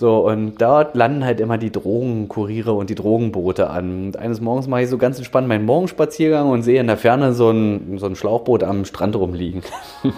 [0.00, 4.06] So, und dort landen halt immer die Drogenkuriere und die Drogenboote an.
[4.06, 7.34] Und eines Morgens mache ich so ganz entspannt meinen Morgenspaziergang und sehe in der Ferne
[7.34, 9.62] so ein, so ein Schlauchboot am Strand rumliegen.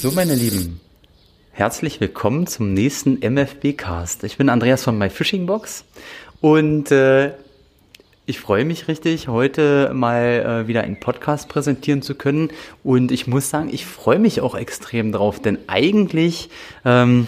[0.00, 0.80] So, meine Lieben,
[1.52, 4.24] herzlich willkommen zum nächsten MFB-Cast.
[4.24, 5.84] Ich bin Andreas von MyFishingBox
[6.40, 7.32] und äh,
[8.24, 12.50] ich freue mich richtig, heute mal äh, wieder einen Podcast präsentieren zu können.
[12.84, 16.48] Und ich muss sagen, ich freue mich auch extrem drauf, denn eigentlich
[16.84, 17.26] ähm,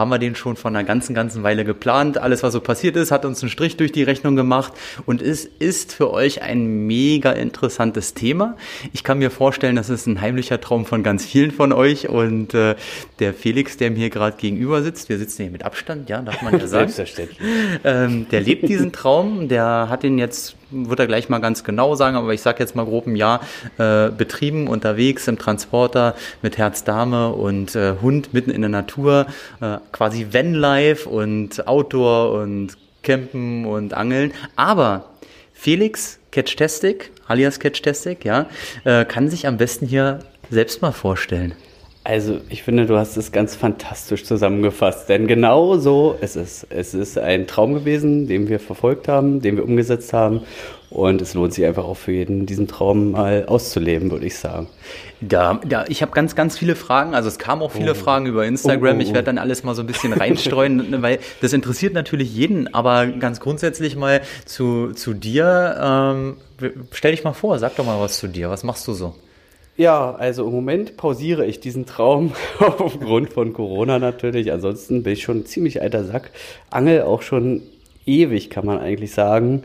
[0.00, 2.18] haben wir den schon von einer ganzen, ganzen Weile geplant.
[2.18, 4.72] Alles, was so passiert ist, hat uns einen Strich durch die Rechnung gemacht
[5.04, 8.56] und es ist für euch ein mega interessantes Thema.
[8.92, 12.54] Ich kann mir vorstellen, das ist ein heimlicher Traum von ganz vielen von euch und
[12.54, 12.76] äh,
[13.18, 16.40] der Felix, der mir hier gerade gegenüber sitzt, wir sitzen hier mit Abstand, ja, darf
[16.40, 16.88] man ja sagen.
[16.90, 17.38] Selbstverständlich.
[17.84, 21.94] Ähm, der lebt diesen Traum, der hat ihn jetzt wird er gleich mal ganz genau
[21.94, 23.40] sagen, aber ich sage jetzt mal grob ein Jahr
[23.78, 29.26] äh, betrieben, unterwegs im Transporter mit Herz, Dame und äh, Hund mitten in der Natur,
[29.60, 34.32] äh, quasi Vanlife und Outdoor und Campen und Angeln.
[34.56, 35.06] Aber
[35.52, 38.46] Felix Catchtastic, alias Catchtastic, ja,
[38.84, 41.54] äh, kann sich am besten hier selbst mal vorstellen.
[42.02, 46.66] Also, ich finde, du hast es ganz fantastisch zusammengefasst, denn genau so ist es.
[46.70, 50.40] Es ist ein Traum gewesen, den wir verfolgt haben, den wir umgesetzt haben
[50.90, 54.68] und es lohnt sich einfach auch für jeden, diesen Traum mal auszuleben, würde ich sagen.
[55.20, 57.14] Da, da, ich habe ganz, ganz viele Fragen.
[57.14, 57.94] Also es kamen auch viele oh.
[57.94, 58.96] Fragen über Instagram.
[58.96, 62.34] Oh, oh, ich werde dann alles mal so ein bisschen reinstreuen, weil das interessiert natürlich
[62.34, 62.74] jeden.
[62.74, 65.76] Aber ganz grundsätzlich mal zu, zu dir.
[65.80, 66.36] Ähm,
[66.90, 68.50] stell dich mal vor, sag doch mal was zu dir.
[68.50, 69.14] Was machst du so?
[69.80, 74.52] Ja, also im Moment pausiere ich diesen Traum aufgrund von Corona natürlich.
[74.52, 76.32] Ansonsten bin ich schon ein ziemlich alter Sack.
[76.68, 77.62] Angel auch schon
[78.04, 79.62] ewig, kann man eigentlich sagen.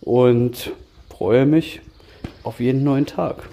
[0.00, 0.72] Und
[1.08, 1.82] freue mich
[2.42, 3.48] auf jeden neuen Tag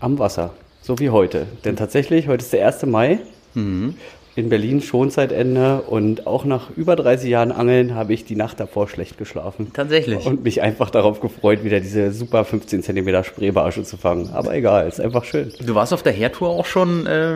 [0.00, 0.52] am Wasser.
[0.82, 1.46] So wie heute.
[1.64, 2.84] Denn tatsächlich, heute ist der 1.
[2.84, 3.18] Mai.
[3.54, 3.94] Mhm
[4.38, 8.88] in Berlin Schonzeitende und auch nach über 30 Jahren Angeln habe ich die Nacht davor
[8.88, 9.72] schlecht geschlafen.
[9.74, 10.24] Tatsächlich.
[10.26, 14.30] Und mich einfach darauf gefreut, wieder diese super 15 cm Spreebarsche zu fangen.
[14.32, 15.52] Aber egal, ist einfach schön.
[15.60, 17.34] Du warst auf der Herdtour auch schon, äh,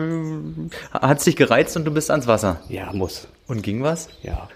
[0.93, 2.61] hat dich gereizt und du bist ans Wasser.
[2.69, 3.27] Ja, muss.
[3.47, 4.07] Und ging was?
[4.21, 4.47] Ja.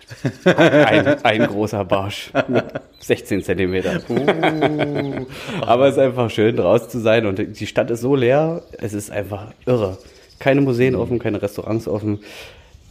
[0.45, 2.63] Ein, ein großer Barsch mit
[2.99, 3.99] 16 Zentimeter.
[4.07, 5.25] Uh.
[5.59, 8.93] Aber es ist einfach schön, draußen zu sein und die Stadt ist so leer, es
[8.93, 9.97] ist einfach irre.
[10.39, 12.19] Keine Museen offen, keine Restaurants offen.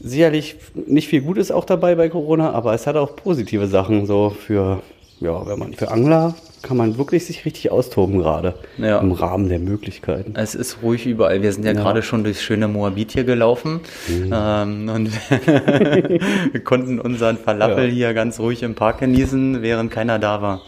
[0.00, 4.30] Sicherlich nicht viel Gutes auch dabei bei Corona, aber es hat auch positive Sachen so
[4.30, 4.82] für,
[5.20, 6.34] ja, wenn man für Angler
[6.66, 8.98] kann man wirklich sich richtig austoben gerade ja.
[8.98, 10.34] im Rahmen der Möglichkeiten.
[10.34, 11.40] Es ist ruhig überall.
[11.40, 11.80] Wir sind ja, ja.
[11.80, 14.32] gerade schon durchs schöne Moabit hier gelaufen mhm.
[14.34, 15.10] ähm, und
[16.52, 17.92] wir konnten unseren Falafel ja.
[17.92, 20.62] hier ganz ruhig im Park genießen, während keiner da war.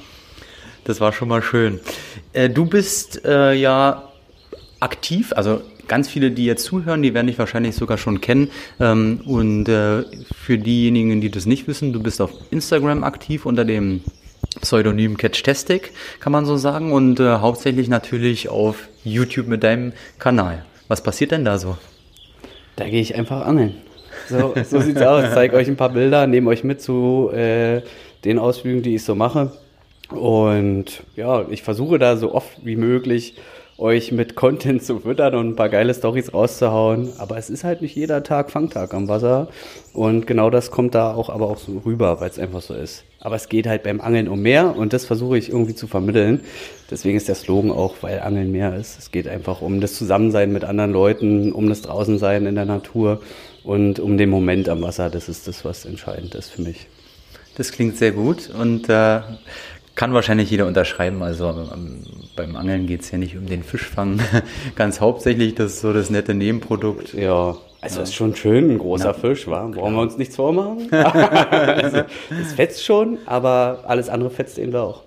[0.84, 1.80] Das war schon mal schön.
[2.32, 4.04] Äh, du bist äh, ja
[4.80, 8.50] aktiv, also ganz viele, die jetzt zuhören, die werden dich wahrscheinlich sogar schon kennen.
[8.78, 10.04] Ähm, und äh,
[10.34, 14.02] für diejenigen, die das nicht wissen, du bist auf Instagram aktiv unter dem
[14.60, 20.64] Pseudonym Catchtastic, kann man so sagen, und äh, hauptsächlich natürlich auf YouTube mit deinem Kanal.
[20.88, 21.76] Was passiert denn da so?
[22.76, 23.74] Da gehe ich einfach angeln.
[24.28, 25.24] So, so sieht's aus.
[25.24, 27.82] Ich zeige euch ein paar Bilder, nehme euch mit zu äh,
[28.24, 29.52] den Ausflügen, die ich so mache.
[30.10, 33.34] Und ja, ich versuche da so oft wie möglich
[33.78, 37.12] euch mit Content zu füttern und ein paar geile Stories rauszuhauen.
[37.18, 39.48] Aber es ist halt nicht jeder Tag Fangtag am Wasser.
[39.92, 43.04] Und genau das kommt da auch aber auch so rüber, weil es einfach so ist.
[43.20, 46.40] Aber es geht halt beim Angeln um mehr und das versuche ich irgendwie zu vermitteln.
[46.90, 48.98] Deswegen ist der Slogan auch, weil Angeln mehr ist.
[48.98, 53.20] Es geht einfach um das Zusammensein mit anderen Leuten, um das Draußensein in der Natur
[53.62, 55.08] und um den Moment am Wasser.
[55.08, 56.88] Das ist das, was entscheidend ist für mich.
[57.56, 59.20] Das klingt sehr gut und äh,
[59.98, 61.22] kann wahrscheinlich jeder unterschreiben.
[61.24, 62.04] Also ähm,
[62.36, 64.20] beim Angeln geht es ja nicht um den Fischfang.
[64.76, 67.14] Ganz hauptsächlich, das ist so das nette Nebenprodukt.
[67.14, 68.02] Ja, also ja.
[68.04, 69.66] ist schon schön, ein großer Na, Fisch, wa?
[69.66, 70.88] Brauchen wir uns nichts vormachen?
[70.92, 72.02] also,
[72.40, 75.02] es fetzt schon, aber alles andere fetzt eben auch.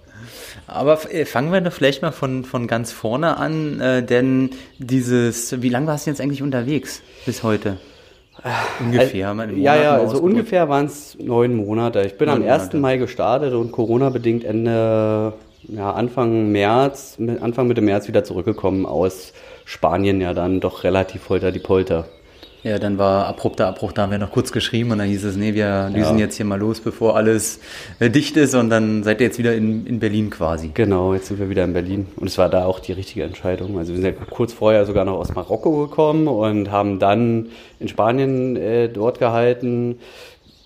[0.68, 5.62] Aber äh, fangen wir doch vielleicht mal von, von ganz vorne an, äh, denn dieses,
[5.62, 7.78] wie lange warst du jetzt eigentlich unterwegs bis heute?
[8.80, 9.30] Ungefähr.
[9.30, 12.02] Also, ja, ja, also ungefähr waren es neun Monate.
[12.02, 12.62] Ich bin neun am 1.
[12.62, 12.78] Monate.
[12.78, 15.34] Mai gestartet und Corona-bedingt Ende,
[15.64, 19.34] ja, Anfang März, Anfang Mitte März wieder zurückgekommen aus
[19.66, 22.06] Spanien ja dann doch relativ holter die Polter.
[22.64, 25.36] Ja, dann war abrupter Abbruch, da haben wir noch kurz geschrieben und dann hieß es,
[25.36, 26.26] nee, wir düsen ja.
[26.26, 27.60] jetzt hier mal los, bevor alles
[28.00, 30.70] äh, dicht ist und dann seid ihr jetzt wieder in, in Berlin quasi.
[30.72, 33.80] Genau, jetzt sind wir wieder in Berlin und es war da auch die richtige Entscheidung.
[33.80, 37.50] Also wir sind ja kurz vorher sogar noch aus Marokko gekommen und haben dann
[37.80, 39.98] in Spanien äh, dort gehalten.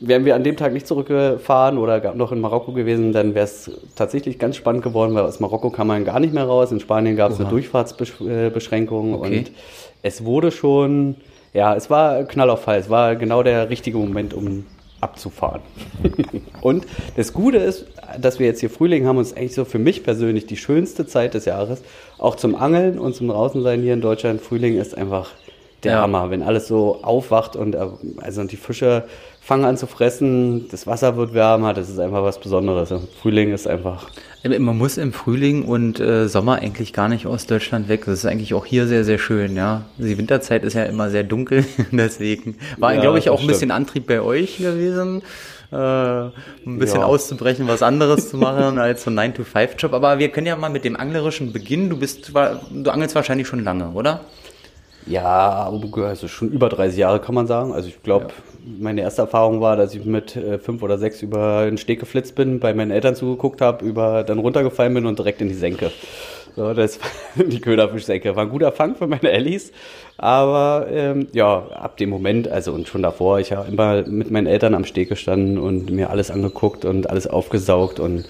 [0.02, 3.72] wären wir an dem Tag nicht zurückgefahren oder noch in Marokko gewesen, dann wäre es
[3.96, 6.74] tatsächlich ganz spannend geworden, weil aus Marokko kam man gar nicht mehr raus.
[6.74, 9.38] In Spanien gab es eine Durchfahrtsbeschränkung okay.
[9.38, 9.52] und
[10.02, 11.16] es wurde schon,
[11.56, 12.80] ja, es war Knall auf Fall.
[12.80, 14.66] Es war genau der richtige Moment, um
[15.00, 15.62] abzufahren.
[16.62, 16.86] und
[17.16, 17.86] das Gute ist,
[18.20, 20.58] dass wir jetzt hier Frühling haben und es ist eigentlich so für mich persönlich die
[20.58, 21.82] schönste Zeit des Jahres.
[22.18, 24.42] Auch zum Angeln und zum Draußensein hier in Deutschland.
[24.42, 25.32] Frühling ist einfach
[25.84, 26.02] der ja.
[26.02, 27.88] Hammer, wenn alles so aufwacht und äh,
[28.22, 29.04] also die Fische
[29.40, 32.94] fangen an zu fressen, das Wasser wird wärmer, das ist einfach was Besonderes.
[33.22, 34.08] Frühling ist einfach.
[34.48, 38.04] Man muss im Frühling und äh, Sommer eigentlich gar nicht aus Deutschland weg.
[38.06, 39.86] Das ist eigentlich auch hier sehr, sehr schön, ja.
[39.98, 43.72] Die Winterzeit ist ja immer sehr dunkel, deswegen war, ja, glaube ich, auch ein bisschen
[43.72, 45.24] Antrieb bei euch gewesen.
[45.72, 47.06] Äh, ein bisschen ja.
[47.06, 49.94] auszubrechen, was anderes zu machen als so ein 9-to-5-Job.
[49.94, 51.90] Aber wir können ja mal mit dem Anglerischen beginnen.
[51.90, 54.22] Du bist, du angelst wahrscheinlich schon lange, oder?
[55.08, 57.74] Ja, also schon über 30 Jahre kann man sagen.
[57.74, 58.32] Also ich glaube, ja.
[58.80, 62.36] meine erste Erfahrung war, dass ich mit äh, fünf oder sechs über den Steg geflitzt
[62.36, 65.92] bin, bei meinen Eltern zugeguckt habe, über dann runtergefallen bin und direkt in die Senke.
[66.56, 67.00] So, das
[67.36, 68.36] die Köderfischsenke.
[68.36, 69.72] War ein guter Fang für meine Ellis.
[70.18, 74.48] Aber ähm, ja, ab dem Moment, also und schon davor, ich habe immer mit meinen
[74.48, 78.26] Eltern am Steg gestanden und mir alles angeguckt und alles aufgesaugt und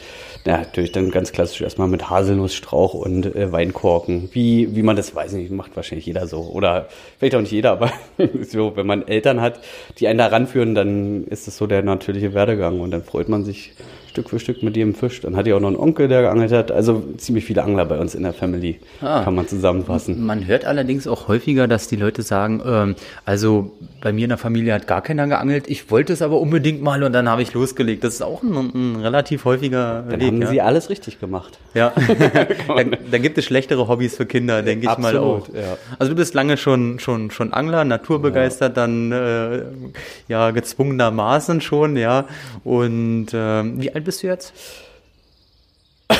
[0.46, 4.30] ja, natürlich dann ganz klassisch erstmal mit Haselnussstrauch und äh, Weinkorken.
[4.32, 6.42] Wie, wie man das weiß nicht, macht wahrscheinlich jeder so.
[6.42, 6.88] Oder
[7.18, 7.92] vielleicht auch nicht jeder, aber
[8.42, 9.60] so, wenn man Eltern hat,
[9.98, 13.44] die einen da ranführen, dann ist das so der natürliche Werdegang und dann freut man
[13.44, 13.74] sich
[14.16, 15.20] Stück für Stück mit jedem Fisch.
[15.20, 16.72] Dann hatte ich auch noch einen Onkel, der geangelt hat.
[16.72, 19.24] Also ziemlich viele Angler bei uns in der Family, ah.
[19.24, 20.26] kann man zusammenfassen.
[20.26, 22.96] Man hört allerdings auch häufiger, dass die Leute sagen, ähm,
[23.26, 26.82] also bei mir in der Familie hat gar keiner geangelt, ich wollte es aber unbedingt
[26.82, 28.06] mal und dann habe ich losgelegt.
[28.06, 30.28] Das ist auch ein, ein relativ häufiger dann Weg.
[30.28, 30.48] haben ja.
[30.48, 31.60] sie alles richtig gemacht.
[31.74, 31.92] Ja,
[32.68, 35.48] dann, dann, gibt es schlechtere Hobbys für Kinder, denke ich Absolut, mal auch.
[35.54, 35.78] Ja.
[36.00, 38.84] Also du bist lange schon, schon, schon Angler, naturbegeistert, ja.
[38.86, 39.64] dann äh,
[40.30, 42.26] ja gezwungenermaßen schon, ja.
[42.64, 44.54] Und äh, wie alt bist du jetzt?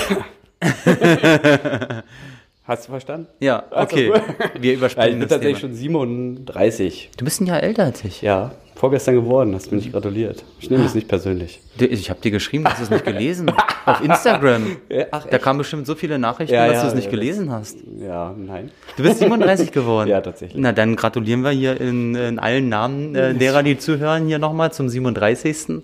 [2.68, 3.28] Hast du verstanden?
[3.40, 4.12] Ja, okay.
[4.16, 4.24] Also,
[4.60, 5.70] Wir überspringen ja, Ich bin tatsächlich Thema.
[5.70, 7.12] schon 37.
[7.16, 8.24] Du bist ein Jahr älter als ich.
[8.24, 9.54] Ja, vorgestern geworden.
[9.54, 10.44] Hast du mich gratuliert.
[10.60, 11.62] Ich nehme es nicht persönlich.
[11.78, 13.52] Ich habe dir geschrieben, hast du es nicht gelesen.
[13.86, 14.78] Auf Instagram.
[15.12, 17.52] Ach, da kamen bestimmt so viele Nachrichten, ja, dass ja, du es nicht ja, gelesen
[17.52, 17.78] hast.
[18.00, 18.72] Ja, nein.
[18.98, 20.10] Du bist 37 geworden.
[20.10, 20.60] ja, tatsächlich.
[20.60, 24.74] Na, dann gratulieren wir hier in, in allen Namen äh, derer, die zuhören, hier nochmal
[24.74, 25.84] zum 37.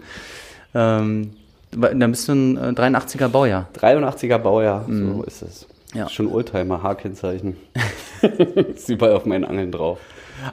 [0.73, 1.33] Ähm,
[1.71, 3.69] da bist du ein 83er äh, Baujahr.
[3.79, 5.15] 83er Baujahr, mhm.
[5.15, 5.67] so ist es.
[5.93, 6.07] Ja.
[6.09, 7.57] Schon Oldtimer, H-Kennzeichen.
[8.75, 9.99] ist überall auf meinen Angeln drauf.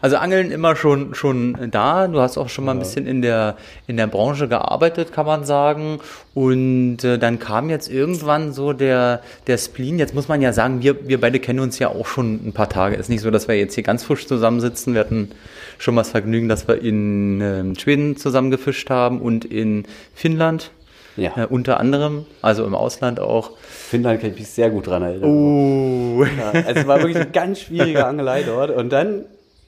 [0.02, 2.08] Also Angeln immer schon, schon da.
[2.08, 3.56] Du hast auch schon mal ein bisschen in der,
[3.86, 6.00] in der Branche gearbeitet, kann man sagen.
[6.34, 9.98] Und äh, dann kam jetzt irgendwann so der, der Spleen.
[9.98, 12.68] Jetzt muss man ja sagen, wir, wir beide kennen uns ja auch schon ein paar
[12.68, 12.96] Tage.
[12.96, 14.94] Ist nicht so, dass wir jetzt hier ganz frisch zusammensitzen.
[14.94, 15.30] Wir hatten
[15.78, 19.84] schon mal das Vergnügen, dass wir in äh, Schweden zusammen gefischt haben und in
[20.14, 20.70] Finnland.
[21.18, 21.32] Ja.
[21.36, 23.52] Äh, unter anderem, also im Ausland auch.
[23.60, 25.30] Finnland kann ich mich sehr gut dran erinnern.
[25.30, 26.24] Oh.
[26.24, 28.70] Ja, also es war wirklich eine ganz schwierige Angelei dort.
[28.70, 29.24] Und dann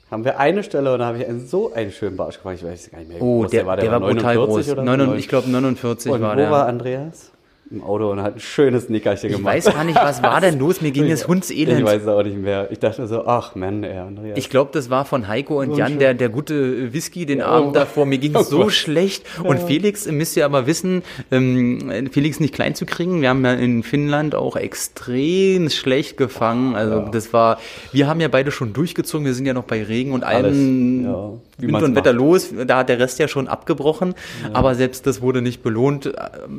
[0.09, 2.57] haben wir eine Stelle und da habe ich einen, so einen schönen Barsch gemacht.
[2.57, 3.21] Ich weiß gar nicht mehr.
[3.21, 3.75] Oh, der, der, war.
[3.75, 4.71] Der, der war, war brutal groß.
[4.71, 6.47] Oder 9, ich glaube 49 und war wo der.
[6.47, 7.30] wo war Andreas?
[7.71, 9.55] Im Auto und hat ein schönes Nickerchen gemacht.
[9.57, 10.81] Ich weiß gar nicht, was war denn los?
[10.81, 11.79] Mir ging es hundselend.
[11.79, 12.69] Ich weiß es auch nicht mehr.
[12.69, 14.37] Ich dachte so, ach Mann, ey, Andreas.
[14.37, 17.69] Ich glaube, das war von Heiko und Jan, der, der gute Whisky den ja, Abend
[17.69, 17.73] oh.
[17.73, 18.05] davor.
[18.05, 18.73] Mir ging es oh so Gott.
[18.73, 19.25] schlecht.
[19.43, 19.65] Und ja.
[19.65, 23.21] Felix, müsst ihr aber wissen, ähm, Felix nicht klein zu kriegen.
[23.21, 26.75] Wir haben ja in Finnland auch extrem schlecht gefangen.
[26.75, 27.09] Also ja.
[27.09, 27.59] das war,
[27.93, 29.25] wir haben ja beide schon durchgezogen.
[29.25, 32.53] Wir sind ja noch bei Regen und allem ja, Wind und Wetter los.
[32.67, 34.13] Da hat der Rest ja schon abgebrochen.
[34.51, 36.07] Aber selbst das wurde nicht belohnt.
[36.07, 36.11] Äh,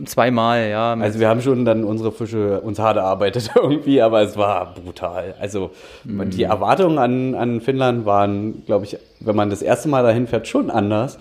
[0.06, 4.36] zweimal, ja also wir haben schon dann unsere Fische uns hart erarbeitet irgendwie, aber es
[4.36, 5.34] war brutal.
[5.40, 5.70] Also
[6.04, 6.30] mhm.
[6.30, 10.46] die Erwartungen an, an Finnland waren, glaube ich, wenn man das erste Mal dahin fährt,
[10.46, 11.18] schon anders.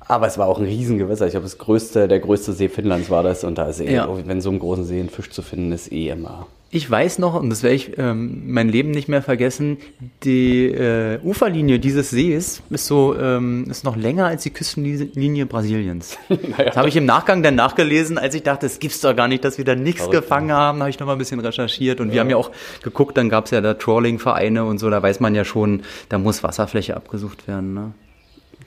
[0.00, 1.26] Aber es war auch ein Riesengewässer.
[1.26, 3.44] Ich glaube, das größte, der größte See Finnlands war das.
[3.44, 4.08] Und da ist eh, ja.
[4.24, 7.34] wenn so einem großen See ein Fisch zu finden ist, eh immer ich weiß noch,
[7.34, 9.78] und das werde ich ähm, mein Leben nicht mehr vergessen,
[10.22, 16.18] die äh, Uferlinie dieses Sees ist so ähm, ist noch länger als die Küstenlinie Brasiliens.
[16.28, 19.28] naja, das habe ich im Nachgang dann nachgelesen, als ich dachte, es gibt's doch gar
[19.28, 22.08] nicht, dass wir da nichts gefangen haben, habe ich noch mal ein bisschen recherchiert und
[22.08, 22.14] ja.
[22.14, 22.50] wir haben ja auch
[22.82, 26.42] geguckt, dann gab's ja da Trawling-Vereine und so, da weiß man ja schon, da muss
[26.42, 27.72] Wasserfläche abgesucht werden.
[27.72, 27.92] Ne?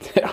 [0.14, 0.30] Ja.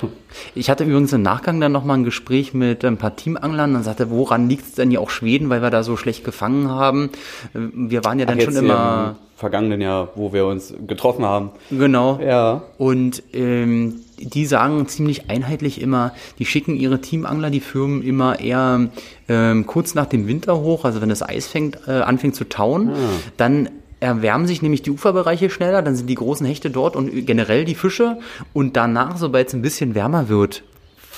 [0.56, 4.10] Ich hatte übrigens im Nachgang dann nochmal ein Gespräch mit ein paar Teamanglern und sagte,
[4.10, 7.10] woran liegt es denn ja auch Schweden, weil wir da so schlecht gefangen haben?
[7.54, 9.16] Wir waren ja dann Ach, schon immer.
[9.20, 11.52] Im vergangenen Jahr, wo wir uns getroffen haben.
[11.72, 12.20] Genau.
[12.22, 12.64] Ja.
[12.78, 18.90] Und ähm, die sagen ziemlich einheitlich immer, die schicken ihre Teamangler, die Firmen immer eher
[19.30, 22.90] ähm, kurz nach dem Winter hoch, also wenn das Eis fängt, äh, anfängt zu tauen,
[22.90, 22.98] ah.
[23.38, 27.66] dann erwärmen sich nämlich die Uferbereiche schneller, dann sind die großen Hechte dort und generell
[27.66, 28.20] die Fische.
[28.54, 30.64] Und danach, sobald es ein bisschen wärmer wird,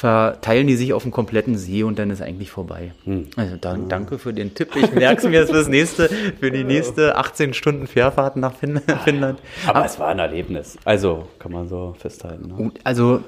[0.02, 2.94] verteilen die sich auf den kompletten See und dann ist eigentlich vorbei.
[3.04, 3.28] Hm.
[3.36, 4.76] Also dann, danke für den Tipp.
[4.76, 6.10] Ich merke es mir jetzt fürs nächste,
[6.40, 8.54] für die nächste 18 Stunden Fährfahrt nach
[9.04, 9.40] Finnland.
[9.68, 10.76] Aber, Aber es war ein Erlebnis.
[10.86, 12.48] Also kann man so festhalten.
[12.48, 12.72] Ne?
[12.84, 13.22] Also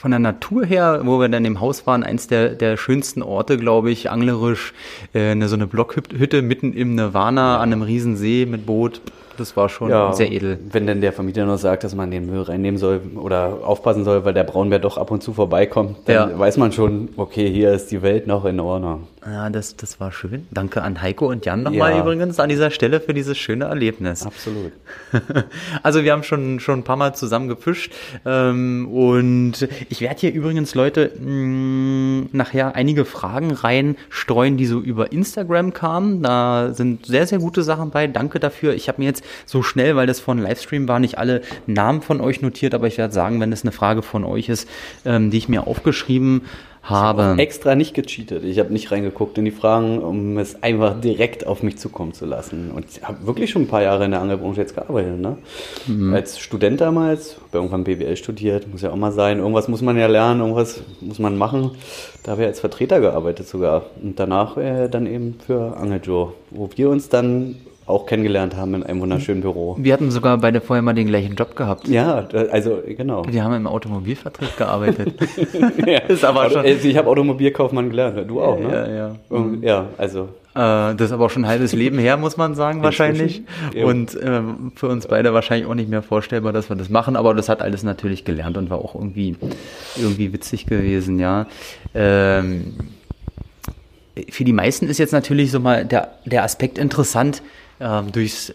[0.00, 3.58] von der Natur her, wo wir dann im Haus waren, eins der, der schönsten Orte,
[3.58, 4.72] glaube ich, anglerisch,
[5.12, 9.02] äh, eine, so eine Blockhütte mitten im Nirvana an einem riesen See mit Boot.
[9.40, 10.58] Das war schon ja, sehr edel.
[10.70, 14.26] Wenn denn der Vermieter nur sagt, dass man den Müll reinnehmen soll oder aufpassen soll,
[14.26, 16.38] weil der Braunbär doch ab und zu vorbeikommt, dann ja.
[16.38, 19.08] weiß man schon, okay, hier ist die Welt noch in Ordnung.
[19.24, 20.46] Ja, das, das war schön.
[20.50, 22.00] Danke an Heiko und Jan nochmal ja.
[22.00, 24.24] übrigens an dieser Stelle für dieses schöne Erlebnis.
[24.24, 24.72] Absolut.
[25.82, 27.92] also wir haben schon, schon ein paar Mal zusammen gefischt
[28.24, 34.80] ähm, und ich werde hier übrigens, Leute, mh, mm, nachher einige Fragen reinstreuen, die so
[34.80, 36.22] über Instagram kamen.
[36.22, 38.06] Da sind sehr, sehr gute Sachen bei.
[38.06, 38.74] Danke dafür.
[38.74, 42.20] Ich habe mir jetzt so schnell, weil das von Livestream war, nicht alle Namen von
[42.20, 44.68] euch notiert, aber ich werde sagen, wenn es eine Frage von euch ist,
[45.04, 46.42] ähm, die ich mir aufgeschrieben
[46.82, 47.22] habe.
[47.22, 48.44] Ich habe extra nicht gecheatet.
[48.44, 52.26] Ich habe nicht reingeguckt in die Fragen, um es einfach direkt auf mich zukommen zu
[52.26, 52.70] lassen.
[52.70, 55.18] Und ich habe wirklich schon ein paar Jahre in der Angelbranche jetzt gearbeitet.
[55.18, 55.38] Ne?
[55.86, 56.14] Mhm.
[56.14, 59.38] Als Student damals, habe irgendwann BWL studiert, muss ja auch mal sein.
[59.38, 61.72] Irgendwas muss man ja lernen, irgendwas muss man machen.
[62.22, 63.86] Da habe ich als Vertreter gearbeitet sogar.
[64.02, 67.56] Und danach äh, dann eben für Angeljoe, wo wir uns dann
[67.90, 69.76] auch kennengelernt haben in einem wunderschönen Büro.
[69.78, 71.88] Wir hatten sogar beide vorher mal den gleichen Job gehabt.
[71.88, 73.24] Ja, also genau.
[73.28, 75.14] Wir haben im Automobilvertrieb gearbeitet.
[75.86, 75.98] ja.
[76.08, 76.62] ist aber schon.
[76.62, 78.68] Also ich habe Automobilkaufmann gelernt, du auch, ne?
[78.72, 79.16] Ja, ja.
[79.28, 80.28] Und, ja, also.
[80.54, 83.42] Äh, das ist aber auch schon ein halbes Leben her, muss man sagen, wahrscheinlich.
[83.74, 83.86] Ja.
[83.86, 84.42] Und äh,
[84.74, 87.62] für uns beide wahrscheinlich auch nicht mehr vorstellbar, dass wir das machen, aber das hat
[87.62, 89.36] alles natürlich gelernt und war auch irgendwie,
[89.96, 91.46] irgendwie witzig gewesen, ja.
[91.94, 92.74] Ähm,
[94.28, 97.42] für die meisten ist jetzt natürlich so mal der, der Aspekt interessant,
[97.80, 98.54] ähm, durchs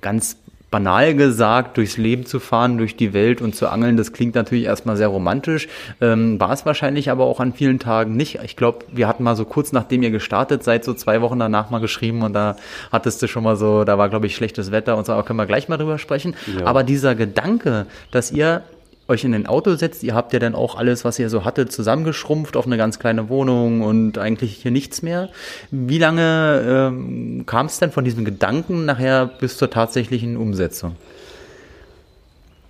[0.00, 0.36] ganz
[0.70, 4.64] banal gesagt, durchs Leben zu fahren, durch die Welt und zu angeln, das klingt natürlich
[4.64, 5.66] erstmal sehr romantisch,
[6.00, 8.40] ähm, war es wahrscheinlich aber auch an vielen Tagen nicht.
[8.44, 11.70] Ich glaube, wir hatten mal so kurz nachdem ihr gestartet seid, so zwei Wochen danach
[11.70, 12.56] mal geschrieben und da
[12.92, 15.38] hattest du schon mal so, da war glaube ich schlechtes Wetter und so, aber können
[15.38, 16.34] wir gleich mal drüber sprechen.
[16.58, 16.66] Ja.
[16.66, 18.62] Aber dieser Gedanke, dass ihr
[19.08, 21.72] euch in ein Auto setzt, ihr habt ja dann auch alles, was ihr so hattet,
[21.72, 25.30] zusammengeschrumpft auf eine ganz kleine Wohnung und eigentlich hier nichts mehr.
[25.70, 30.96] Wie lange ähm, kam es denn von diesem Gedanken nachher bis zur tatsächlichen Umsetzung?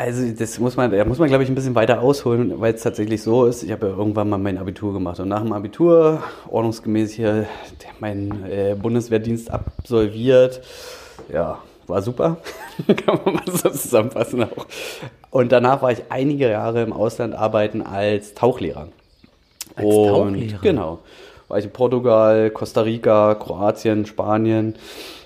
[0.00, 2.82] Also das muss man, da muss man glaube ich ein bisschen weiter ausholen, weil es
[2.84, 3.64] tatsächlich so ist.
[3.64, 7.48] Ich habe ja irgendwann mal mein Abitur gemacht und nach dem Abitur ordnungsgemäß hier
[7.98, 10.60] meinen äh, Bundeswehrdienst absolviert.
[11.32, 12.36] Ja, war super,
[12.86, 14.66] kann man mal so zusammenfassen auch.
[15.30, 18.88] Und danach war ich einige Jahre im Ausland arbeiten als Tauchlehrer.
[19.76, 20.58] Als und Tauchlehrer?
[20.62, 20.98] Genau.
[21.48, 24.74] War ich in Portugal, Costa Rica, Kroatien, Spanien.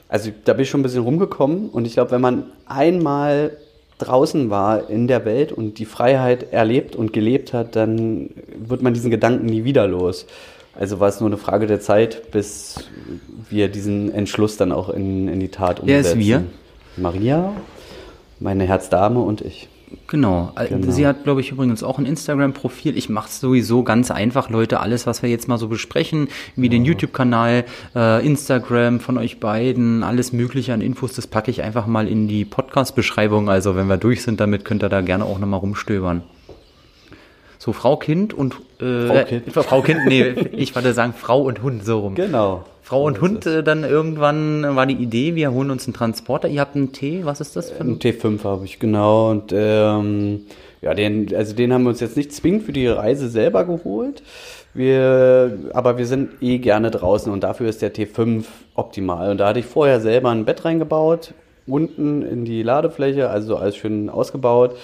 [0.08, 3.56] Also da bin ich schon ein bisschen rumgekommen und ich glaube, wenn man einmal
[3.98, 8.94] draußen war in der Welt und die Freiheit erlebt und gelebt hat, dann wird man
[8.94, 10.26] diesen Gedanken nie wieder los.
[10.74, 12.88] Also war es nur eine Frage der Zeit, bis
[13.48, 16.04] wir diesen Entschluss dann auch in, in die Tat umsetzen.
[16.04, 16.44] Wer ist wir?
[16.96, 17.52] Maria,
[18.40, 19.68] meine Herzdame und ich.
[20.12, 20.52] Genau.
[20.56, 20.92] Äh, genau.
[20.92, 22.98] Sie hat, glaube ich, übrigens auch ein Instagram-Profil.
[22.98, 24.80] Ich mache es sowieso ganz einfach, Leute.
[24.80, 26.70] Alles, was wir jetzt mal so besprechen, wie ja.
[26.70, 27.64] den YouTube-Kanal,
[27.96, 32.28] äh, Instagram von euch beiden, alles Mögliche an Infos, das packe ich einfach mal in
[32.28, 33.48] die Podcast-Beschreibung.
[33.48, 36.22] Also, wenn wir durch sind damit, könnt ihr da gerne auch nochmal rumstöbern.
[37.58, 39.48] So Frau, Kind und äh, Frau, Kind.
[39.48, 42.16] Äh, Frau Kind, nee, ich wollte sagen Frau und Hund, so rum.
[42.16, 42.66] Genau.
[42.82, 46.48] Frau und Hund, äh, dann irgendwann war die Idee, wir holen uns einen Transporter.
[46.48, 47.92] Ihr habt einen T, was ist das für ein?
[47.92, 49.30] Ein T5 habe ich, genau.
[49.30, 50.46] Und ähm,
[50.80, 54.22] ja, den, also den haben wir uns jetzt nicht zwingend für die Reise selber geholt.
[54.74, 59.30] Wir, aber wir sind eh gerne draußen und dafür ist der T5 optimal.
[59.30, 61.34] Und da hatte ich vorher selber ein Bett reingebaut,
[61.66, 64.74] unten in die Ladefläche, also alles schön ausgebaut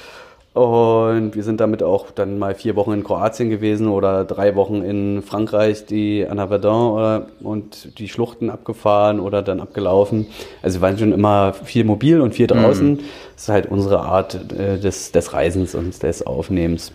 [0.59, 4.83] und wir sind damit auch dann mal vier Wochen in Kroatien gewesen oder drei Wochen
[4.83, 10.27] in Frankreich, die Anna Verdun und die Schluchten abgefahren oder dann abgelaufen.
[10.61, 12.95] Also wir waren schon immer viel mobil und viel draußen.
[12.95, 12.99] Mhm.
[13.35, 16.91] Das ist halt unsere Art äh, des, des Reisens und des Aufnehmens.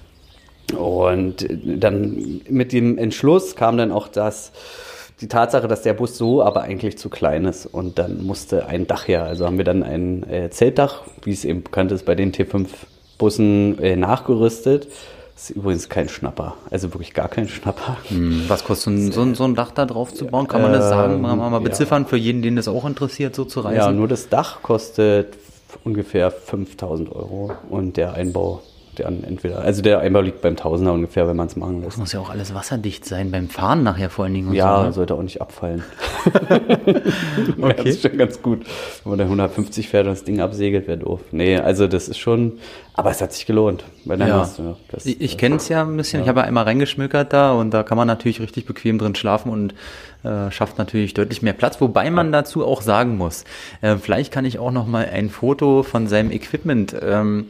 [0.77, 4.51] Und dann mit dem Entschluss kam dann auch das,
[5.21, 8.87] die Tatsache, dass der Bus so aber eigentlich zu klein ist und dann musste ein
[8.87, 9.23] Dach her.
[9.23, 12.67] Also haben wir dann ein äh, Zeltdach, wie es eben bekannt ist bei den T5
[13.17, 14.87] Bussen äh, nachgerüstet.
[15.35, 17.97] Das ist übrigens kein Schnapper, also wirklich gar kein Schnapper.
[18.07, 20.47] Hm, was kostet so ein, so ein, Dach da drauf zu bauen?
[20.47, 21.21] Kann man das sagen?
[21.21, 22.07] Mal, mal beziffern ja.
[22.07, 23.77] für jeden, den das auch interessiert, so zu reisen?
[23.77, 25.33] Ja, nur das Dach kostet
[25.83, 28.61] ungefähr 5000 Euro und der Einbau
[28.97, 31.93] Der entweder, also der Eimer liegt beim Tausender ungefähr, wenn man es machen lässt.
[31.93, 34.53] Das muss ja auch alles wasserdicht sein, beim Fahren nachher vor allen Dingen.
[34.53, 34.93] ja, so, ne?
[34.93, 35.83] sollte auch nicht abfallen.
[36.25, 37.73] okay.
[37.77, 38.65] Das ist schon ganz gut.
[39.03, 41.21] Wenn man da 150 fährt und das Ding absegelt, wäre doof.
[41.31, 42.59] Nee, also das ist schon,
[42.93, 43.83] aber es hat sich gelohnt.
[44.05, 44.39] Bei ja.
[44.39, 46.23] Hast, ja das, ich ich kenne es ja ein bisschen, ja.
[46.23, 49.49] ich habe ja einmal reingeschmückert da und da kann man natürlich richtig bequem drin schlafen
[49.49, 49.73] und
[50.23, 53.43] äh, schafft natürlich deutlich mehr Platz, wobei man dazu auch sagen muss,
[53.81, 57.47] äh, vielleicht kann ich auch noch mal ein Foto von seinem Equipment ähm,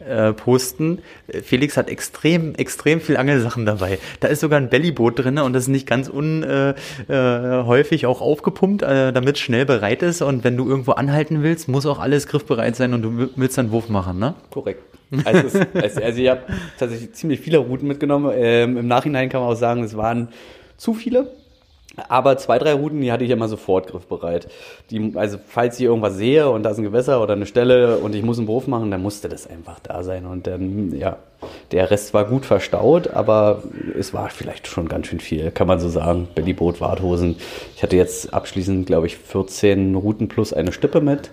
[0.00, 1.00] äh, posten.
[1.42, 3.98] Felix hat extrem, extrem viel Angelsachen dabei.
[4.20, 8.20] Da ist sogar ein Bellyboot drin und das ist nicht ganz unhäufig äh, äh, auch
[8.20, 10.22] aufgepumpt, äh, damit es schnell bereit ist.
[10.22, 13.70] Und wenn du irgendwo anhalten willst, muss auch alles griffbereit sein und du willst dann
[13.70, 14.34] Wurf machen, ne?
[14.50, 14.82] Korrekt.
[15.24, 16.42] Also, es, also ich habe
[16.78, 18.32] tatsächlich ziemlich viele Routen mitgenommen.
[18.34, 20.28] Ähm, Im Nachhinein kann man auch sagen, es waren
[20.76, 21.32] zu viele.
[22.08, 24.48] Aber zwei, drei Routen, die hatte ich immer sofort griffbereit.
[24.90, 28.14] Die, also falls ich irgendwas sehe und da ist ein Gewässer oder eine Stelle und
[28.14, 30.26] ich muss einen Wurf machen, dann musste das einfach da sein.
[30.26, 31.16] Und dann, ja,
[31.72, 33.62] der Rest war gut verstaut, aber
[33.98, 36.28] es war vielleicht schon ganz schön viel, kann man so sagen.
[36.34, 37.36] Bellyboot, Warthosen.
[37.76, 41.30] Ich hatte jetzt abschließend, glaube ich, 14 Routen plus eine Stippe mit.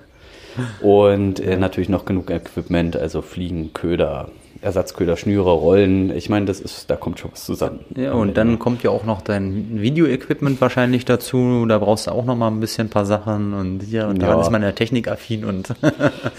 [0.81, 4.29] Und äh, natürlich noch genug Equipment, also Fliegen, Köder,
[4.67, 6.13] Ersatzköder, Schnüre, Rollen.
[6.15, 7.79] Ich meine, das ist, da kommt schon was zusammen.
[7.95, 11.65] Ja, und dann kommt ja auch noch dein Video-Equipment wahrscheinlich dazu.
[11.65, 14.27] Da brauchst du auch noch mal ein bisschen ein paar Sachen und hier und ja.
[14.27, 15.69] dann ist man ja technikaffin und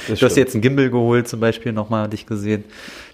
[0.09, 2.65] du hast jetzt einen Gimbal geholt zum Beispiel nochmal dich gesehen.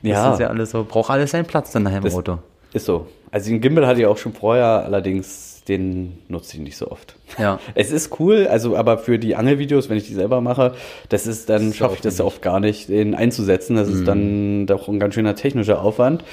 [0.03, 0.33] Das ja.
[0.33, 2.39] ist ja alles so, braucht alles seinen Platz dann nachher im das Auto.
[2.73, 3.07] Ist so.
[3.31, 7.17] Also den Gimbal hatte ich auch schon vorher, allerdings den nutze ich nicht so oft.
[7.39, 7.59] Ja.
[7.75, 10.75] Es ist cool, also aber für die Angelvideos, wenn ich die selber mache,
[11.09, 13.77] das ist dann schaffe ich das oft gar nicht, den einzusetzen.
[13.77, 13.95] Das mhm.
[13.95, 16.25] ist dann doch ein ganz schöner technischer Aufwand.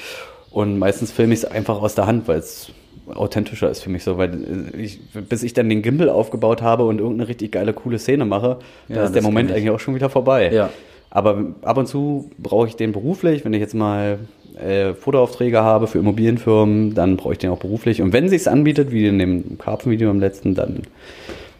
[0.50, 2.72] Und meistens filme ich es einfach aus der Hand, weil es
[3.14, 6.98] authentischer ist für mich so, weil ich, bis ich dann den Gimbal aufgebaut habe und
[6.98, 8.58] irgendeine richtig geile, coole Szene mache,
[8.88, 10.52] ja, da ist der Moment eigentlich auch schon wieder vorbei.
[10.52, 10.70] Ja.
[11.10, 14.18] Aber ab und zu brauche ich den beruflich, wenn ich jetzt mal
[14.56, 18.02] äh, Fotoaufträge habe für Immobilienfirmen, dann brauche ich den auch beruflich.
[18.02, 20.82] Und wenn sich anbietet, wie in dem Karpfenvideo im letzten, dann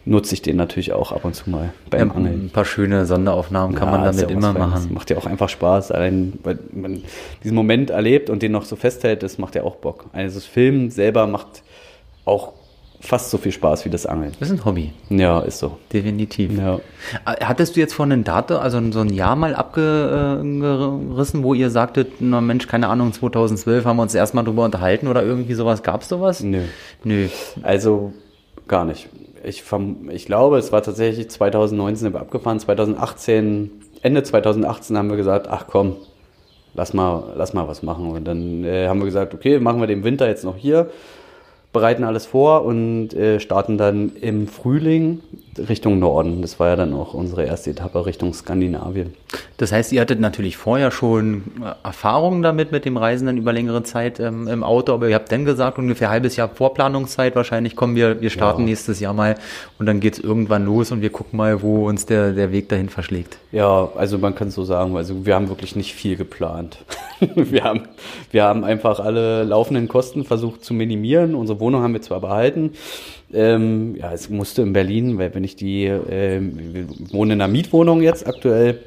[0.05, 2.45] nutze ich den natürlich auch ab und zu mal beim ja, Angeln.
[2.45, 4.73] Ein paar schöne Sonderaufnahmen kann ja, man damit ja immer machen.
[4.73, 7.03] Das macht ja auch einfach Spaß, allein weil man
[7.43, 10.05] diesen Moment erlebt und den noch so festhält, das macht ja auch Bock.
[10.11, 11.63] Also das Filmen selber macht
[12.25, 12.53] auch
[13.03, 14.31] fast so viel Spaß wie das Angeln.
[14.39, 14.93] Das ist ein Hobby.
[15.09, 15.77] Ja, ist so.
[15.91, 16.57] Definitiv.
[16.57, 16.79] Ja.
[17.25, 22.13] Hattest du jetzt von einem Datum, also so ein Jahr mal abgerissen, wo ihr sagtet,
[22.21, 25.83] na Mensch, keine Ahnung, 2012 haben wir uns erstmal drüber unterhalten oder irgendwie sowas?
[25.83, 26.41] Gab es sowas?
[26.41, 26.61] Nö.
[27.03, 27.27] Nö.
[27.61, 28.13] Also
[28.69, 29.09] gar nicht.
[29.43, 29.63] Ich,
[30.09, 32.61] ich glaube, es war tatsächlich 2019 abgefahren.
[32.61, 33.69] 2018,
[34.01, 35.97] Ende 2018 haben wir gesagt, ach komm,
[36.73, 38.11] lass mal, lass mal was machen.
[38.11, 40.89] Und dann äh, haben wir gesagt, okay, machen wir den Winter jetzt noch hier
[41.73, 45.21] bereiten alles vor und äh, starten dann im Frühling
[45.57, 46.41] Richtung Norden.
[46.41, 49.13] Das war ja dann auch unsere erste Etappe Richtung Skandinavien.
[49.57, 53.53] Das heißt, ihr hattet natürlich vorher schon äh, Erfahrungen damit mit dem Reisen dann über
[53.53, 57.35] längere Zeit ähm, im Auto, aber ihr habt dann gesagt, ungefähr ein halbes Jahr Vorplanungszeit
[57.35, 58.67] wahrscheinlich kommen wir, wir starten ja.
[58.67, 59.35] nächstes Jahr mal
[59.79, 62.89] und dann geht's irgendwann los und wir gucken mal, wo uns der, der Weg dahin
[62.89, 63.37] verschlägt.
[63.51, 66.79] Ja, also man kann so sagen, also wir haben wirklich nicht viel geplant.
[67.35, 67.87] wir, haben,
[68.31, 71.35] wir haben einfach alle laufenden Kosten versucht zu minimieren.
[71.35, 72.71] Unsere Wohnung haben wir zwar behalten,
[73.33, 77.51] ähm, ja, es musste in Berlin, weil wenn ich die, äh, wir wohnen in einer
[77.51, 78.79] Mietwohnung jetzt aktuell,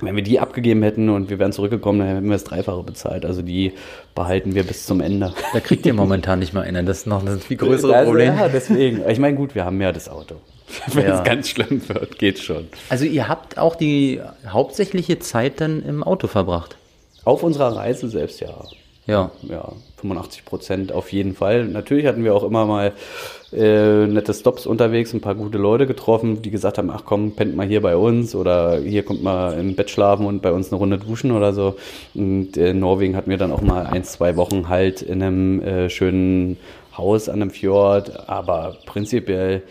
[0.00, 3.24] wenn wir die abgegeben hätten und wir wären zurückgekommen, dann hätten wir das Dreifache bezahlt.
[3.24, 3.72] Also die
[4.14, 5.32] behalten wir bis zum Ende.
[5.52, 6.84] Da kriegt ihr momentan nicht mal einen.
[6.84, 8.34] Das ist noch ein viel größeres also, Problem.
[8.36, 9.08] Ja, deswegen.
[9.08, 10.36] Ich meine, gut, wir haben ja das Auto.
[10.92, 11.18] Wenn ja.
[11.18, 12.66] es ganz schlimm wird, geht's schon.
[12.88, 16.76] Also ihr habt auch die hauptsächliche Zeit dann im Auto verbracht?
[17.24, 18.54] Auf unserer Reise selbst, ja.
[19.06, 19.30] Ja.
[19.42, 21.66] Ja, 85 Prozent auf jeden Fall.
[21.66, 22.92] Natürlich hatten wir auch immer mal
[23.56, 27.56] äh, nette Stops unterwegs, ein paar gute Leute getroffen, die gesagt haben, ach komm, pennt
[27.56, 30.78] mal hier bei uns oder hier kommt mal im Bett schlafen und bei uns eine
[30.78, 31.76] Runde duschen oder so.
[32.14, 35.90] Und in Norwegen hatten wir dann auch mal ein, zwei Wochen halt in einem äh,
[35.90, 36.58] schönen
[36.96, 39.62] Haus an einem Fjord, aber prinzipiell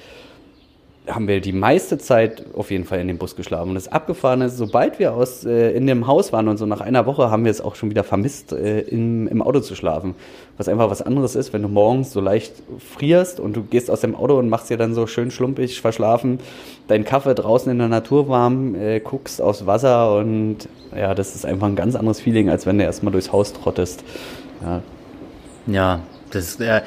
[1.07, 3.69] haben wir die meiste Zeit auf jeden Fall in dem Bus geschlafen.
[3.69, 6.79] Und das Abgefahrene ist, sobald wir aus, äh, in dem Haus waren und so nach
[6.79, 10.15] einer Woche haben wir es auch schon wieder vermisst, äh, im, im Auto zu schlafen.
[10.57, 13.99] Was einfach was anderes ist, wenn du morgens so leicht frierst und du gehst aus
[13.99, 16.39] dem Auto und machst dir dann so schön schlumpig, verschlafen,
[16.87, 21.45] deinen Kaffee draußen in der Natur warm, äh, guckst aufs Wasser und ja, das ist
[21.45, 24.05] einfach ein ganz anderes Feeling, als wenn du erstmal durchs Haus trottest.
[24.61, 24.81] Ja,
[25.67, 25.99] ja
[26.31, 26.81] das, äh,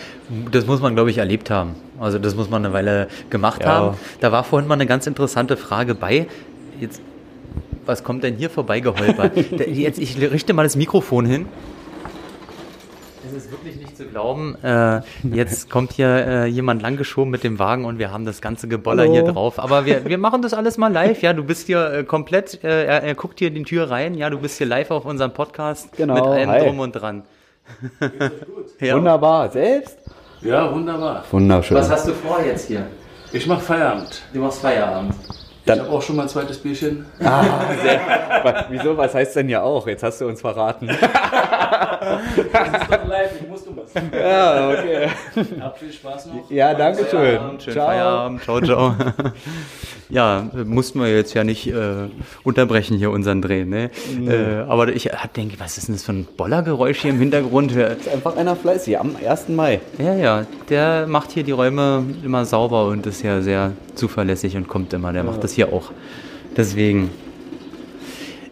[0.51, 1.86] das muss man, glaube ich, erlebt haben.
[2.01, 3.69] Also das muss man eine Weile gemacht ja.
[3.69, 3.97] haben.
[4.21, 6.27] Da war vorhin mal eine ganz interessante Frage bei.
[6.81, 7.01] Jetzt,
[7.87, 9.37] was kommt denn hier vorbeigeholpert?
[9.69, 11.47] Jetzt, ich richte mal das Mikrofon hin.
[13.27, 14.57] Es ist wirklich nicht zu glauben.
[14.63, 18.69] Äh, jetzt kommt hier äh, jemand langgeschoben mit dem Wagen und wir haben das ganze
[18.69, 19.13] Geboller Hallo.
[19.13, 19.59] hier drauf.
[19.59, 21.23] Aber wir, wir machen das alles mal live.
[21.23, 24.15] Ja, du bist hier äh, komplett, äh, er, er, guckt hier in die Tür rein.
[24.15, 26.65] Ja, du bist hier live auf unserem Podcast genau, mit allem hi.
[26.65, 27.25] drum und dran.
[28.81, 28.97] ja.
[28.97, 29.51] Wunderbar.
[29.51, 29.99] Selbst?
[30.43, 31.25] Ja, wunderbar.
[31.31, 31.77] Wunderschön.
[31.77, 32.87] Was hast du vor jetzt hier?
[33.33, 34.23] Ich mach Feierabend.
[34.33, 35.15] Du machst Feierabend.
[35.65, 37.07] Dann, ich habe auch schon mal ein zweites Bierchen.
[37.21, 37.43] Ah,
[37.83, 38.01] sehr,
[38.71, 38.97] wieso?
[38.97, 39.87] Was heißt denn ja auch?
[39.89, 40.87] Jetzt hast du uns verraten.
[40.87, 44.03] das ist doch live, ich muss du was.
[44.13, 45.09] Ja, okay.
[45.61, 46.51] Hab viel Spaß noch.
[46.51, 47.21] Ja, danke schön.
[47.21, 47.87] Feierabend, schön ciao.
[47.87, 48.43] Feierabend.
[48.43, 48.95] Ciao, ciao.
[50.09, 52.09] ja, mussten wir jetzt ja nicht äh,
[52.45, 53.91] unterbrechen hier unseren Dreh, ne?
[54.17, 54.31] Mhm.
[54.31, 57.75] Äh, aber ich denke, was ist denn das für ein Bollergeräusch hier im Hintergrund?
[57.77, 59.49] Das ist einfach einer fleißig am 1.
[59.49, 59.81] Mai.
[59.99, 64.69] Ja, ja, der macht hier die Räume immer sauber und ist ja sehr zuverlässig und
[64.69, 65.13] kommt immer.
[65.13, 65.31] Der ja.
[65.31, 65.93] macht das hier auch.
[66.57, 67.11] Deswegen.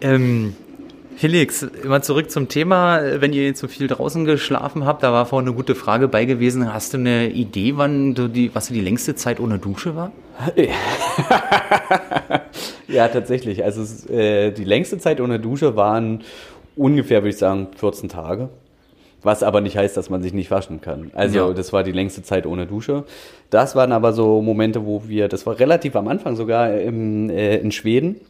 [0.00, 0.54] Ähm,
[1.16, 3.00] Felix, immer zurück zum Thema.
[3.20, 6.24] Wenn ihr jetzt so viel draußen geschlafen habt, da war vorhin eine gute Frage bei
[6.24, 6.72] gewesen.
[6.72, 10.12] Hast du eine Idee, wann du die, was die längste Zeit ohne Dusche war?
[12.88, 13.64] ja, tatsächlich.
[13.64, 16.22] Also äh, die längste Zeit ohne Dusche waren
[16.76, 18.48] ungefähr, würde ich sagen, 14 Tage.
[19.22, 21.10] Was aber nicht heißt, dass man sich nicht waschen kann.
[21.14, 21.52] Also ja.
[21.54, 23.04] das war die längste Zeit ohne Dusche.
[23.48, 27.56] Das waren aber so Momente, wo wir, das war relativ am Anfang sogar im, äh,
[27.56, 28.20] in Schweden.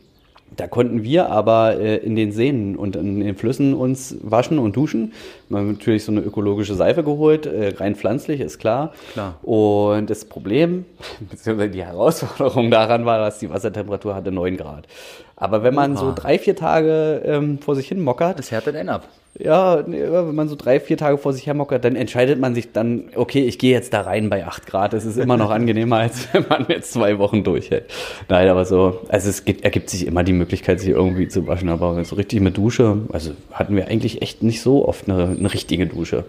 [0.57, 4.77] Da konnten wir aber äh, in den Seen und in den Flüssen uns waschen und
[4.77, 5.13] duschen.
[5.49, 8.93] Wir haben natürlich so eine ökologische Seife geholt, äh, rein pflanzlich, ist klar.
[9.13, 9.39] klar.
[9.43, 10.85] Und das Problem,
[11.31, 14.87] beziehungsweise die Herausforderung daran war, dass die Wassertemperatur hatte 9 Grad.
[15.37, 16.01] Aber wenn man Oha.
[16.01, 18.39] so drei, vier Tage ähm, vor sich hin mockert.
[18.39, 21.97] Das härtet einen ab ja, wenn man so drei, vier Tage vor sich hermockert, dann
[21.97, 24.93] entscheidet man sich dann, okay, ich gehe jetzt da rein bei acht Grad.
[24.93, 27.91] Das ist immer noch angenehmer, als wenn man jetzt zwei Wochen durchhält.
[28.29, 31.69] Nein, aber so, also es gibt, ergibt sich immer die Möglichkeit, sich irgendwie zu waschen,
[31.69, 35.53] aber so richtig mit Dusche, also hatten wir eigentlich echt nicht so oft eine, eine
[35.53, 36.25] richtige Dusche.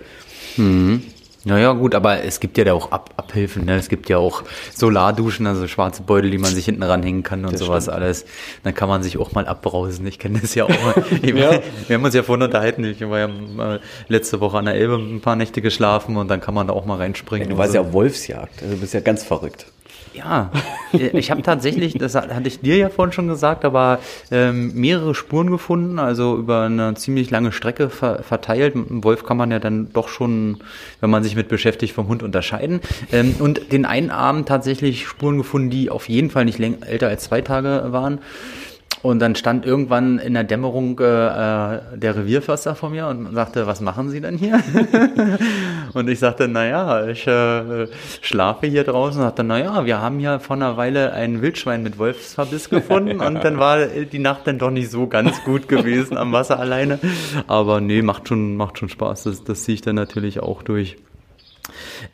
[0.58, 1.04] Mhm.
[1.46, 3.66] Naja, gut, aber es gibt ja da auch Ab Abhilfen.
[3.66, 3.76] Ne?
[3.76, 7.54] Es gibt ja auch Solarduschen, also schwarze Beutel, die man sich hinten ranhängen kann und
[7.54, 7.98] das sowas stimmt.
[7.98, 8.26] alles.
[8.64, 10.06] Dann kann man sich auch mal abbrausen.
[10.08, 10.70] Ich kenne das ja auch.
[11.22, 11.60] ja.
[11.88, 12.84] Wir haben uns ja vorhin unterhalten.
[12.84, 16.56] Ich war ja letzte Woche an der Elbe ein paar Nächte geschlafen und dann kann
[16.56, 17.48] man da auch mal reinspringen.
[17.48, 17.78] Ja, du warst so.
[17.78, 18.64] ja auf Wolfsjagd.
[18.64, 19.68] Also du bist ja ganz verrückt.
[20.14, 20.50] Ja,
[20.94, 24.00] ich habe tatsächlich, das hatte ich dir ja vorhin schon gesagt, aber
[24.32, 28.76] ähm, mehrere Spuren gefunden, also über eine ziemlich lange Strecke ver verteilt.
[28.76, 30.60] Mit einem Wolf kann man ja dann doch schon,
[31.02, 32.80] wenn man sich mit beschäftigt, vom Hund unterscheiden.
[33.12, 37.26] Ähm, und den einen Abend tatsächlich Spuren gefunden, die auf jeden Fall nicht älter als
[37.26, 38.20] zwei Tage waren.
[39.06, 43.68] Und dann stand irgendwann in der Dämmerung äh, äh, der Revierförster vor mir und sagte,
[43.68, 44.60] was machen Sie denn hier?
[45.94, 47.86] und ich sagte, naja, ich äh,
[48.22, 49.22] schlafe hier draußen.
[49.22, 53.44] Und sagte, naja, wir haben ja vor einer Weile ein Wildschwein mit Wolfsverbiss gefunden und
[53.44, 56.98] dann war die Nacht dann doch nicht so ganz gut gewesen am Wasser alleine.
[57.46, 59.26] Aber nee, macht schon, macht schon Spaß.
[59.26, 60.98] Das, das ziehe ich dann natürlich auch durch.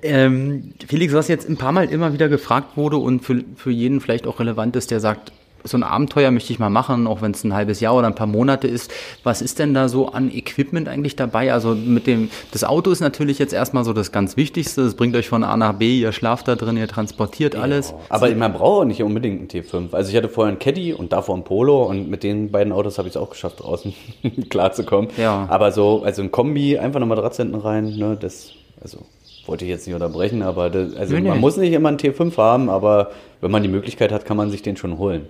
[0.03, 4.01] Ähm, Felix, was jetzt ein paar Mal immer wieder gefragt wurde und für, für jeden
[4.01, 5.31] vielleicht auch relevant ist, der sagt,
[5.63, 8.15] so ein Abenteuer möchte ich mal machen, auch wenn es ein halbes Jahr oder ein
[8.15, 8.91] paar Monate ist.
[9.23, 11.53] Was ist denn da so an Equipment eigentlich dabei?
[11.53, 14.81] Also mit dem, das Auto ist natürlich jetzt erstmal so das ganz Wichtigste.
[14.81, 17.91] Es bringt euch von A nach B, ihr schlaft da drin, ihr transportiert alles.
[17.91, 19.93] Ja, aber man braucht nicht unbedingt einen T5.
[19.93, 22.97] Also ich hatte vorher einen Caddy und davor einen Polo und mit den beiden Autos
[22.97, 23.93] habe ich es auch geschafft, draußen
[24.49, 25.09] klarzukommen.
[25.17, 25.47] Ja.
[25.49, 28.99] Aber so, also ein Kombi, einfach eine Matratze hinten rein, ne, das, also
[29.45, 31.39] wollte ich jetzt nicht unterbrechen, aber das, also nee, man nee.
[31.39, 34.61] muss nicht immer einen T5 haben, aber wenn man die Möglichkeit hat, kann man sich
[34.61, 35.25] den schon holen.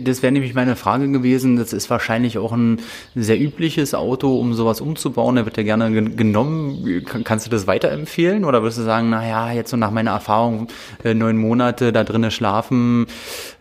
[0.00, 1.56] Das wäre nämlich meine Frage gewesen.
[1.56, 2.80] Das ist wahrscheinlich auch ein
[3.14, 5.36] sehr übliches Auto, um sowas umzubauen.
[5.36, 7.04] Der wird ja gerne genommen.
[7.24, 10.68] Kannst du das weiterempfehlen oder würdest du sagen, naja, jetzt so nach meiner Erfahrung,
[11.02, 13.06] äh, neun Monate da drinnen schlafen,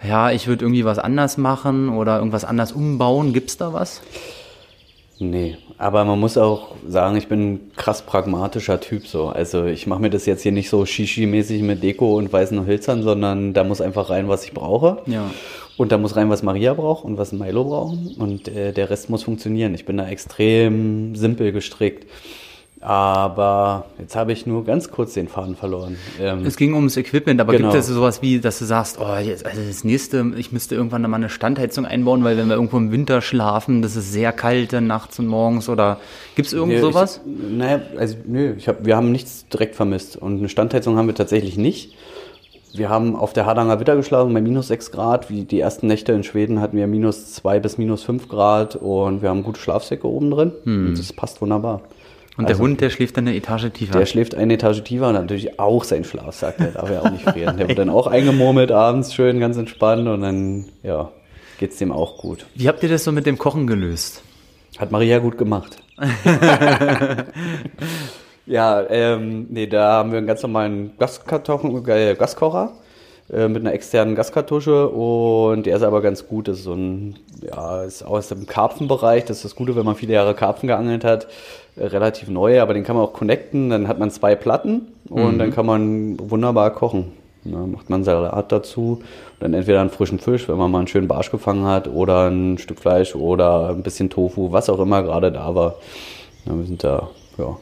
[0.05, 3.31] ja, ich würde irgendwie was anders machen oder irgendwas anders umbauen.
[3.31, 4.01] Gibt's da was?
[5.19, 9.27] Nee, aber man muss auch sagen, ich bin ein krass pragmatischer Typ so.
[9.27, 13.03] Also ich mache mir das jetzt hier nicht so shishi-mäßig mit Deko und weißen Hölzern,
[13.03, 15.01] sondern da muss einfach rein, was ich brauche.
[15.05, 15.29] Ja.
[15.77, 17.97] Und da muss rein, was Maria braucht und was Milo braucht.
[18.19, 19.73] Und äh, der Rest muss funktionieren.
[19.73, 22.07] Ich bin da extrem simpel gestrickt.
[22.83, 25.95] Aber jetzt habe ich nur ganz kurz den Faden verloren.
[26.19, 27.71] Ähm, es ging ums Equipment, aber genau.
[27.71, 31.01] gibt es sowas wie, dass du sagst, oh, jetzt, also das nächste, ich müsste irgendwann
[31.03, 34.73] mal eine Standheizung einbauen, weil wenn wir irgendwo im Winter schlafen, das ist sehr kalt
[34.73, 36.01] dann nachts und morgens oder
[36.35, 37.21] gibt es irgend nee, sowas?
[37.25, 41.07] Ich, naja, also nö, ich hab, wir haben nichts direkt vermisst und eine Standheizung haben
[41.07, 41.95] wir tatsächlich nicht.
[42.75, 45.29] Wir haben auf der Hardanger Witter geschlafen bei minus 6 Grad.
[45.29, 49.21] Wie die ersten Nächte in Schweden hatten wir minus 2 bis minus 5 Grad und
[49.21, 50.51] wir haben gute Schlafsäcke oben drin.
[50.63, 50.95] Hm.
[50.97, 51.81] Das passt wunderbar.
[52.37, 53.97] Und also, der Hund, der schläft dann eine Etage tiefer?
[53.97, 57.23] Der schläft eine Etage tiefer und natürlich auch sein Schlafsack, der darf ja auch nicht
[57.23, 57.57] frieren.
[57.57, 61.11] Der wird dann auch eingemurmelt abends, schön ganz entspannt und dann, ja,
[61.59, 62.45] geht's dem auch gut.
[62.55, 64.23] Wie habt ihr das so mit dem Kochen gelöst?
[64.79, 65.77] Hat Maria gut gemacht.
[68.45, 72.73] Ja, ähm, nee, da haben wir einen ganz normalen Gaskarton, äh, Gaskocher
[73.31, 76.47] äh, mit einer externen Gaskartusche und der ist aber ganz gut.
[76.47, 79.25] Das ist so ein, ja, ist aus dem Karpfenbereich.
[79.25, 81.27] Das ist das Gute, wenn man viele Jahre Karpfen geangelt hat.
[81.75, 83.69] Äh, relativ neu, aber den kann man auch connecten.
[83.69, 85.39] Dann hat man zwei Platten und mhm.
[85.39, 87.13] dann kann man wunderbar kochen.
[87.45, 89.01] Ja, macht man Salat dazu.
[89.39, 92.57] Dann entweder einen frischen Fisch, wenn man mal einen schönen Barsch gefangen hat, oder ein
[92.57, 95.75] Stück Fleisch oder ein bisschen Tofu, was auch immer gerade da war.
[96.45, 97.57] Ja, wir sind da, ja,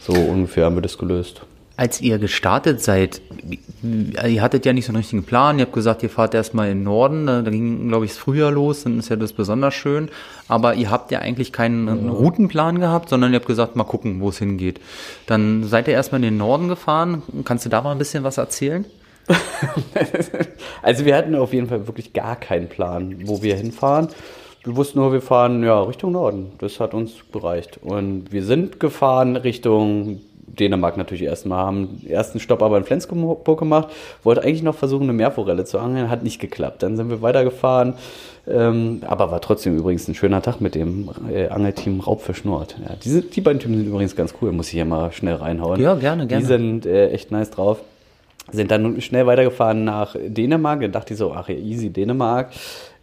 [0.00, 1.42] so ungefähr haben wir das gelöst.
[1.76, 3.20] Als ihr gestartet seid,
[3.82, 5.58] ihr hattet ja nicht so einen richtigen Plan.
[5.58, 7.26] Ihr habt gesagt, ihr fahrt erstmal in den Norden.
[7.26, 8.84] Da ging, glaube ich, das Frühjahr los.
[8.84, 10.08] Dann ist ja das besonders schön.
[10.46, 12.12] Aber ihr habt ja eigentlich keinen ja.
[12.12, 14.80] Routenplan gehabt, sondern ihr habt gesagt, mal gucken, wo es hingeht.
[15.26, 17.22] Dann seid ihr erstmal in den Norden gefahren.
[17.44, 18.84] Kannst du da mal ein bisschen was erzählen?
[20.82, 24.08] also wir hatten auf jeden Fall wirklich gar keinen Plan, wo wir hinfahren.
[24.62, 26.52] Wir wussten nur, wir fahren ja Richtung Norden.
[26.58, 27.78] Das hat uns bereicht.
[27.82, 33.58] Und wir sind gefahren Richtung Dänemark natürlich erstmal, haben den ersten Stopp aber in Flensburg
[33.58, 33.88] gemacht,
[34.22, 36.82] wollte eigentlich noch versuchen, eine Meerforelle zu angeln, hat nicht geklappt.
[36.82, 37.94] Dann sind wir weitergefahren,
[38.46, 42.76] ähm, aber war trotzdem übrigens ein schöner Tag mit dem äh, Angelteam Raubfisch Nord.
[42.86, 45.80] Ja, diese, die beiden Typen sind übrigens ganz cool, muss ich hier mal schnell reinhauen.
[45.80, 46.42] Ja, gerne, gerne.
[46.42, 47.80] Die sind äh, echt nice drauf
[48.52, 50.80] sind dann schnell weitergefahren nach Dänemark.
[50.80, 52.50] Dann dachte ich so, ach ja, easy, Dänemark.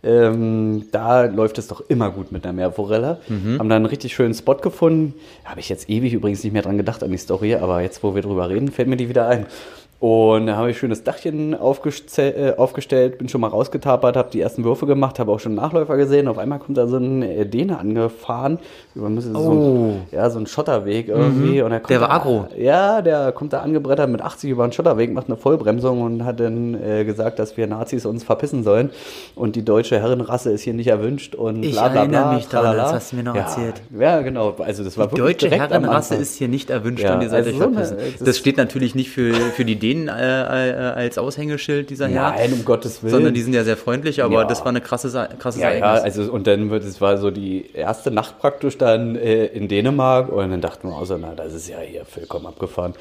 [0.03, 3.19] Ähm, da läuft es doch immer gut mit der Meerforelle.
[3.27, 3.59] Mhm.
[3.59, 5.13] Haben dann einen richtig schönen Spot gefunden.
[5.45, 8.15] Habe ich jetzt ewig übrigens nicht mehr dran gedacht an die Story, aber jetzt, wo
[8.15, 9.45] wir drüber reden, fällt mir die wieder ein.
[10.01, 14.63] Und da habe ich schönes Dachchen äh, aufgestellt, bin schon mal rausgetapert, habe die ersten
[14.63, 16.27] Würfe gemacht, habe auch schon Nachläufer gesehen.
[16.27, 18.57] Auf einmal kommt da so ein äh, Däne angefahren.
[18.95, 19.19] Über oh.
[19.19, 21.59] so, ein, ja, so ein Schotterweg irgendwie.
[21.59, 21.65] Mhm.
[21.65, 22.47] Und der, der war agro.
[22.57, 26.39] Ja, der kommt da angebrettert mit 80 über einen Schotterweg, macht eine Vollbremsung und hat
[26.39, 28.89] dann äh, gesagt, dass wir Nazis uns verpissen sollen.
[29.35, 32.17] Und die deutsche Herrenrasse ist hier nicht erwünscht und ich bla bla bla.
[32.17, 33.83] erinnere mich daran, das hast du mir noch ja, erzählt.
[33.95, 34.55] Ja, genau.
[34.57, 37.51] Also das war die deutsche Herrenrasse ist hier nicht erwünscht ja, und ihr seid also
[37.51, 37.97] euch so verpissen.
[37.99, 42.07] Eine, das steht natürlich nicht für, für die Dänen denen äh, äh, als Aushängeschild dieser
[42.07, 42.31] Herr.
[42.31, 43.11] Nein, um Gottes Willen.
[43.11, 44.45] Sondern die sind ja sehr freundlich, aber ja.
[44.45, 46.15] das war eine krasse, krasse ja, Ereignis.
[46.15, 49.67] Ja, also und dann wird es war so die erste Nacht praktisch dann äh, in
[49.67, 52.93] Dänemark und dann dachten wir auch so, na, das ist ja hier vollkommen abgefahren.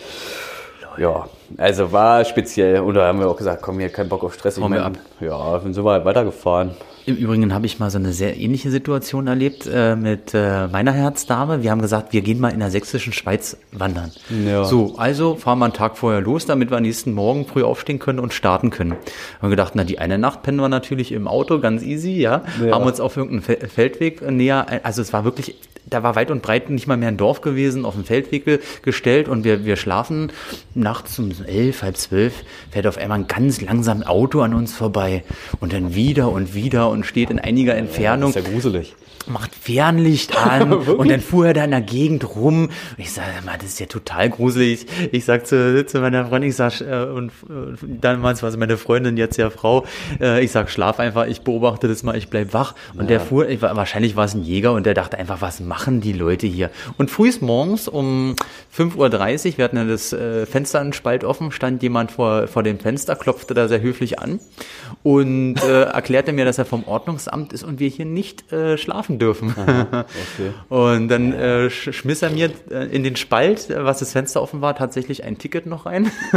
[1.01, 2.81] Ja, also war speziell.
[2.81, 4.59] Und da haben wir auch gesagt, komm, hier kein Bock auf Stress.
[4.59, 6.73] Ich mein, ja, sind so weit weitergefahren.
[7.07, 10.93] Im Übrigen habe ich mal so eine sehr ähnliche Situation erlebt äh, mit äh, meiner
[10.93, 11.63] Herzdame.
[11.63, 14.13] Wir haben gesagt, wir gehen mal in der sächsischen Schweiz wandern.
[14.47, 14.65] Ja.
[14.65, 17.99] So, also fahren wir einen Tag vorher los, damit wir am nächsten Morgen früh aufstehen
[17.99, 18.93] können und starten können.
[18.93, 19.01] Haben
[19.41, 22.43] wir gedacht, na, die eine Nacht pennen wir natürlich im Auto, ganz easy, ja.
[22.63, 22.75] ja.
[22.75, 26.71] Haben uns auf irgendeinen Feldweg näher, also es war wirklich da war weit und breit
[26.71, 30.33] nicht mal mehr ein Dorf gewesen, auf dem Feldweg gestellt und wir, wir schlafen
[30.75, 35.25] nachts um elf, halb zwölf, fährt auf einmal ein ganz langsam Auto an uns vorbei
[35.61, 38.33] und dann wieder und wieder und steht in einiger Entfernung.
[38.33, 38.95] Ja, ist ja gruselig
[39.27, 42.65] macht Fernlicht an und dann fuhr er da in der Gegend rum.
[42.65, 44.87] Und ich sage, das ist ja total gruselig.
[45.13, 47.33] Ich sag zu, zu meiner Freundin, ich sag, äh, und
[47.81, 49.87] damals war es meine Freundin, jetzt ja Frau,
[50.21, 52.75] äh, ich sag, schlaf einfach, ich beobachte das mal, ich bleib wach.
[52.95, 53.07] Und ja.
[53.07, 56.13] der fuhr, ich, wahrscheinlich war es ein Jäger und der dachte einfach, was machen die
[56.13, 56.69] Leute hier?
[56.99, 58.37] Und frühs morgens um
[58.77, 62.63] 5.30 Uhr, wir hatten ja das äh, Fenster einen Spalt offen, stand jemand vor, vor
[62.63, 64.41] dem Fenster, klopfte da sehr höflich an
[65.03, 69.19] und äh, erklärte mir, dass er vom Ordnungsamt ist und wir hier nicht äh, schlafen
[69.19, 69.55] dürfen.
[69.57, 70.51] Aha, okay.
[70.69, 74.77] Und dann äh, schmiss er mir äh, in den Spalt, was das Fenster offen war,
[74.77, 76.11] tatsächlich ein Ticket noch rein.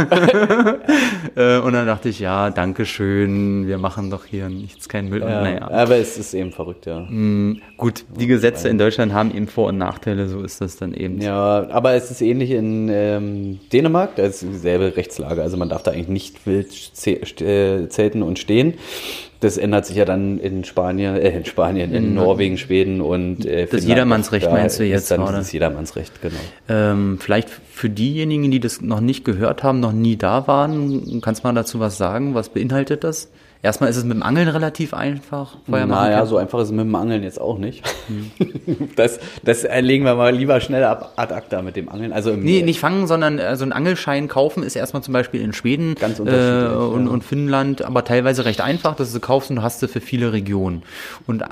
[1.36, 5.20] äh, und dann dachte ich, ja, danke schön, wir machen doch hier nichts, kein Müll.
[5.20, 5.70] Ja, naja.
[5.70, 7.00] Aber es ist eben verrückt, ja.
[7.00, 10.94] Mm, gut, die Gesetze in Deutschland haben eben Vor- und Nachteile, so ist das dann
[10.94, 11.20] eben.
[11.20, 15.42] Ja, aber es ist ähnlich in ähm, Dänemark, da ist dieselbe Rechtslage.
[15.42, 16.70] Also man darf da eigentlich nicht wild
[17.06, 18.74] äh, zelten und stehen.
[19.40, 22.14] Das ändert sich ja dann in Spanien, äh, in Spanien, in mhm.
[22.14, 25.32] Norwegen, Schweden und äh, Das Jedermannsrecht meinst du jetzt, dann oder?
[25.32, 26.34] Das Jedermannsrecht, genau.
[26.68, 31.44] Ähm, vielleicht für diejenigen, die das noch nicht gehört haben, noch nie da waren, kannst
[31.44, 32.34] du mal dazu was sagen?
[32.34, 33.30] Was beinhaltet das?
[33.64, 35.56] Erstmal ist es mit dem Angeln relativ einfach.
[35.66, 37.82] naja, so einfach ist es mit dem Angeln jetzt auch nicht.
[38.08, 38.30] Hm.
[38.96, 42.12] Das, das legen wir mal lieber schnell ab ad acta mit dem Angeln.
[42.12, 45.52] Also nee, nicht fangen, sondern äh, so einen Angelschein kaufen ist erstmal zum Beispiel in
[45.52, 47.12] Schweden Ganz unterschiedlich, äh, und, ja.
[47.12, 50.82] und Finnland, aber teilweise recht einfach, dass du kaufst und hast du für viele Regionen.
[51.26, 51.42] Und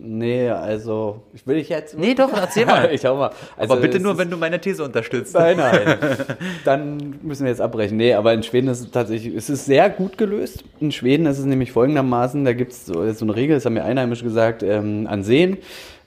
[0.00, 1.98] Nee, also, ich will dich jetzt.
[1.98, 2.88] Nee, doch, erzähl mal.
[2.92, 3.30] ich hau mal.
[3.56, 5.34] Also, aber bitte nur, wenn du meine These unterstützt.
[5.34, 5.98] Nein, nein.
[6.64, 7.96] Dann müssen wir jetzt abbrechen.
[7.96, 10.62] Nee, aber in Schweden ist es tatsächlich, es ist sehr gut gelöst.
[10.78, 13.74] In Schweden ist es nämlich folgendermaßen, da gibt es so, so, eine Regel, das haben
[13.74, 15.58] mir Einheimische gesagt, ähm, an Seen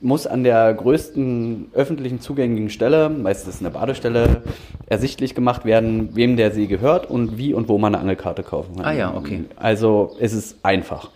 [0.01, 4.41] muss an der größten öffentlichen zugänglichen Stelle, meistens eine Badestelle,
[4.87, 8.77] ersichtlich gemacht werden, wem der See gehört und wie und wo man eine Angelkarte kaufen
[8.77, 8.85] kann.
[8.85, 9.45] Ah ja, okay.
[9.57, 11.11] Also es ist einfach.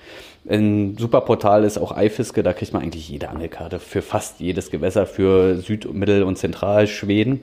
[0.48, 4.70] Ein super Portal ist auch iFiske, da kriegt man eigentlich jede Angelkarte für fast jedes
[4.70, 7.42] Gewässer für Süd-, Mittel- und Zentralschweden.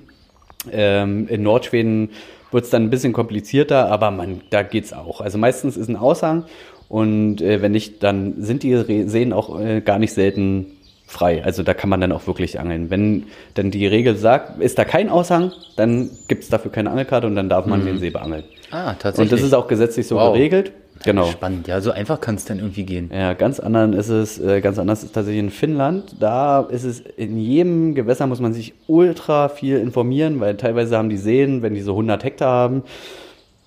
[0.71, 2.11] Ähm, in Nordschweden
[2.53, 5.21] wird es dann ein bisschen komplizierter, aber man, da geht's auch.
[5.21, 6.45] Also meistens ist ein Aushang
[6.89, 11.45] und äh, wenn nicht, dann sind die Seen auch äh, gar nicht selten frei.
[11.45, 12.91] Also da kann man dann auch wirklich angeln.
[12.91, 13.25] Wenn
[13.57, 17.35] denn die Regel sagt, ist da kein Aushang, dann gibt es dafür keine Angelkarte und
[17.35, 17.87] dann darf man mhm.
[17.87, 18.45] den See beangeln.
[18.71, 19.33] Ah, tatsächlich.
[19.33, 20.33] Und das ist auch gesetzlich so wow.
[20.33, 20.73] geregelt.
[21.05, 21.27] Genau.
[21.27, 23.11] Spannend, ja, so einfach kann es dann irgendwie gehen.
[23.13, 26.17] Ja, ganz anderen ist es, äh, ganz anders ist tatsächlich in Finnland.
[26.21, 31.09] Da ist es in jedem Gewässer muss man sich ultra viel informieren, weil teilweise haben
[31.09, 32.83] die Seen, wenn die so 100 Hektar haben,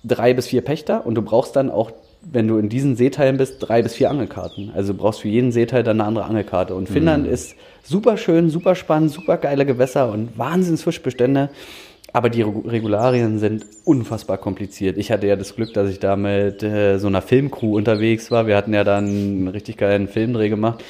[0.04, 1.92] drei bis vier Pächter und du brauchst dann auch
[2.32, 4.72] wenn du in diesen Seeteilen bist, drei bis vier Angelkarten.
[4.74, 6.74] Also du brauchst für jeden Seeteil dann eine andere Angelkarte.
[6.74, 7.32] Und Finnland mhm.
[7.32, 11.50] ist super schön, super spannend, super geile Gewässer und Wahnsinns Fischbestände.
[12.16, 14.96] Aber die Regularien sind unfassbar kompliziert.
[14.96, 18.46] Ich hatte ja das Glück, dass ich da mit äh, so einer Filmcrew unterwegs war.
[18.46, 20.82] Wir hatten ja dann einen richtig geilen Filmdreh gemacht.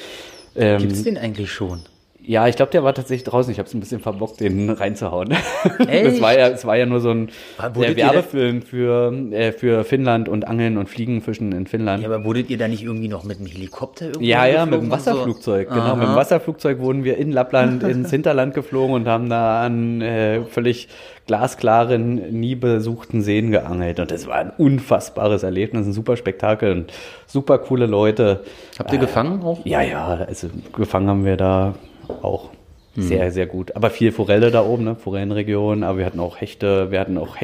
[0.55, 1.81] Ähm, Gibt es den eigentlich schon?
[2.27, 3.49] Ja, ich glaube, der war tatsächlich draußen.
[3.53, 5.31] Ich habe es ein bisschen verbockt, den reinzuhauen.
[5.87, 6.05] Echt?
[6.05, 7.29] Das war ja, es war ja nur so ein
[7.73, 12.03] der Werbefilm für, äh, für Finnland und Angeln und Fliegen, Fischen in Finnland.
[12.03, 14.81] Ja, aber wurdet ihr da nicht irgendwie noch mit einem Helikopter irgendwie Ja, ja, mit
[14.81, 15.69] dem Wasserflugzeug.
[15.69, 15.73] So?
[15.73, 15.95] Genau, Aha.
[15.95, 20.41] mit dem Wasserflugzeug wurden wir in Lappland ins Hinterland geflogen und haben da an äh,
[20.43, 20.89] völlig
[21.27, 24.01] glasklaren, nie besuchten Seen geangelt.
[24.01, 26.93] Und das war ein unfassbares Erlebnis, ein super Spektakel und
[27.25, 28.43] super coole Leute.
[28.77, 29.65] Habt ihr äh, gefangen auch?
[29.65, 31.73] Ja, ja, also gefangen haben wir da
[32.09, 32.49] auch
[32.95, 33.03] hm.
[33.03, 33.75] sehr, sehr gut.
[33.75, 34.95] Aber viel Forelle da oben, ne?
[34.95, 37.37] Forellenregion, aber wir hatten auch Hechte, wir hatten auch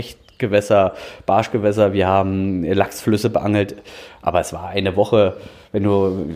[0.43, 0.93] Hechtgewässer,
[1.25, 3.75] Barschgewässer, wir haben Lachsflüsse beangelt.
[4.21, 5.37] Aber es war eine Woche
[5.73, 6.27] wenn du,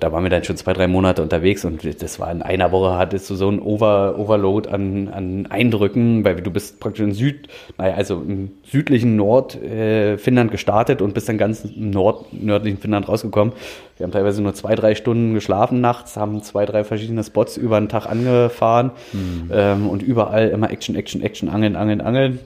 [0.00, 2.98] da waren wir dann schon zwei, drei Monate unterwegs und das war in einer Woche
[2.98, 7.48] hattest du so ein Over, Overload an, an Eindrücken, weil du bist praktisch in Süd,
[7.78, 13.08] naja, also im südlichen Nordfinnland äh, gestartet und bist dann ganz im Nord, nördlichen Finnland
[13.08, 13.54] rausgekommen.
[13.96, 17.80] Wir haben teilweise nur zwei, drei Stunden geschlafen nachts, haben zwei, drei verschiedene Spots über
[17.80, 19.50] den Tag angefahren mhm.
[19.54, 22.40] ähm, und überall immer Action, Action, Action, Angeln, Angeln, Angeln.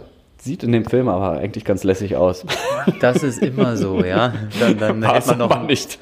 [0.46, 2.46] Sieht in dem Film aber eigentlich ganz lässig aus.
[3.00, 4.32] Das ist immer so, ja.
[4.60, 5.98] Dann, dann hätte man noch nicht.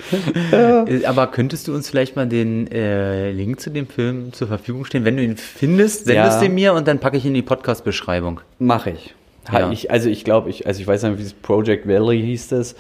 [0.53, 4.85] Äh, aber könntest du uns vielleicht mal den äh, Link zu dem Film zur Verfügung
[4.85, 5.07] stellen?
[5.07, 6.47] Wenn du ihn findest, sendest ja.
[6.47, 8.43] ihn mir und dann packe ich ihn in die Podcast-Beschreibung.
[8.59, 9.15] Mache ich.
[9.51, 9.71] Ja.
[9.71, 9.91] ich.
[9.91, 12.77] Also ich glaube, ich, also ich weiß nicht, wie es Project Valley hieß das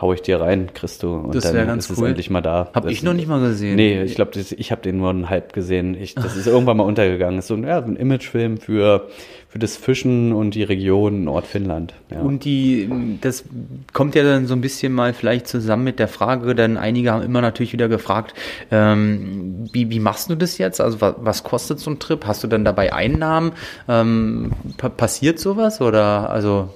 [0.00, 1.14] hau ich dir rein, Christo.
[1.14, 2.04] Und das dann ganz ist cool.
[2.04, 2.70] es endlich mal da.
[2.74, 3.76] Hab das ich noch nicht mal gesehen.
[3.76, 5.94] Nee, ich glaube, ich habe den nur einen halb gesehen.
[5.94, 7.36] Ich, das ist irgendwann mal untergegangen.
[7.36, 9.08] Das ist so ein, ja, ein Imagefilm für,
[9.54, 11.94] für das Fischen und die Region Nordfinnland.
[12.10, 12.22] Ja.
[12.22, 13.44] Und die, das
[13.92, 17.22] kommt ja dann so ein bisschen mal vielleicht zusammen mit der Frage, denn einige haben
[17.22, 18.34] immer natürlich wieder gefragt,
[18.72, 20.80] ähm, wie, wie machst du das jetzt?
[20.80, 22.26] Also was, was kostet so ein Trip?
[22.26, 23.52] Hast du dann dabei Einnahmen?
[23.86, 24.50] Ähm,
[24.96, 26.70] passiert sowas oder also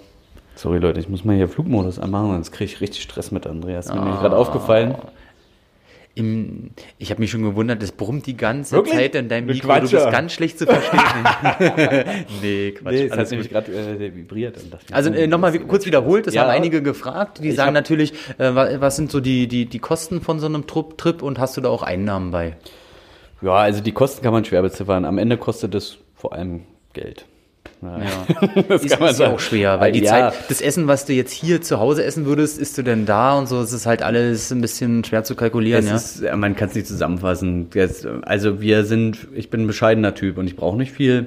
[0.55, 3.87] Sorry Leute, ich muss mal hier Flugmodus anmachen, sonst kriege ich richtig Stress mit Andreas.
[3.87, 4.21] Ist mir ah.
[4.21, 4.95] gerade aufgefallen.
[6.19, 8.95] Im, ich habe mich schon gewundert, es brummt die ganze Wirklich?
[8.95, 9.69] Zeit in deinem Mikro.
[9.69, 9.87] Quatscher.
[9.87, 11.01] Du bist ganz schlecht zu verstehen.
[12.43, 12.93] nee, Quatsch.
[12.93, 14.59] Nee, es hat nämlich gerade äh, vibriert.
[14.91, 17.39] also äh, nochmal kurz wiederholt, das ja, haben einige gefragt.
[17.43, 21.23] Die sagen natürlich, äh, was sind so die, die, die Kosten von so einem Trip
[21.23, 22.57] und hast du da auch Einnahmen bei?
[23.41, 25.05] Ja, also die Kosten kann man schwer beziffern.
[25.05, 27.27] Am Ende kostet es vor allem Geld.
[27.83, 28.62] Ja.
[28.69, 30.31] das ist, kann man ist ja auch schwer, weil die ja.
[30.31, 33.38] Zeit, das Essen, was du jetzt hier zu Hause essen würdest, isst du denn da
[33.38, 35.87] und so, es ist halt alles ein bisschen schwer zu kalkulieren.
[35.87, 35.95] ja?
[35.95, 37.69] Ist, man kann es nicht zusammenfassen.
[38.23, 41.27] also wir sind, ich bin ein bescheidener Typ und ich brauche nicht viel.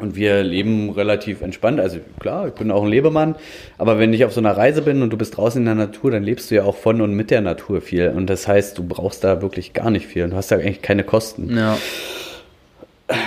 [0.00, 1.78] Und wir leben relativ entspannt.
[1.78, 3.34] Also klar, ich bin auch ein Lebemann.
[3.76, 6.10] Aber wenn ich auf so einer Reise bin und du bist draußen in der Natur,
[6.10, 8.08] dann lebst du ja auch von und mit der Natur viel.
[8.08, 10.24] Und das heißt, du brauchst da wirklich gar nicht viel.
[10.24, 11.54] Und du hast da eigentlich keine Kosten.
[11.54, 11.76] Ja.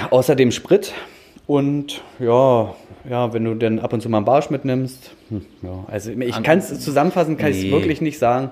[0.10, 0.94] Außerdem Sprit.
[1.46, 2.74] Und ja,
[3.10, 6.44] ja, wenn du denn ab und zu mal einen Barsch mitnimmst, hm, ja, also ich
[6.44, 8.52] kann es zusammenfassen, kann ich es wirklich nicht sagen.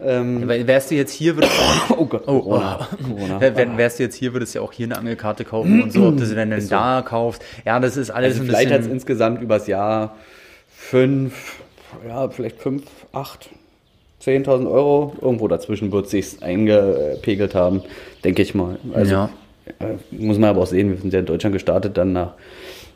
[0.00, 1.52] Ähm, wärst du jetzt hier, würdest
[1.88, 2.88] du oh Gott, oh, Corona.
[2.92, 3.08] Oh.
[3.08, 3.40] Corona.
[3.40, 6.06] Wär, wärst du jetzt hier, würdest du ja auch hier eine Angelkarte kaufen und so,
[6.06, 7.42] ob du sie dann, dann da kaufst.
[7.64, 10.14] Ja, das ist alles also ein vielleicht hat es insgesamt übers Jahr
[10.68, 11.60] fünf,
[12.06, 13.50] ja, vielleicht fünf, acht,
[14.22, 17.82] 10.000 Euro, irgendwo dazwischen wird es sich eingepegelt haben,
[18.22, 18.78] denke ich mal.
[18.94, 19.30] Also ja.
[19.78, 22.34] Äh, muss man aber auch sehen, wir sind ja in Deutschland gestartet, dann nach,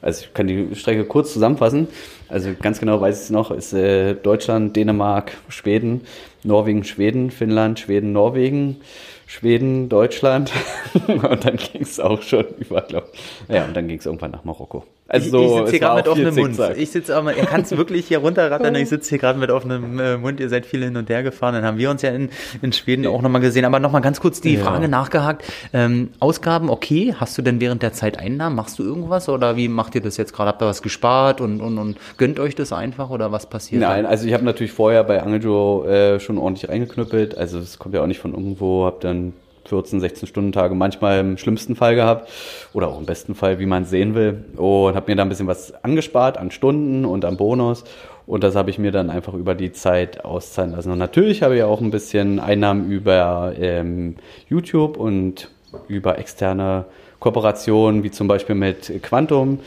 [0.01, 1.89] also ich kann die Strecke kurz zusammenfassen.
[2.33, 6.01] Also ganz genau weiß ich es noch, ist äh, Deutschland, Dänemark, Schweden,
[6.45, 8.79] Norwegen, Schweden, Finnland, Schweden, Norwegen,
[9.27, 10.51] Schweden, Deutschland.
[11.07, 13.09] und dann ging es auch schon über, glaube
[13.49, 14.85] Ja, und dann ging es irgendwann nach Marokko.
[15.13, 16.59] Also so, ich, ich sitze hier gerade mit offenem Mund.
[16.79, 20.01] Ich sitze mal, ihr kann es wirklich hier runterrattern, ich sitze hier gerade mit offenem
[20.01, 22.31] äh, Mund, ihr seid viel hin und her gefahren, dann haben wir uns ja in,
[22.63, 23.67] in Schweden auch nochmal gesehen.
[23.67, 24.65] Aber nochmal ganz kurz die ja.
[24.65, 25.45] Frage nachgehakt.
[25.75, 28.57] Ähm, Ausgaben, okay, hast du denn während der Zeit Einnahmen?
[28.57, 30.49] Machst du irgendwas oder wie macht ihr das jetzt gerade?
[30.49, 33.83] Habt ihr was gespart und, und, und gönnt euch das einfach oder was passiert?
[33.83, 37.37] Nein, also ich habe natürlich vorher bei Angeljo äh, schon ordentlich reingeknüppelt.
[37.37, 39.33] Also es kommt ja auch nicht von irgendwo, habe dann
[39.65, 42.31] 14, 16 Stunden Tage manchmal im schlimmsten Fall gehabt
[42.75, 44.45] oder auch im besten Fall, wie man sehen will.
[44.57, 47.83] Und habe mir da ein bisschen was angespart an Stunden und am Bonus.
[48.25, 50.93] Und das habe ich mir dann einfach über die Zeit auszahlen lassen.
[50.93, 54.15] Und natürlich habe ich auch ein bisschen Einnahmen über ähm,
[54.49, 55.51] YouTube und
[55.89, 56.85] über externe
[57.19, 59.59] Kooperationen, wie zum Beispiel mit Quantum.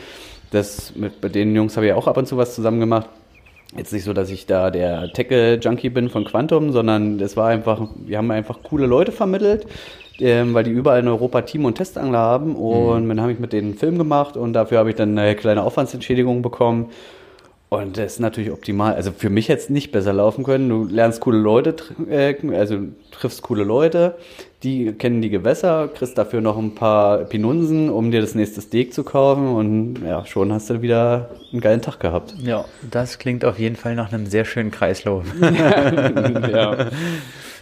[0.50, 3.08] Das mit bei den Jungs habe ich auch ab und zu was zusammen gemacht.
[3.76, 7.88] Jetzt nicht so, dass ich da der Tackle-Junkie bin von Quantum, sondern es war einfach,
[8.06, 9.66] wir haben einfach coole Leute vermittelt,
[10.20, 12.54] ähm, weil die überall in Europa Team- und Testangler haben.
[12.54, 13.08] Und mhm.
[13.08, 15.64] dann habe ich mit denen einen Film gemacht und dafür habe ich dann eine kleine
[15.64, 16.90] Aufwandsentschädigung bekommen.
[17.68, 18.94] Und das ist natürlich optimal.
[18.94, 20.68] Also für mich hätte es nicht besser laufen können.
[20.68, 21.74] Du lernst coole Leute,
[22.08, 22.78] äh, also
[23.10, 24.14] triffst coole Leute,
[24.62, 28.92] die kennen die Gewässer, kriegst dafür noch ein paar Pinunsen, um dir das nächste Steak
[28.92, 32.34] zu kaufen und ja, schon hast du wieder einen geilen Tag gehabt.
[32.42, 35.24] Ja, das klingt auf jeden Fall nach einem sehr schönen Kreislauf.
[35.40, 36.90] ja.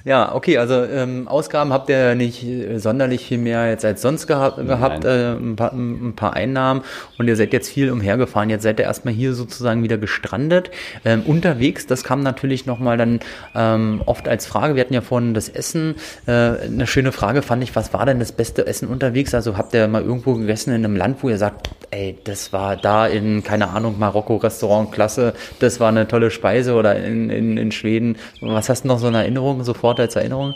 [0.07, 4.27] Ja, okay, also ähm, Ausgaben habt ihr nicht äh, sonderlich viel mehr jetzt als sonst
[4.27, 6.83] geha gehabt, äh, ein, paar, ein, paar, Einnahmen
[7.17, 8.51] und ihr seid jetzt viel umhergefahren.
[8.51, 10.71] Jetzt seid ihr erstmal hier sozusagen wieder gestrandet.
[11.07, 13.21] Ähm, unterwegs, das kam natürlich nochmal dann
[13.55, 14.75] ähm, oft als Frage.
[14.75, 15.95] Wir hatten ja vorhin das Essen.
[16.27, 19.33] Äh, eine schöne Frage fand ich, was war denn das beste Essen unterwegs?
[19.33, 22.77] Also habt ihr mal irgendwo gegessen in einem Land, wo ihr sagt, ey, das war
[22.77, 27.73] da in, keine Ahnung, Marokko-Restaurant, klasse, das war eine tolle Speise oder in, in, in
[27.73, 28.17] Schweden.
[28.43, 29.94] Was hast du noch so eine Erinnerung sofort?
[29.95, 30.55] Wort als Erinnerung?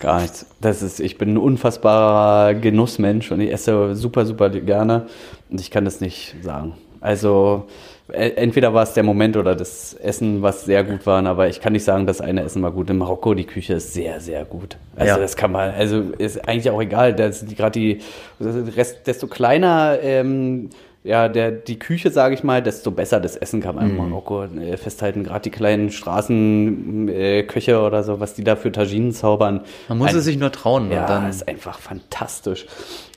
[0.00, 0.46] Gar nichts.
[0.60, 5.06] Das ist, ich bin ein unfassbarer Genussmensch und ich esse super, super gerne
[5.50, 6.74] und ich kann das nicht sagen.
[7.00, 7.66] Also
[8.12, 11.60] e, entweder war es der Moment oder das Essen, was sehr gut war, aber ich
[11.60, 12.90] kann nicht sagen, das eine Essen war gut.
[12.90, 14.76] In Marokko, die Küche ist sehr, sehr gut.
[14.94, 15.18] Also ja.
[15.18, 18.00] das kann man, also ist eigentlich auch egal, gerade die,
[18.38, 20.70] desto kleiner ähm,
[21.08, 24.10] ja, der, die Küche, sage ich mal, desto besser das Essen kann man in mhm.
[24.10, 25.24] Marokko äh, festhalten.
[25.24, 29.62] Gerade die kleinen Straßenköche äh, oder so, was die da für Taginen zaubern.
[29.88, 30.92] Man muss ein, es sich nur trauen.
[30.92, 32.66] Ja, dann ist einfach fantastisch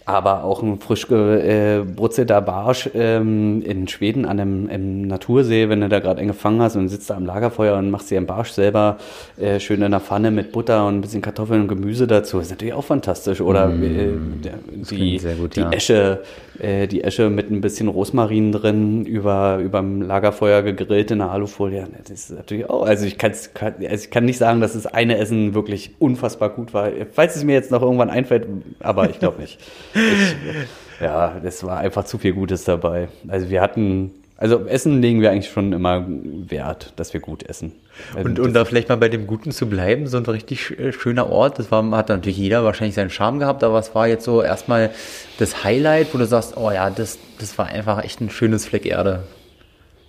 [0.05, 5.81] aber auch ein frisch gebrutzelter äh, Barsch ähm, in Schweden an einem, einem, Natursee, wenn
[5.81, 8.25] du da gerade einen gefangen hast und sitzt da am Lagerfeuer und machst dir einen
[8.25, 8.97] Barsch selber
[9.39, 12.49] äh, schön in der Pfanne mit Butter und ein bisschen Kartoffeln und Gemüse dazu, ist
[12.49, 13.41] natürlich auch fantastisch.
[13.41, 14.51] Oder mm, äh,
[14.89, 15.71] die, gut, die ja.
[15.71, 16.23] Esche,
[16.59, 21.87] äh, die Esche mit ein bisschen Rosmarin drin über überm Lagerfeuer gegrillt in der Alufolie.
[21.99, 25.17] Das ist natürlich auch, also ich, kann, also ich kann nicht sagen, dass das eine
[25.17, 26.89] Essen wirklich unfassbar gut war.
[27.11, 28.47] Falls es mir jetzt noch irgendwann einfällt,
[28.79, 29.59] aber ich glaube nicht.
[30.01, 33.07] Ich, ja, das war einfach zu viel Gutes dabei.
[33.27, 37.73] Also wir hatten, also Essen legen wir eigentlich schon immer Wert, dass wir gut essen.
[38.15, 40.91] Also und, und da vielleicht mal bei dem Guten zu bleiben, so ein richtig äh,
[40.91, 44.25] schöner Ort, das war, hat natürlich jeder wahrscheinlich seinen Charme gehabt, aber was war jetzt
[44.25, 44.91] so erstmal
[45.37, 48.85] das Highlight, wo du sagst, oh ja, das, das war einfach echt ein schönes Fleck
[48.85, 49.23] Erde.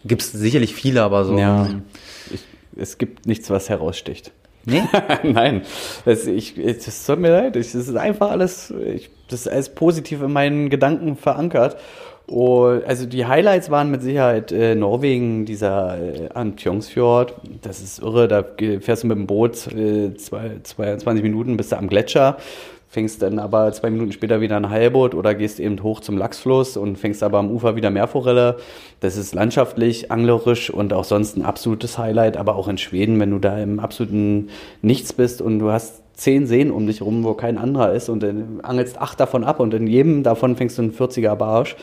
[0.05, 1.38] Gibt es sicherlich viele, aber so.
[1.38, 1.68] Ja,
[2.32, 2.43] ich,
[2.76, 4.32] es gibt nichts, was heraussticht.
[4.64, 4.82] Nee?
[5.22, 5.62] Nein,
[6.04, 7.56] das, ich, das tut mir leid.
[7.56, 11.76] das ist einfach alles, ich, das ist alles positiv in meinen Gedanken verankert.
[12.26, 17.34] Und, also die Highlights waren mit Sicherheit äh, Norwegen, dieser äh, Antjonsfjord.
[17.62, 18.44] Das ist irre, da
[18.80, 22.36] fährst du mit dem Boot äh, zwei, 22 Minuten bis du am Gletscher
[22.93, 26.76] fängst dann aber zwei Minuten später wieder ein Heilboot oder gehst eben hoch zum Lachsfluss
[26.76, 28.59] und fängst aber am Ufer wieder Meerforelle.
[29.01, 33.30] Das ist landschaftlich, anglerisch und auch sonst ein absolutes Highlight, aber auch in Schweden, wenn
[33.30, 34.51] du da im absoluten
[34.82, 38.22] Nichts bist und du hast zehn Seen um dich rum, wo kein anderer ist und
[38.22, 41.76] dann angelst acht davon ab und in jedem davon fängst du einen 40er Barsch.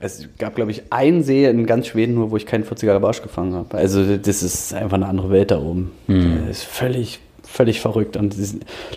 [0.00, 3.22] Es gab, glaube ich, einen See in ganz Schweden nur, wo ich keinen 40er Barsch
[3.22, 3.78] gefangen habe.
[3.78, 5.92] Also das ist einfach eine andere Welt da oben.
[6.08, 6.40] Mhm.
[6.48, 7.20] Das ist völlig
[7.50, 8.34] völlig verrückt und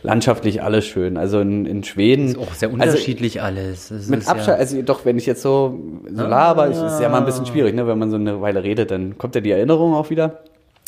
[0.03, 1.17] landschaftlich alles schön.
[1.17, 2.27] Also in, in Schweden.
[2.27, 3.87] Ist auch sehr also unterschiedlich also, alles.
[3.89, 5.79] Das mit Abstand, ja also doch, wenn ich jetzt so,
[6.09, 6.67] so laber, ah.
[6.67, 7.87] ist es ja mal ein bisschen schwierig, ne?
[7.87, 10.43] wenn man so eine Weile redet, dann kommt ja die Erinnerung auch wieder.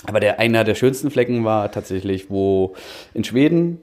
[0.07, 2.75] Aber der einer der schönsten Flecken war tatsächlich, wo
[3.13, 3.79] in Schweden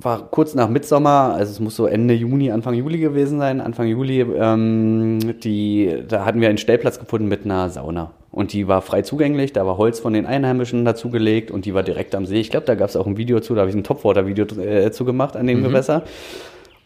[0.00, 3.60] war kurz nach Mitsommer, also es muss so Ende Juni, Anfang Juli gewesen sein.
[3.60, 8.12] Anfang Juli, ähm, die, da hatten wir einen Stellplatz gefunden mit einer Sauna.
[8.30, 11.82] Und die war frei zugänglich, da war Holz von den Einheimischen dazugelegt und die war
[11.82, 12.40] direkt am See.
[12.40, 14.90] Ich glaube, da gab es auch ein Video zu, da habe ich ein Topwater-Video äh,
[14.90, 15.64] zu gemacht an dem mhm.
[15.64, 16.02] Gewässer.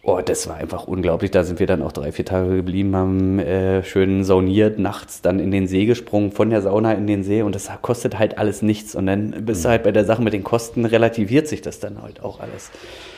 [0.05, 1.31] Oh, das war einfach unglaublich.
[1.31, 5.39] Da sind wir dann auch drei, vier Tage geblieben, haben äh, schön sauniert, nachts dann
[5.39, 8.63] in den See gesprungen, von der Sauna in den See und das kostet halt alles
[8.63, 8.97] nichts.
[8.97, 9.73] Und dann bist du mhm.
[9.73, 12.71] halt bei der Sache mit den Kosten, relativiert sich das dann halt auch alles.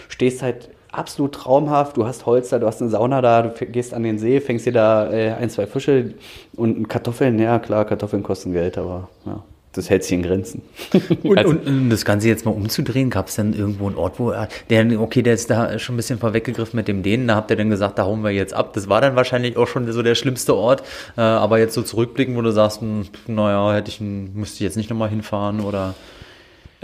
[0.09, 0.69] Stehst halt
[0.99, 1.97] absolut traumhaft.
[1.97, 4.67] Du hast Holz da, du hast eine Sauna da, du gehst an den See, fängst
[4.67, 6.15] dir da äh, ein, zwei Fische
[6.57, 7.39] und Kartoffeln.
[7.39, 9.43] Ja, klar, Kartoffeln kosten Geld, aber ja,
[9.73, 10.63] das hält sich in Grenzen.
[11.23, 14.19] und, also, und, und, das Ganze jetzt mal umzudrehen, gab es dann irgendwo einen Ort,
[14.19, 17.37] wo er, der, okay, der ist da schon ein bisschen vorweggegriffen mit dem Dänen, da
[17.37, 18.73] habt ihr dann gesagt, da hauen wir jetzt ab.
[18.75, 20.83] Das war dann wahrscheinlich auch schon so der schlimmste Ort,
[21.17, 24.77] äh, aber jetzt so zurückblicken, wo du sagst, hm, naja, hätte ich, müsste ich jetzt
[24.77, 25.95] nicht nochmal hinfahren oder.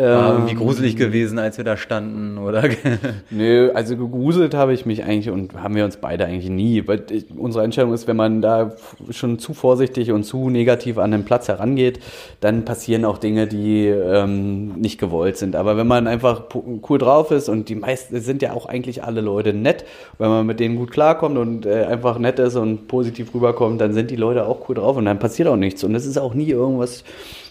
[0.05, 2.65] War irgendwie gruselig gewesen, als wir da standen, oder?
[3.31, 6.87] Nö, also gegruselt habe ich mich eigentlich und haben wir uns beide eigentlich nie.
[6.87, 8.73] Weil ich, unsere Einstellung ist, wenn man da
[9.11, 12.01] schon zu vorsichtig und zu negativ an den Platz herangeht,
[12.41, 15.57] dann passieren auch Dinge, die ähm, nicht gewollt sind.
[15.57, 16.45] Aber wenn man einfach
[16.89, 19.85] cool drauf ist und die meisten sind ja auch eigentlich alle Leute nett,
[20.19, 23.93] wenn man mit denen gut klarkommt und äh, einfach nett ist und positiv rüberkommt, dann
[23.93, 25.85] sind die Leute auch cool drauf und dann passiert auch nichts.
[25.85, 27.05] Und es ist auch nie irgendwas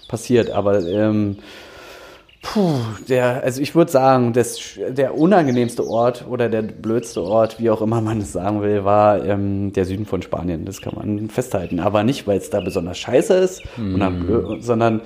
[0.08, 0.52] passiert.
[0.52, 1.38] Aber ähm,
[2.42, 2.80] Puh,
[3.10, 7.82] der, also ich würde sagen, das, der unangenehmste Ort oder der blödste Ort, wie auch
[7.82, 10.64] immer man es sagen will, war ähm, der Süden von Spanien.
[10.64, 11.82] Das kann man festhalten.
[11.82, 14.26] Aber nicht, weil es da besonders scheiße ist, mm.
[14.26, 15.02] blöd, sondern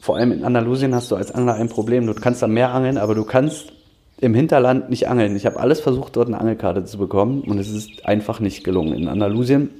[0.00, 2.06] vor allem in Andalusien hast du als Angler ein Problem.
[2.06, 3.72] Du kannst da mehr angeln, aber du kannst
[4.20, 5.36] im Hinterland nicht angeln.
[5.36, 8.94] Ich habe alles versucht, dort eine Angelkarte zu bekommen und es ist einfach nicht gelungen.
[8.94, 9.70] In Andalusien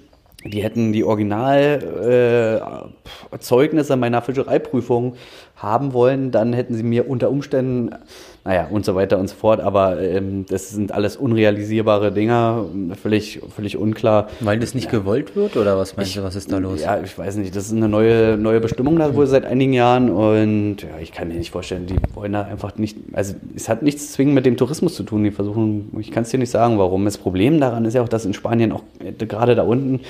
[0.47, 5.14] die hätten die Originalzeugnisse äh, meiner Fischereiprüfung
[5.57, 7.90] haben wollen, dann hätten sie mir unter Umständen,
[8.44, 12.66] naja, und so weiter und so fort, aber ähm, das sind alles unrealisierbare Dinger,
[13.00, 14.28] völlig, völlig unklar.
[14.40, 14.98] Weil das nicht ja.
[14.98, 16.82] gewollt wird oder was meinst ich, du, was ist da los?
[16.82, 20.11] Ja, ich weiß nicht, das ist eine neue, neue Bestimmung da wohl seit einigen Jahren
[20.11, 23.82] und ja, ich kann mir nicht vorstellen, die wollen da einfach nicht, also es hat
[23.82, 26.78] nichts zwingend mit dem Tourismus zu tun, die versuchen, ich kann es dir nicht sagen,
[26.78, 27.05] warum.
[27.05, 30.00] Das Problem daran ist ja auch, dass in Spanien auch äh, gerade da unten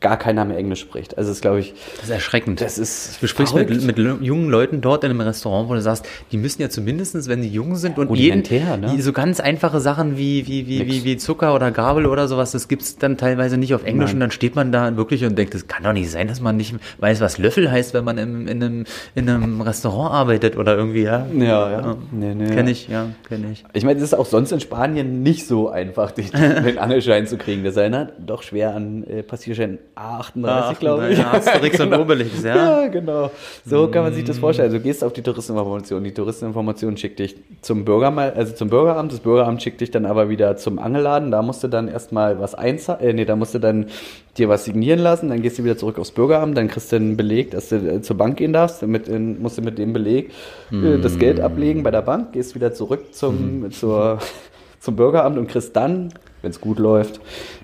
[0.00, 1.18] gar keiner mehr Englisch spricht.
[1.18, 1.74] Also das ist, glaube ich.
[1.96, 2.60] Das ist erschreckend.
[2.60, 3.20] Das ist.
[3.20, 6.62] Du sprichst mit, mit, jungen Leuten dort in einem Restaurant, wo du sagst, die müssen
[6.62, 8.42] ja zumindestens, wenn sie jung sind und jeden,
[8.80, 9.00] ne?
[9.00, 12.68] so ganz einfache Sachen wie, wie, wie, wie, wie Zucker oder Gabel oder sowas, das
[12.68, 14.16] gibt's dann teilweise nicht auf Englisch Nein.
[14.16, 16.56] und dann steht man da wirklich und denkt, das kann doch nicht sein, dass man
[16.56, 18.84] nicht weiß, was Löffel heißt, wenn man im, in, einem,
[19.14, 21.26] in einem Restaurant arbeitet oder irgendwie, ja.
[21.34, 21.96] Ja, ja.
[22.12, 23.64] Nee, nee, kenn ich, ja, kenn ich.
[23.72, 27.64] Ich meine, es ist auch sonst in Spanien nicht so einfach, den Angelschein zu kriegen.
[27.64, 31.18] Das erinnert doch schwer an äh, Passierschein A38, glaube ich.
[31.18, 31.96] Ja, Asterix genau.
[31.96, 32.82] und Obelix, ja.
[32.82, 33.30] Ja, genau.
[33.66, 34.66] So kann man sich das vorstellen.
[34.68, 36.04] Also du gehst auf die Touristeninformation.
[36.04, 39.12] Die Touristeninformation schickt dich zum Bürgermal, also zum Bürgeramt.
[39.12, 41.32] Das Bürgeramt schickt dich dann aber wieder zum Angelladen.
[41.32, 43.86] Da musst du dann erstmal was einzahlen, äh, nee, da musst du dann
[44.36, 45.30] dir was signieren lassen.
[45.30, 46.56] Dann gehst du wieder zurück aufs Bürgeramt.
[46.56, 48.82] Dann kriegst du einen Beleg, dass du äh, zur Bank gehen darfst.
[48.82, 50.30] Mit, in, musst du mit dem Beleg
[50.70, 52.32] äh, das Geld ablegen bei der Bank.
[52.32, 53.70] Gehst wieder zurück zum, mm.
[53.72, 54.18] zur,
[54.80, 57.20] zum Bürgeramt und kriegst dann, wenn es gut läuft,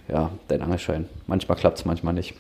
[0.08, 1.08] ja, dein Angelschein.
[1.26, 2.34] Manchmal klappt es, manchmal nicht.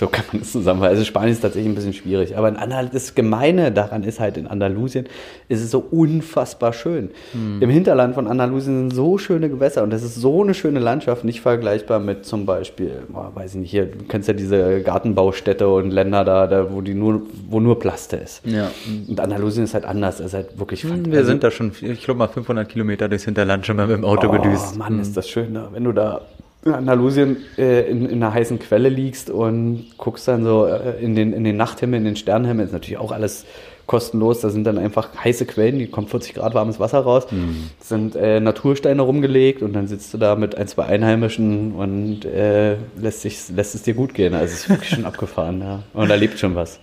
[0.00, 0.92] So kann man das zusammenfassen.
[0.92, 2.34] Also Spanien ist tatsächlich ein bisschen schwierig.
[2.38, 5.04] Aber das Gemeine daran ist halt in Andalusien,
[5.48, 7.10] ist es so unfassbar schön.
[7.32, 7.60] Hm.
[7.60, 11.24] Im Hinterland von Andalusien sind so schöne Gewässer und das ist so eine schöne Landschaft,
[11.24, 15.68] nicht vergleichbar mit zum Beispiel, oh, weiß ich nicht, hier, du kennst ja diese Gartenbaustädte
[15.68, 17.20] und Länder da, da wo die nur,
[17.50, 18.40] wo nur Plaste ist.
[18.46, 18.70] Ja.
[19.06, 21.72] Und Andalusien ist halt anders, es ist halt wirklich hm, Wir also, sind da schon,
[21.78, 24.78] ich glaube mal 500 Kilometer durchs Hinterland schon mal mit dem Auto oh, gedüst.
[24.78, 25.00] Mann, hm.
[25.00, 25.68] ist das schön, ne?
[25.72, 26.22] wenn du da
[26.64, 31.14] in Andalusien äh, in, in, einer heißen Quelle liegst und guckst dann so äh, in,
[31.14, 33.46] den, in den Nachthimmel, in den Sternenhimmel, ist natürlich auch alles
[33.86, 34.40] kostenlos.
[34.40, 37.70] Da sind dann einfach heiße Quellen, die kommt 40 Grad warmes Wasser raus, mhm.
[37.80, 42.76] sind äh, Natursteine rumgelegt und dann sitzt du da mit ein, zwei Einheimischen und äh,
[43.00, 44.34] lässt, sich, lässt es dir gut gehen.
[44.34, 45.82] Also es ist wirklich schon abgefahren, ja.
[45.94, 46.78] Und da lebt schon was.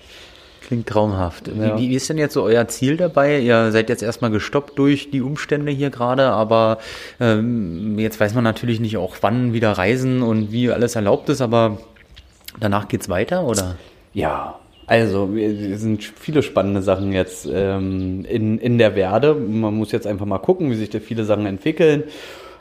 [0.67, 1.47] Klingt traumhaft.
[1.47, 1.77] Ja.
[1.77, 3.39] Wie, wie, ist denn jetzt so euer Ziel dabei?
[3.39, 6.79] Ihr seid jetzt erstmal gestoppt durch die Umstände hier gerade, aber
[7.21, 11.39] ähm, jetzt weiß man natürlich nicht auch, wann wieder reisen und wie alles erlaubt ist,
[11.39, 11.77] aber
[12.59, 13.77] danach geht's weiter, oder?
[14.13, 19.35] Ja, also, es sind viele spannende Sachen jetzt ähm, in, in der Werde.
[19.35, 22.03] Man muss jetzt einfach mal gucken, wie sich da viele Sachen entwickeln.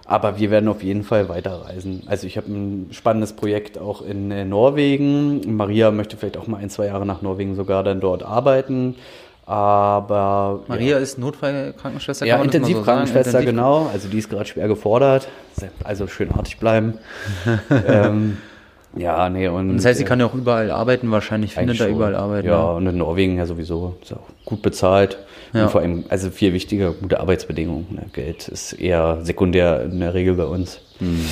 [0.09, 2.05] Aber wir werden auf jeden Fall weiterreisen.
[2.07, 5.57] Also ich habe ein spannendes Projekt auch in äh, Norwegen.
[5.57, 8.95] Maria möchte vielleicht auch mal ein, zwei Jahre nach Norwegen sogar dann dort arbeiten.
[9.47, 10.99] Aber Maria ja.
[10.99, 12.27] ist Notfallkrankenschwester.
[12.27, 13.89] Ja, Intensivkrankenschwester, so genau.
[13.93, 15.29] Also die ist gerade schwer gefordert.
[15.85, 16.95] Also schön artig bleiben.
[17.87, 18.39] ähm,
[18.97, 19.47] ja, nee.
[19.47, 22.45] Und, das heißt, sie äh, kann ja auch überall arbeiten, wahrscheinlich findet da überall Arbeit.
[22.45, 23.97] Ja, ja, und in Norwegen ja sowieso.
[24.03, 25.19] Ist auch gut bezahlt.
[25.57, 25.65] Ja.
[25.65, 27.87] Und vor allem, also viel wichtiger, gute Arbeitsbedingungen.
[27.91, 28.07] Ne?
[28.13, 30.81] Geld ist eher sekundär in der Regel bei uns.
[30.99, 31.25] Hm.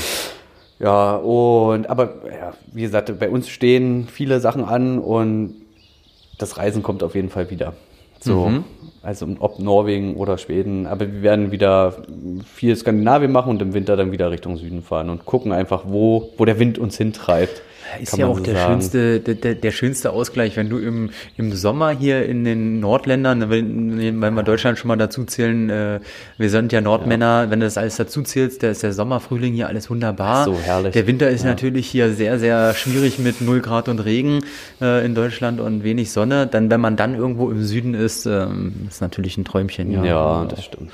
[0.79, 5.55] Ja, und aber ja, wie gesagt, bei uns stehen viele Sachen an und
[6.39, 7.75] das Reisen kommt auf jeden Fall wieder.
[8.21, 8.65] So, mhm.
[9.03, 12.05] also ob Norwegen oder Schweden, aber wir werden wieder
[12.47, 16.31] viel Skandinavien machen und im Winter dann wieder Richtung Süden fahren und gucken einfach, wo,
[16.39, 17.61] wo der Wind uns hintreibt.
[18.01, 21.91] Ist ja auch so der schönste, der, der, schönste Ausgleich, wenn du im, im Sommer
[21.91, 26.01] hier in den Nordländern, wenn, wenn wir Deutschland schon mal dazu zählen, äh,
[26.39, 27.51] wir sind ja Nordmänner, ja.
[27.51, 30.45] wenn du das alles dazu zählst, da ist der Sommer, Frühling hier alles wunderbar.
[30.45, 30.93] So herrlich.
[30.93, 31.51] Der Winter ist ja.
[31.51, 34.41] natürlich hier sehr, sehr schwierig mit 0 Grad und Regen
[34.81, 36.47] äh, in Deutschland und wenig Sonne.
[36.47, 38.47] Dann, wenn man dann irgendwo im Süden ist, äh,
[38.89, 39.91] ist natürlich ein Träumchen.
[39.93, 40.91] Ja, ja das stimmt.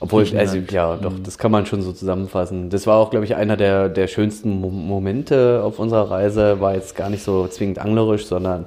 [0.00, 1.22] Obwohl, also, ja, doch, mhm.
[1.24, 2.70] das kann man schon so zusammenfassen.
[2.70, 6.58] Das war auch, glaube ich, einer der, der schönsten Momente auf unserer Reise.
[6.60, 8.66] War jetzt gar nicht so zwingend anglerisch, sondern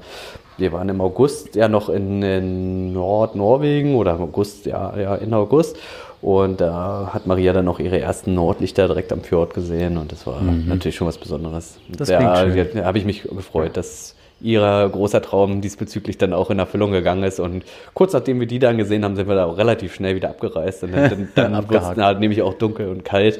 [0.57, 5.33] wir waren im August ja noch in, in Nordnorwegen oder im August, ja, ja, in
[5.33, 5.77] August.
[6.21, 10.25] Und da hat Maria dann noch ihre ersten Nordlichter direkt am Fjord gesehen und das
[10.25, 10.69] war mhm.
[10.69, 11.79] natürlich schon was Besonderes.
[11.89, 16.59] Das ja, da habe ich mich gefreut, dass ihr großer Traum diesbezüglich dann auch in
[16.59, 17.39] Erfüllung gegangen ist.
[17.39, 17.63] Und
[17.93, 20.83] kurz nachdem wir die dann gesehen haben, sind wir da auch relativ schnell wieder abgereist.
[20.83, 23.39] Und dann, dann, dann wurde es nämlich auch dunkel und kalt.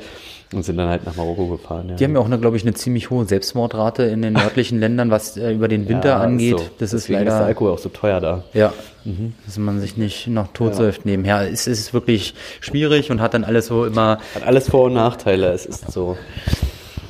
[0.53, 1.89] Und sind dann halt nach Marokko gefahren.
[1.89, 1.95] Ja.
[1.95, 5.35] Die haben ja auch, glaube ich, eine ziemlich hohe Selbstmordrate in den nördlichen Ländern, was
[5.35, 6.59] äh, über den Winter ja, angeht.
[6.59, 6.65] So.
[6.77, 7.31] Das ist leider.
[7.31, 8.43] ist der Alkohol auch so teuer da.
[8.53, 8.71] Ja.
[9.03, 9.33] Mhm.
[9.47, 11.11] Dass man sich nicht noch totsäuft ja.
[11.11, 11.51] nebenher.
[11.51, 14.19] Es ist wirklich schwierig und hat dann alles so immer.
[14.35, 15.51] Hat alles Vor- und Nachteile.
[15.53, 16.17] Es ist so.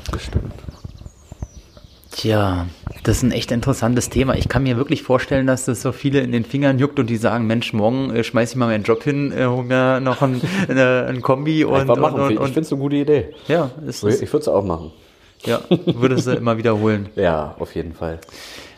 [0.09, 0.53] Bestimmt.
[2.15, 2.67] Tja,
[3.03, 4.35] das ist ein echt interessantes Thema.
[4.35, 7.17] Ich kann mir wirklich vorstellen, dass das so viele in den Fingern juckt und die
[7.17, 10.39] sagen, Mensch, morgen äh, schmeiß ich mal meinen Job hin, äh, hol mir noch ein,
[10.69, 13.29] äh, ein Kombi und, und, und, und, Ich finde es eine gute Idee.
[13.47, 14.91] Ja, ist Ich würde es auch machen.
[15.43, 17.09] Ja, würdest du immer wiederholen.
[17.15, 18.19] Ja, auf jeden Fall.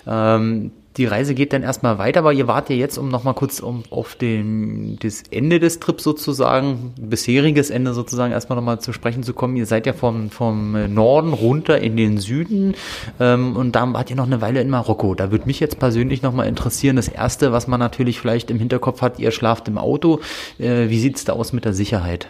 [0.08, 3.60] Ähm, die Reise geht dann erstmal weiter, aber ihr wart ja jetzt, um nochmal kurz
[3.60, 9.24] um, auf den, das Ende des Trips sozusagen, bisheriges Ende sozusagen erstmal nochmal zu sprechen
[9.24, 9.58] zu kommen.
[9.58, 12.76] Ihr seid ja vom, vom Norden runter in den Süden
[13.20, 15.16] ähm, und da wart ihr noch eine Weile in Marokko.
[15.16, 19.02] Da würde mich jetzt persönlich nochmal interessieren, das Erste, was man natürlich vielleicht im Hinterkopf
[19.02, 20.22] hat, ihr schlaft im Auto.
[20.60, 22.30] Äh, wie sieht's da aus mit der Sicherheit?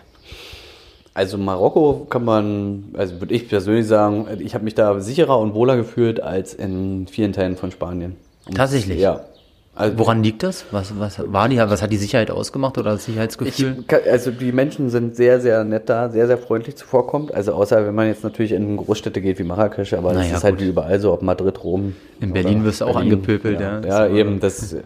[1.13, 5.53] Also Marokko kann man, also würde ich persönlich sagen, ich habe mich da sicherer und
[5.53, 8.18] wohler gefühlt als in vielen Teilen von Spanien.
[8.54, 9.00] Tatsächlich?
[9.00, 9.22] Ja.
[9.78, 10.64] Also, Woran liegt das?
[10.72, 13.84] Was, was, war die, was hat die Sicherheit ausgemacht oder das Sicherheitsgefühl?
[13.86, 17.34] Ich, also die Menschen sind sehr, sehr nett da, sehr, sehr freundlich zuvorkommt.
[17.34, 20.43] Also außer wenn man jetzt natürlich in Großstädte geht wie Marrakesch, aber naja, das ist
[20.46, 21.93] halt wie überall so, ob Madrid, Rom.
[22.22, 23.82] In Berlin wirst du auch Berlin, angepöbelt, ja.
[23.82, 24.86] Ja, ja eben, das spielt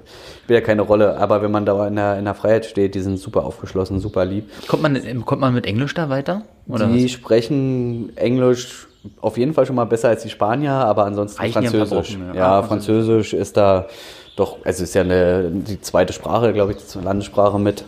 [0.49, 1.18] ja keine Rolle.
[1.18, 4.26] Aber wenn man da in der, in der Freiheit steht, die sind super aufgeschlossen, super
[4.26, 4.49] lieb.
[4.68, 6.41] Kommt man, kommt man mit Englisch da weiter?
[6.68, 7.12] Oder die was?
[7.12, 8.89] sprechen Englisch
[9.22, 12.18] auf jeden Fall schon mal besser als die Spanier, aber ansonsten Reichen Französisch.
[12.34, 13.88] Ja, ja, Französisch ist da
[14.36, 17.84] doch, also ist ja eine, die zweite Sprache, glaube ich, die Landessprache mit,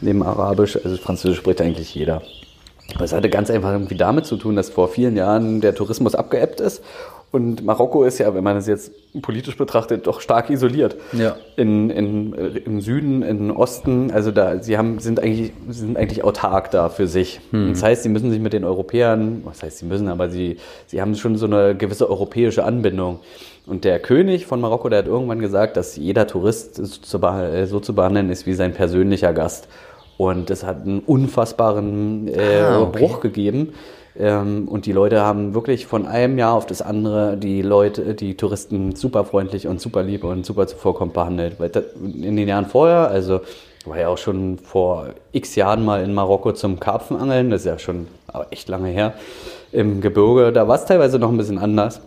[0.00, 0.76] neben Arabisch.
[0.82, 2.22] Also Französisch spricht eigentlich jeder.
[2.94, 6.14] Aber es hatte ganz einfach irgendwie damit zu tun, dass vor vielen Jahren der Tourismus
[6.14, 6.82] abgeebbt ist
[7.34, 10.96] und Marokko ist ja, wenn man es jetzt politisch betrachtet, doch stark isoliert.
[11.12, 11.36] Ja.
[11.56, 16.70] In, in, Im Süden, im Osten, also da, sie haben, sind eigentlich, sind eigentlich autark
[16.70, 17.40] da für sich.
[17.50, 17.70] Hm.
[17.70, 21.00] Das heißt, sie müssen sich mit den Europäern, was heißt sie müssen, aber sie, sie
[21.00, 23.18] haben schon so eine gewisse europäische Anbindung.
[23.66, 27.94] Und der König von Marokko, der hat irgendwann gesagt, dass jeder Tourist so zu, zu
[27.94, 29.68] behandeln ist wie sein persönlicher Gast.
[30.16, 32.98] Und das hat einen unfassbaren äh, ah, okay.
[33.00, 33.74] Bruch gegeben
[34.18, 38.36] ähm, und die Leute haben wirklich von einem Jahr auf das andere die Leute, die
[38.36, 41.58] Touristen super freundlich und super lieb und super zuvorkommend behandelt.
[41.58, 41.70] Weil
[42.02, 43.40] in den Jahren vorher, also
[43.84, 47.78] war ja auch schon vor x Jahren mal in Marokko zum Karpfenangeln, das ist ja
[47.78, 48.06] schon
[48.50, 49.14] echt lange her,
[49.72, 52.00] im Gebirge, da war es teilweise noch ein bisschen anders.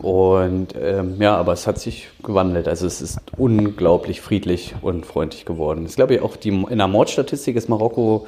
[0.00, 2.66] Und ähm, ja, aber es hat sich gewandelt.
[2.66, 5.84] Also es ist unglaublich friedlich und freundlich geworden.
[5.84, 8.26] Das ist, glaube ich, auch die, in der Mordstatistik ist Marokko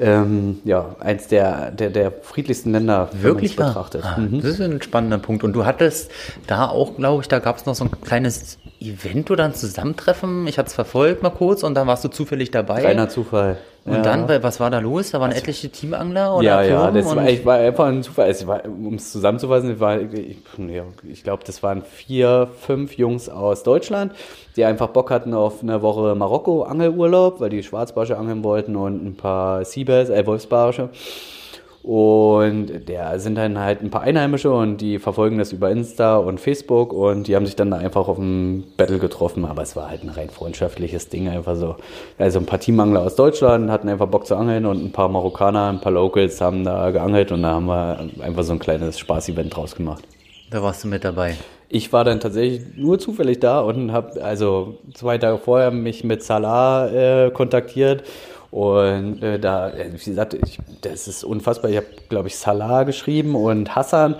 [0.00, 4.04] ähm, ja, eins der, der, der friedlichsten Länder wirklich betrachtet.
[4.04, 4.40] Ah, mhm.
[4.40, 5.44] Das ist ein spannender Punkt.
[5.44, 6.10] Und du hattest
[6.46, 10.46] da auch, glaube ich, da gab es noch so ein kleines Event oder ein Zusammentreffen.
[10.46, 12.82] Ich hatte es verfolgt mal kurz und da warst du zufällig dabei.
[12.82, 13.58] Reiner Zufall.
[13.84, 14.02] Und ja.
[14.02, 15.10] dann, was war da los?
[15.10, 18.34] Da waren also, etliche Teamangler oder Ja, ja, das war, ich war einfach ein Zufall.
[18.66, 20.36] Um es zusammenzufassen, war, ich,
[21.08, 24.12] ich glaube, das waren vier, fünf Jungs aus Deutschland,
[24.56, 29.16] die einfach Bock hatten auf eine Woche Marokko-Angelurlaub, weil die Schwarzbarsche angeln wollten und ein
[29.16, 30.90] paar Seabass, äh, Wolfsbarsche.
[31.82, 36.38] Und der sind dann halt ein paar Einheimische und die verfolgen das über Insta und
[36.38, 39.46] Facebook und die haben sich dann da einfach auf dem Battle getroffen.
[39.46, 41.76] Aber es war halt ein rein freundschaftliches Ding, einfach so.
[42.18, 45.68] Also ein paar Teammangler aus Deutschland hatten einfach Bock zu angeln und ein paar Marokkaner,
[45.68, 49.56] ein paar Locals haben da geangelt und da haben wir einfach so ein kleines Spaß-Event
[49.56, 50.04] draus gemacht.
[50.50, 51.36] Da warst du mit dabei.
[51.70, 56.22] Ich war dann tatsächlich nur zufällig da und habe also zwei Tage vorher mich mit
[56.22, 58.02] Salah äh, kontaktiert
[58.50, 61.70] und äh, da, äh, wie gesagt, ich, das ist unfassbar.
[61.70, 64.16] Ich habe, glaube ich, Salah geschrieben und Hassan.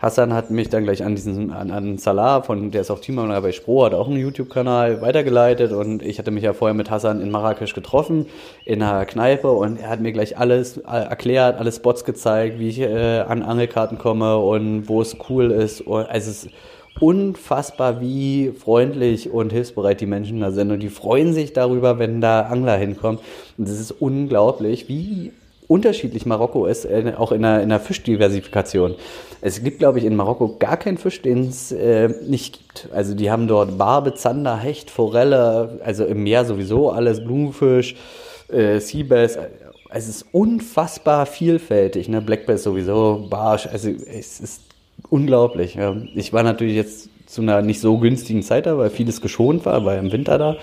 [0.00, 3.42] Hassan hat mich dann gleich an diesen, an, an Salah, von, der ist auch Teammanager
[3.42, 7.20] bei Spro, hat auch einen YouTube-Kanal weitergeleitet und ich hatte mich ja vorher mit Hassan
[7.20, 8.24] in Marrakesch getroffen,
[8.64, 12.70] in einer Kneipe und er hat mir gleich alles äh, erklärt, alle Spots gezeigt, wie
[12.70, 15.82] ich äh, an Angelkarten komme und wo es cool ist.
[15.82, 16.50] Und, also es ist
[16.98, 20.70] unfassbar, wie freundlich und hilfsbereit die Menschen da sind.
[20.70, 23.20] Und die freuen sich darüber, wenn da Angler hinkommen.
[23.56, 25.32] Und es ist unglaublich, wie
[25.70, 28.96] unterschiedlich Marokko ist, äh, auch in der, in der Fischdiversifikation.
[29.40, 32.88] Es gibt, glaube ich, in Marokko gar keinen Fisch, den es äh, nicht gibt.
[32.92, 37.94] Also die haben dort Barbe, Zander, Hecht, Forelle, also im Meer sowieso alles, Blumenfisch,
[38.48, 39.38] äh, Seabass.
[39.90, 42.08] Es ist unfassbar vielfältig.
[42.08, 42.20] Ne?
[42.20, 44.62] Black Bass sowieso, Barsch, also es ist
[45.10, 45.78] unglaublich.
[46.14, 49.84] Ich war natürlich jetzt zu einer nicht so günstigen Zeit da, weil vieles geschont war,
[49.84, 50.56] war im Winter da.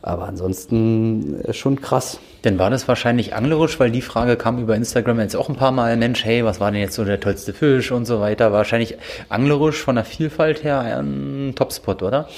[0.00, 2.20] Aber ansonsten äh, schon krass.
[2.42, 5.72] Dann war das wahrscheinlich anglerisch, weil die Frage kam über Instagram jetzt auch ein paar
[5.72, 8.52] Mal, Mensch, hey, was war denn jetzt so der tollste Fisch und so weiter.
[8.52, 8.96] Wahrscheinlich
[9.28, 12.28] anglerisch von der Vielfalt her ein Topspot, oder?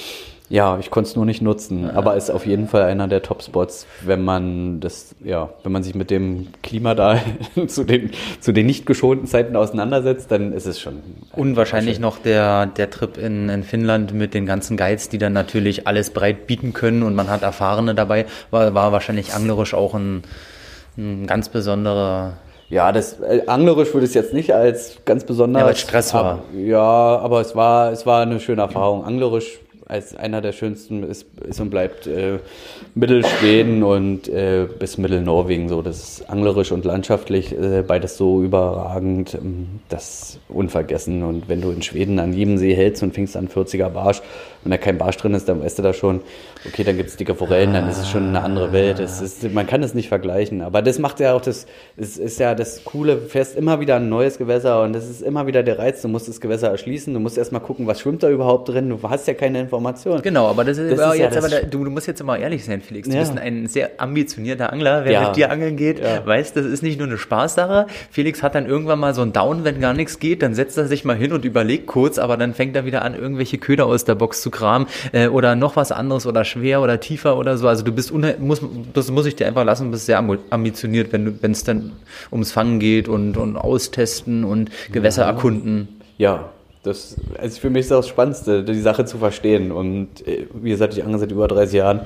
[0.50, 1.92] Ja, ich konnte es nur nicht nutzen, ja.
[1.92, 5.94] aber ist auf jeden Fall einer der Top-Spots, wenn man das, ja, wenn man sich
[5.94, 7.20] mit dem Klima da
[7.68, 11.02] zu den, zu den nicht geschonten Zeiten auseinandersetzt, dann ist es schon.
[11.36, 15.86] Unwahrscheinlich noch der, der Trip in, in Finnland mit den ganzen Guides, die dann natürlich
[15.86, 20.24] alles breit bieten können und man hat Erfahrene dabei, war, war wahrscheinlich anglerisch auch ein,
[20.98, 22.38] ein ganz besonderer
[22.70, 25.60] ja, das äh, anglerisch würde ich es jetzt nicht als ganz besonders.
[25.60, 26.24] Ja, weil Stress war.
[26.24, 29.04] Aber, ja, aber es war, es war eine schöne Erfahrung.
[29.04, 29.58] Anglerisch
[29.90, 32.38] als einer der schönsten ist, ist und bleibt äh,
[32.94, 35.68] Mittelschweden und äh, bis Mittelnorwegen.
[35.68, 41.24] So, das ist anglerisch und landschaftlich äh, beides so überragend, ähm, das unvergessen.
[41.24, 44.22] Und wenn du in Schweden an jedem See hältst und fängst an 40er Barsch,
[44.62, 46.20] wenn da kein Barsch drin ist, dann weißt du da schon,
[46.66, 49.00] okay, dann gibt es dicke Forellen, dann ist es schon eine andere Welt.
[49.00, 50.60] Es ist, man kann es nicht vergleichen.
[50.60, 53.96] Aber das macht ja auch das, es ist ja das Coole, du fährst immer wieder
[53.96, 56.02] ein neues Gewässer und das ist immer wieder der Reiz.
[56.02, 58.88] Du musst das Gewässer erschließen, du musst erstmal gucken, was schwimmt da überhaupt drin.
[58.88, 60.22] Du hast ja keine Informationen.
[60.22, 62.64] Genau, aber das ist, das ist jetzt ja aber du, du, musst jetzt immer ehrlich
[62.64, 63.08] sein, Felix.
[63.08, 63.20] Du ja.
[63.20, 65.04] bist ein sehr ambitionierter Angler.
[65.04, 65.26] Wer ja.
[65.28, 67.86] mit dir angeln geht, weiß, das ist nicht nur eine Spaßsache.
[68.10, 70.86] Felix hat dann irgendwann mal so einen Down, wenn gar nichts geht, dann setzt er
[70.86, 74.04] sich mal hin und überlegt kurz, aber dann fängt er wieder an, irgendwelche Köder aus
[74.04, 77.68] der Box zu kramen äh, oder noch was anderes oder schwer oder tiefer oder so.
[77.68, 78.60] Also du bist, muss,
[78.92, 81.92] das muss ich dir einfach lassen, bist sehr ambitioniert, wenn es dann
[82.30, 85.28] ums Fangen geht und, und austesten und Gewässer ja.
[85.28, 85.88] erkunden.
[86.18, 86.50] Ja,
[86.82, 89.70] das, also für mich ist das, Spannendste, die Sache zu verstehen.
[89.70, 92.00] Und äh, wie gesagt, ich angel seit über 30 Jahren.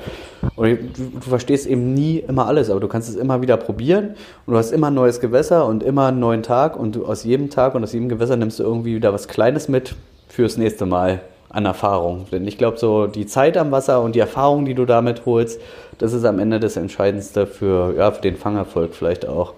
[0.57, 4.14] Und du, du, verstehst eben nie immer alles, aber du kannst es immer wieder probieren.
[4.47, 6.76] Und du hast immer ein neues Gewässer und immer einen neuen Tag.
[6.76, 9.68] Und du, aus jedem Tag und aus jedem Gewässer nimmst du irgendwie wieder was Kleines
[9.68, 9.95] mit
[10.28, 11.20] fürs nächste Mal
[11.55, 12.26] an Erfahrung.
[12.30, 15.61] Denn ich glaube, so die Zeit am Wasser und die Erfahrung, die du damit holst,
[15.99, 19.55] das ist am Ende das Entscheidendste für, ja, für den Fangerfolg vielleicht auch.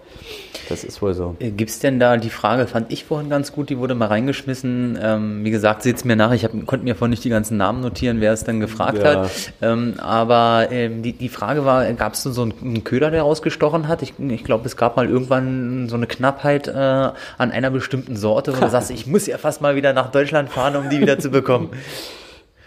[0.68, 1.37] Das ist wohl so.
[1.39, 4.07] Äh, Gibt es denn da die Frage, fand ich vorhin ganz gut, die wurde mal
[4.07, 4.99] reingeschmissen.
[5.01, 7.57] Ähm, wie gesagt, seht es mir nach, ich hab, konnte mir vorhin nicht die ganzen
[7.57, 9.22] Namen notieren, wer es dann gefragt ja.
[9.22, 9.30] hat.
[9.62, 13.89] Ähm, aber ähm, die, die Frage war, gab es so einen, einen, Köder, der rausgestochen
[13.89, 14.03] hat?
[14.03, 18.57] Ich, ich glaube, es gab mal irgendwann so eine Knappheit äh, an einer bestimmten Sorte,
[18.57, 21.18] wo du sagst, ich muss ja fast mal wieder nach Deutschland fahren, um die wieder
[21.18, 21.70] zu bekommen.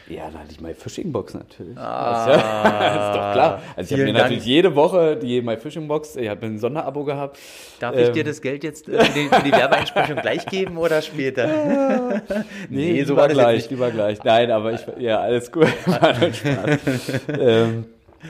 [0.09, 1.77] Ja, da hatte ich My Fishing Box natürlich.
[1.77, 3.61] Ah, das, ist doch klar.
[3.75, 4.23] Also ich habe mir Dank.
[4.25, 7.37] natürlich jede Woche die My Fishing Box, ich habe ein Sonderabo gehabt.
[7.79, 11.03] Darf ähm, ich dir das Geld jetzt für die, für die Werbeeinsprechung gleich geben oder
[11.03, 11.47] später?
[12.69, 14.23] nee, nee so war gleich, lieber gleich.
[14.23, 15.67] Nein, aber ich, ja, alles gut.
[15.85, 17.21] War Spaß.
[17.39, 17.85] ähm,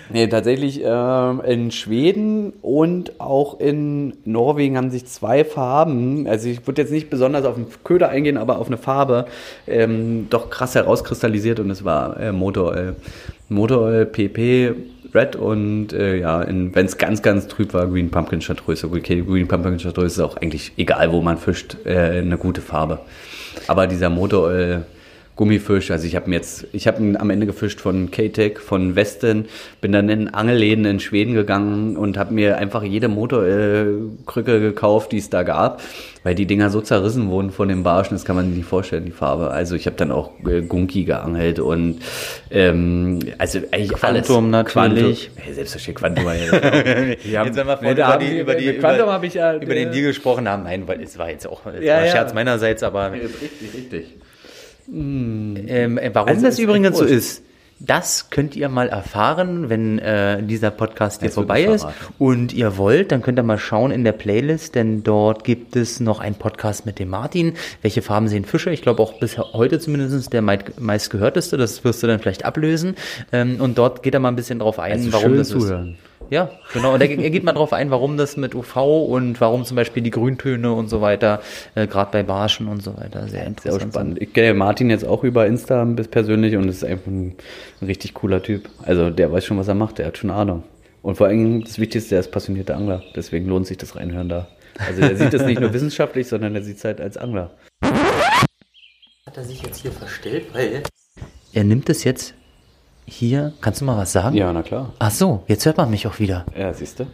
[0.10, 6.66] Nee, tatsächlich äh, in Schweden und auch in Norwegen haben sich zwei Farben, also ich
[6.68, 9.26] würde jetzt nicht besonders auf den Köder eingehen, aber auf eine Farbe
[9.68, 12.96] ähm, doch krass herauskristallisiert und es war äh, Motoröl.
[13.50, 14.76] Motoröl PP
[15.14, 18.88] Red und äh, ja, wenn es ganz, ganz trüb war, Green Pumpkin Chartreuse.
[18.88, 23.00] Okay, Green Pumpkin Chartreuse ist auch eigentlich egal, wo man fischt, äh, eine gute Farbe.
[23.68, 24.86] Aber dieser Motoröl
[25.40, 25.90] Gummifisch.
[25.90, 29.46] Also ich habe jetzt, ich habe am Ende gefischt von K-Tech, von Westen,
[29.80, 35.18] bin dann in Angelläden in Schweden gegangen und habe mir einfach jede Motorkrücke gekauft, die
[35.18, 35.82] es da gab,
[36.24, 39.06] weil die Dinger so zerrissen wurden von den Barschen, das kann man sich nicht vorstellen,
[39.06, 39.52] die Farbe.
[39.52, 42.02] Also ich habe dann auch äh, Gunki geangelt und
[42.52, 44.76] ähm, also eigentlich Quantum alles.
[44.76, 45.30] natürlich.
[45.32, 45.44] Quantum.
[45.46, 46.26] Hey, selbstverständlich Quantum.
[47.24, 49.74] wir haben, jetzt haben wir vorhin über, die, über, die, Quantum über, ich ja, über
[49.74, 50.64] den Deal gesprochen haben.
[50.64, 52.12] Nein, weil es war jetzt auch es ja, war ja.
[52.12, 54.18] Scherz meinerseits, aber richtig, richtig.
[54.92, 57.44] Ähm, äh, warum also das übrigens so ist,
[57.80, 61.88] das könnt ihr mal erfahren, wenn äh, dieser Podcast hier vorbei ist
[62.18, 66.02] und ihr wollt, dann könnt ihr mal schauen in der Playlist, denn dort gibt es
[66.02, 67.54] noch einen Podcast mit dem Martin.
[67.82, 68.72] Welche Farben sehen Fische?
[68.72, 71.56] Ich glaube auch bis heute zumindest der meistgehörteste.
[71.56, 72.96] Das wirst du dann vielleicht ablösen.
[73.32, 75.94] Ähm, und dort geht er mal ein bisschen drauf ein, also warum das zuhören.
[75.94, 76.09] ist.
[76.30, 76.94] Ja, genau.
[76.94, 78.76] Und er, er geht mal drauf ein, warum das mit UV
[79.08, 81.42] und warum zum Beispiel die Grüntöne und so weiter,
[81.76, 83.82] äh, gerade bei Barschen und so weiter, sehr interessant.
[83.82, 84.22] Sehr spannend.
[84.22, 87.36] Ich kenne Martin jetzt auch über Insta bis persönlich und ist einfach ein,
[87.82, 88.70] ein, richtig cooler Typ.
[88.84, 90.64] Also der weiß schon, was er macht, der hat schon Ahnung.
[91.02, 93.02] Und vor allem das Wichtigste, er ist passionierter Angler.
[93.16, 94.48] Deswegen lohnt sich das Reinhören da.
[94.78, 97.52] Also er sieht das nicht nur wissenschaftlich, sondern er sieht es halt als Angler.
[97.82, 100.84] Hat er sich jetzt hier verstellt, weil
[101.54, 102.34] er nimmt es jetzt
[103.10, 104.36] hier, kannst du mal was sagen?
[104.36, 104.94] Ja, na klar.
[105.00, 106.46] Ach so, jetzt hört man mich auch wieder.
[106.58, 107.08] Ja, siehst du.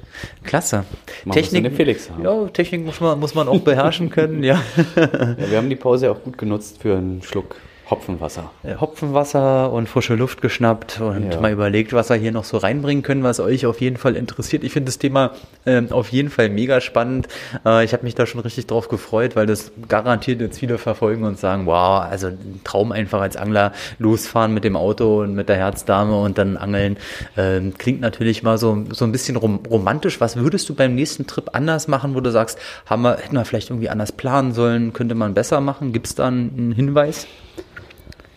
[0.43, 0.83] Klasse.
[1.23, 2.23] Man Technik, muss Felix haben.
[2.23, 4.61] Ja, Technik muss man, muss man auch beherrschen können, ja.
[4.95, 5.37] ja.
[5.49, 7.55] Wir haben die Pause auch gut genutzt für einen Schluck
[7.89, 8.51] Hopfenwasser.
[8.63, 11.39] Äh, Hopfenwasser und frische Luft geschnappt und ja.
[11.39, 14.63] mal überlegt, was wir hier noch so reinbringen können, was euch auf jeden Fall interessiert.
[14.63, 15.31] Ich finde das Thema
[15.65, 17.27] äh, auf jeden Fall mega spannend.
[17.63, 21.23] Äh, ich habe mich da schon richtig drauf gefreut, weil das garantiert jetzt viele verfolgen
[21.23, 25.47] und sagen, wow, also ein Traum einfach als Angler losfahren mit dem Auto und mit
[25.47, 26.97] der Herzdame und dann angeln.
[27.35, 30.19] Äh, klingt natürlich mal so, so ein bisschen rom romantisch.
[30.19, 32.57] Was würdest du beim nächsten Trip anders machen, wo du sagst,
[32.87, 35.93] haben wir, hätten wir vielleicht irgendwie anders planen sollen, könnte man besser machen?
[35.93, 37.27] Gibt es da einen Hinweis?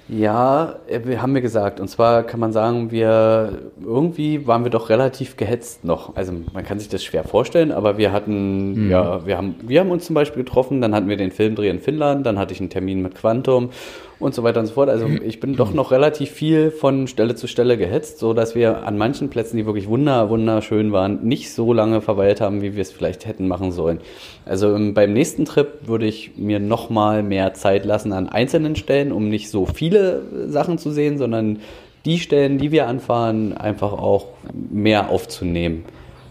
[0.08, 1.80] Ja, äh, wir haben mir gesagt.
[1.80, 6.16] Und zwar kann man sagen, wir irgendwie waren wir doch relativ gehetzt noch.
[6.16, 8.90] Also man kann sich das schwer vorstellen, aber wir hatten, mhm.
[8.90, 11.80] ja, wir haben, wir haben uns zum Beispiel getroffen, dann hatten wir den Filmdreh in
[11.80, 13.70] Finnland, dann hatte ich einen Termin mit Quantum
[14.20, 14.88] und so weiter und so fort.
[14.88, 18.86] Also ich bin doch noch relativ viel von Stelle zu Stelle gehetzt, so dass wir
[18.86, 22.82] an manchen Plätzen, die wirklich wunder, wunderschön waren, nicht so lange verweilt haben, wie wir
[22.82, 24.00] es vielleicht hätten machen sollen.
[24.44, 29.12] Also beim nächsten Trip würde ich mir noch mal mehr Zeit lassen an einzelnen Stellen,
[29.12, 31.60] um nicht so viele Sachen zu sehen, sondern
[32.04, 35.84] die Stellen, die wir anfahren, einfach auch mehr aufzunehmen.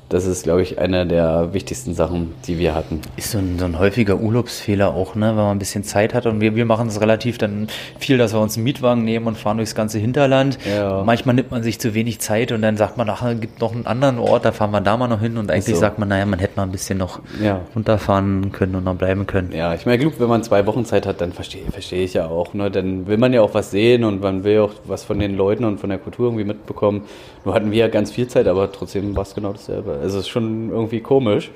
[0.10, 3.02] Das ist, glaube ich, eine der wichtigsten Sachen, die wir hatten.
[3.18, 5.28] Ist so ein, so ein häufiger Urlaubsfehler auch, ne?
[5.30, 6.26] wenn man ein bisschen Zeit hat.
[6.26, 7.68] Und wir, wir machen es relativ dann
[8.00, 10.60] viel, dass wir uns einen Mietwagen nehmen und fahren durchs ganze Hinterland.
[10.66, 11.04] Ja.
[11.04, 13.74] Manchmal nimmt man sich zu wenig Zeit und dann sagt man, ach, es gibt noch
[13.74, 15.36] einen anderen Ort, da fahren wir da mal noch hin.
[15.36, 15.82] Und eigentlich so.
[15.82, 17.60] sagt man, naja, man hätte mal ein bisschen noch ja.
[17.76, 19.52] runterfahren können und noch bleiben können.
[19.52, 22.54] Ja, ich meine, wenn man zwei Wochen Zeit hat, dann verstehe versteh ich ja auch.
[22.54, 22.72] Ne?
[22.72, 25.66] Dann will man ja auch was sehen und man will auch was von den Leuten
[25.66, 27.02] und von der Kultur irgendwie mitbekommen.
[27.44, 29.97] Nur hatten wir ja ganz viel Zeit, aber trotzdem war es genau dasselbe.
[30.04, 31.52] Es ist schon irgendwie komisch.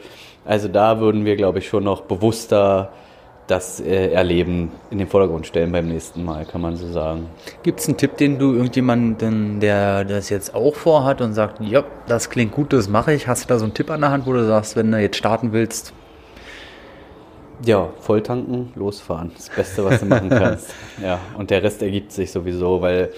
[0.46, 2.92] Also da würden wir, glaube ich, schon noch bewusster
[3.48, 7.28] das äh, Erleben in den Vordergrund stellen beim nächsten Mal, kann man so sagen.
[7.64, 11.84] Gibt es einen Tipp, den du irgendjemanden, der das jetzt auch vorhat und sagt, ja,
[12.08, 13.28] das klingt gut, das mache ich.
[13.28, 15.18] Hast du da so einen Tipp an der Hand, wo du sagst, wenn du jetzt
[15.18, 15.94] starten willst?
[17.66, 19.32] Ja, volltanken, losfahren.
[19.36, 20.74] Das Beste, was du machen kannst.
[21.04, 23.12] ja, und der Rest ergibt sich sowieso, weil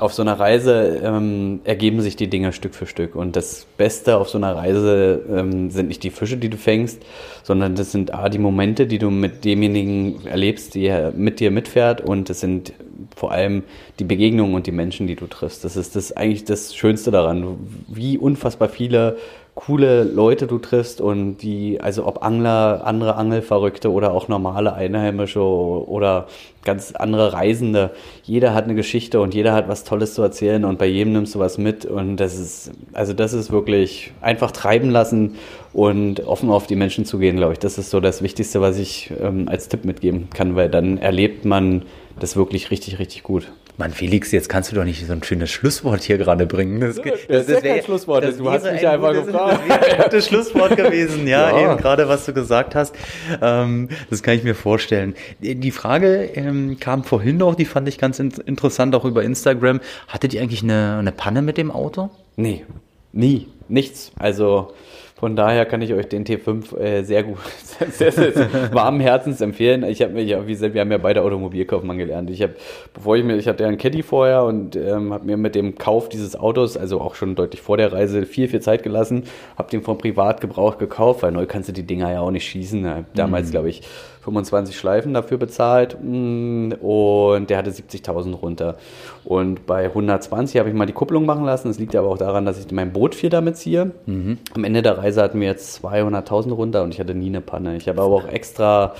[0.00, 3.14] auf so einer Reise ähm, ergeben sich die Dinge Stück für Stück.
[3.14, 7.02] Und das Beste auf so einer Reise ähm, sind nicht die Fische, die du fängst,
[7.42, 12.00] sondern das sind A, die Momente, die du mit demjenigen erlebst, der mit dir mitfährt.
[12.00, 12.72] Und es sind
[13.14, 13.62] vor allem
[13.98, 15.64] die Begegnungen und die Menschen, die du triffst.
[15.64, 17.58] Das ist das eigentlich das Schönste daran.
[17.88, 19.18] Wie unfassbar viele
[19.60, 25.42] coole Leute du triffst und die, also ob Angler, andere Angelverrückte oder auch normale Einheimische
[25.42, 26.28] oder
[26.64, 27.90] ganz andere Reisende.
[28.22, 31.34] Jeder hat eine Geschichte und jeder hat was Tolles zu erzählen und bei jedem nimmst
[31.34, 35.36] du was mit und das ist, also das ist wirklich einfach treiben lassen
[35.74, 37.58] und offen auf die Menschen zu gehen, glaube ich.
[37.58, 41.44] Das ist so das Wichtigste, was ich ähm, als Tipp mitgeben kann, weil dann erlebt
[41.44, 41.82] man
[42.18, 43.52] das wirklich richtig, richtig gut.
[43.76, 46.80] Mann, Felix, jetzt kannst du doch nicht so ein schönes Schlusswort hier gerade bringen.
[46.80, 49.60] Das, das, das, das ist ja kein Schlusswort, du hast mich einfach gutes, gefragt.
[49.68, 52.94] Das wäre ein gutes Schlusswort gewesen, ja, ja, eben gerade, was du gesagt hast.
[53.40, 55.14] Ähm, das kann ich mir vorstellen.
[55.40, 59.80] Die Frage ähm, kam vorhin noch, die fand ich ganz in interessant, auch über Instagram.
[60.08, 62.10] Hattet ihr eigentlich eine, eine Panne mit dem Auto?
[62.36, 62.64] Nee,
[63.12, 64.12] nie, nichts.
[64.18, 64.72] Also
[65.20, 67.36] von daher kann ich euch den T5 äh, sehr gut,
[67.90, 69.84] sehr, sehr, sehr warmen Herzens empfehlen.
[69.84, 72.30] Ich habe mir ja, wie gesagt, wir haben ja beide Automobilkaufmann gelernt.
[72.30, 72.54] Ich habe,
[72.94, 75.76] bevor ich mir, ich hatte ja einen Caddy vorher und ähm, habe mir mit dem
[75.76, 79.24] Kauf dieses Autos, also auch schon deutlich vor der Reise, viel, viel Zeit gelassen.
[79.58, 83.04] Habe den vom Privatgebrauch gekauft, weil neu kannst du die Dinger ja auch nicht schießen.
[83.14, 83.50] Damals, mhm.
[83.50, 83.82] glaube ich,
[84.20, 88.76] 25 Schleifen dafür bezahlt mm, und der hatte 70.000 runter.
[89.24, 91.68] Und bei 120 habe ich mal die Kupplung machen lassen.
[91.68, 93.92] Das liegt aber auch daran, dass ich mein Boot viel damit ziehe.
[94.06, 94.38] Mhm.
[94.54, 97.76] Am Ende der Reise hatten wir jetzt 200.000 runter und ich hatte nie eine Panne.
[97.76, 98.94] Ich habe aber auch extra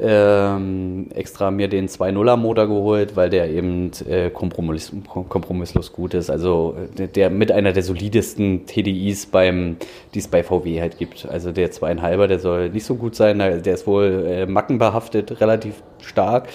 [0.00, 4.92] ähm, extra mir den 2.0er Motor geholt, weil der eben äh, kompromiss,
[5.28, 6.30] kompromisslos gut ist.
[6.30, 9.76] Also der, der, mit einer der solidesten TDIs beim,
[10.14, 11.26] die es bei VW halt gibt.
[11.28, 13.38] Also der 2,5er, der soll nicht so gut sein.
[13.38, 16.48] Der ist wohl äh, mackenbehaftet, relativ stark.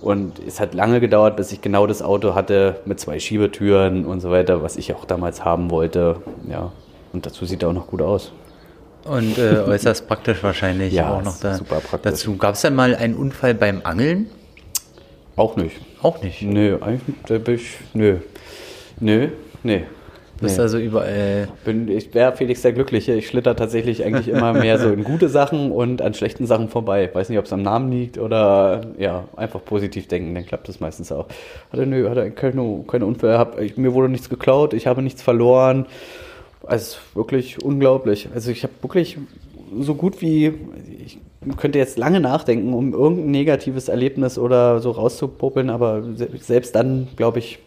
[0.00, 4.20] Und es hat lange gedauert, bis ich genau das Auto hatte mit zwei Schiebetüren und
[4.20, 6.16] so weiter, was ich auch damals haben wollte.
[6.48, 6.72] Ja,
[7.12, 8.32] und dazu sieht er auch noch gut aus.
[9.04, 12.12] Und äh, äußerst praktisch wahrscheinlich ja, auch noch da, super praktisch.
[12.12, 12.36] dazu.
[12.36, 14.30] Gab es denn mal einen Unfall beim Angeln?
[15.36, 15.76] Auch nicht.
[16.02, 16.42] Auch nicht?
[16.42, 18.18] Nö, eigentlich bin ich, nö.
[19.00, 19.28] Nö,
[19.62, 19.84] nee.
[20.40, 20.62] Du bist nee.
[20.62, 21.48] also überall.
[21.66, 23.12] Bin, ich wäre Felix der Glückliche.
[23.12, 27.10] Ich schlitter tatsächlich eigentlich immer mehr so in gute Sachen und an schlechten Sachen vorbei.
[27.12, 30.80] Weiß nicht, ob es am Namen liegt oder ja, einfach positiv denken, dann klappt das
[30.80, 31.26] meistens auch.
[31.70, 33.38] Hatte, nö, hatte keine, keine Unfälle.
[33.38, 35.84] Hab, ich, mir wurde nichts geklaut, ich habe nichts verloren.
[36.66, 38.28] Also wirklich unglaublich.
[38.34, 39.18] Also ich habe wirklich
[39.80, 40.52] so gut wie,
[41.04, 41.18] ich
[41.56, 46.02] könnte jetzt lange nachdenken, um irgendein negatives Erlebnis oder so rauszupuppeln, aber
[46.40, 47.60] selbst dann, glaube ich,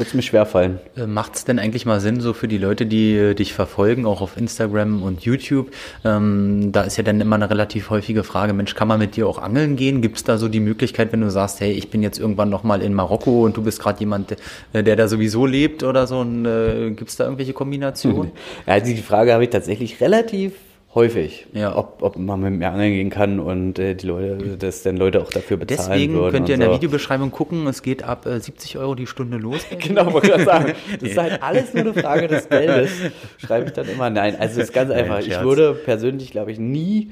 [0.00, 0.80] wird es mir schwerfallen.
[0.96, 4.06] Äh, Macht es denn eigentlich mal Sinn, so für die Leute, die äh, dich verfolgen,
[4.06, 5.70] auch auf Instagram und YouTube?
[6.04, 9.28] Ähm, da ist ja dann immer eine relativ häufige Frage, Mensch, kann man mit dir
[9.28, 10.00] auch angeln gehen?
[10.00, 12.82] Gibt es da so die Möglichkeit, wenn du sagst, hey, ich bin jetzt irgendwann nochmal
[12.82, 14.36] in Marokko und du bist gerade jemand,
[14.72, 18.32] der, der da sowieso lebt oder so, äh, gibt es da irgendwelche Kombinationen?
[18.66, 20.52] Ja, also die Frage habe ich tatsächlich relativ
[20.94, 21.76] häufig, ja.
[21.76, 25.20] ob, ob man mit mir angeln gehen kann und äh, die Leute, dass dann Leute
[25.22, 26.32] auch dafür bezahlen Deswegen würden.
[26.32, 26.74] könnt ihr in der so.
[26.76, 29.60] Videobeschreibung gucken, es geht ab äh, 70 Euro die Stunde los.
[29.78, 30.74] genau, wollte gerade sagen.
[31.00, 32.90] Das ist halt alles nur eine Frage des Geldes.
[33.38, 34.36] Schreibe ich dann immer nein.
[34.38, 35.20] Also es ist ganz einfach.
[35.20, 37.10] Ich würde persönlich, glaube ich, nie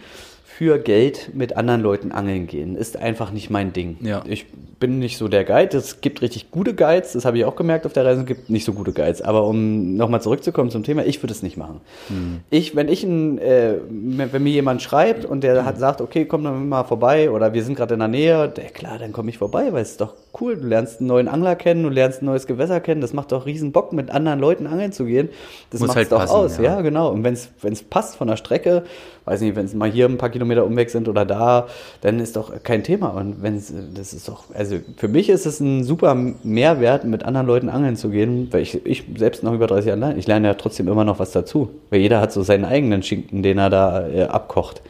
[0.58, 2.74] für Geld mit anderen Leuten angeln gehen.
[2.74, 3.96] Ist einfach nicht mein Ding.
[4.00, 4.24] Ja.
[4.26, 4.46] Ich
[4.80, 5.76] bin nicht so der Guide.
[5.76, 8.22] Es gibt richtig gute Guides, das habe ich auch gemerkt auf der Reise.
[8.22, 9.22] Es gibt nicht so gute Guides.
[9.22, 11.80] Aber um nochmal zurückzukommen zum Thema, ich würde es nicht machen.
[12.08, 12.40] Hm.
[12.50, 16.42] Ich, wenn ich ein, äh, wenn mir jemand schreibt und der hat sagt, okay, komm
[16.42, 19.38] dann mal vorbei oder wir sind gerade in der Nähe, der, klar, dann komme ich
[19.38, 20.56] vorbei, weil es ist doch cool.
[20.56, 23.00] Du lernst einen neuen Angler kennen, du lernst ein neues Gewässer kennen.
[23.00, 25.28] Das macht doch riesen Bock, mit anderen Leuten angeln zu gehen.
[25.70, 26.64] Das macht halt doch passen, aus, ja.
[26.64, 27.12] ja, genau.
[27.12, 28.82] Und wenn es passt von der Strecke,
[29.28, 31.68] weiß nicht, wenn es mal hier ein paar Kilometer umweg sind oder da,
[32.00, 33.08] dann ist doch kein Thema.
[33.08, 37.24] Und wenn es, das ist doch, also für mich ist es ein super Mehrwert, mit
[37.24, 40.26] anderen Leuten angeln zu gehen, weil ich, ich selbst noch über 30 Jahre lerne, ich
[40.26, 41.70] lerne ja trotzdem immer noch was dazu.
[41.90, 44.82] Weil jeder hat so seinen eigenen Schinken, den er da äh, abkocht.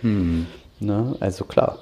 [0.80, 1.16] Ne?
[1.20, 1.78] Also klar.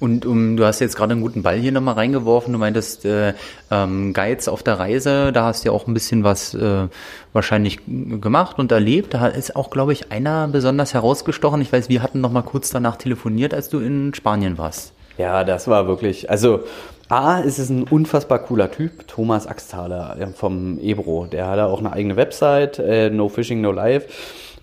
[0.00, 2.52] Und um, du hast jetzt gerade einen guten Ball hier nochmal reingeworfen.
[2.52, 3.34] Du meintest äh,
[3.70, 6.88] ähm, Guides auf der Reise, da hast du ja auch ein bisschen was äh,
[7.32, 9.14] wahrscheinlich gemacht und erlebt.
[9.14, 11.60] Da ist auch, glaube ich, einer besonders herausgestochen.
[11.60, 14.92] Ich weiß, wir hatten noch mal kurz danach telefoniert, als du in Spanien warst.
[15.18, 16.64] Ja, das war wirklich, also
[17.08, 21.26] A, ist es ein unfassbar cooler Typ, Thomas Axthaler äh, vom Ebro.
[21.26, 24.08] Der hat auch eine eigene Website, äh, No Fishing, No Life.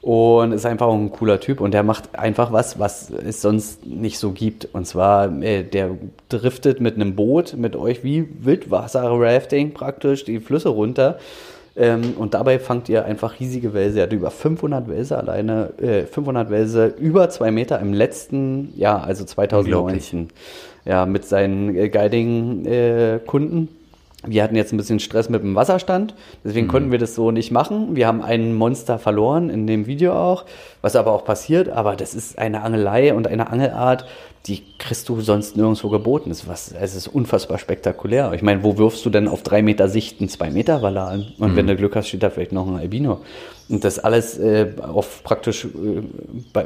[0.04, 3.86] Und ist einfach auch ein cooler Typ und der macht einfach was, was es sonst
[3.86, 4.68] nicht so gibt.
[4.74, 5.92] Und zwar, äh, der
[6.28, 11.20] driftet mit einem Boot mit euch wie Wildwasser-Rafting praktisch die Flüsse runter.
[11.78, 14.00] Ähm, und dabei fangt ihr einfach riesige Wälse.
[14.00, 19.06] Er hat über 500 Wälse alleine, äh, 500 Wälse über zwei Meter im letzten Jahr,
[19.06, 20.28] also 2019.
[20.84, 23.70] Ja, mit seinen äh, Guiding-Kunden.
[24.26, 27.52] Wir hatten jetzt ein bisschen Stress mit dem Wasserstand, deswegen konnten wir das so nicht
[27.52, 27.96] machen.
[27.96, 30.46] Wir haben einen Monster verloren in dem Video auch,
[30.82, 31.70] was aber auch passiert.
[31.70, 34.06] Aber das ist eine Angelei und eine Angelart,
[34.46, 36.30] die kriegst du sonst nirgendwo geboten.
[36.30, 38.34] Das ist, was, es ist unfassbar spektakulär.
[38.34, 41.34] Ich meine, wo wirfst du denn auf drei Meter Sicht einen zwei Meter Waller an?
[41.40, 43.22] Und wenn du Glück hast, steht da vielleicht noch ein Albino.
[43.70, 46.02] Und das alles äh, auf praktisch, äh,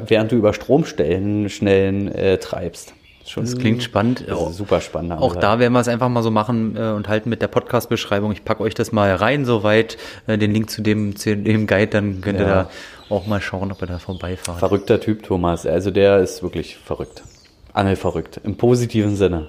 [0.06, 2.94] während du über Stromstellen schnellen äh, treibst.
[3.28, 4.24] Schon, Das klingt spannend.
[4.26, 5.12] Das ist super spannend.
[5.12, 8.32] Auch da werden wir es einfach mal so machen äh, und halten mit der Podcast-Beschreibung.
[8.32, 11.88] Ich packe euch das mal rein, soweit äh, den Link zu dem, zu dem Guide,
[11.88, 12.62] dann könnt ihr Ja.
[12.64, 12.70] da
[13.10, 14.58] auch mal schauen, ob ihr da vorbeifahrt.
[14.58, 15.66] Verrückter Typ, Thomas.
[15.66, 17.22] Also der ist wirklich verrückt.
[17.72, 18.40] Angelverrückt.
[18.44, 19.48] Im positiven Sinne.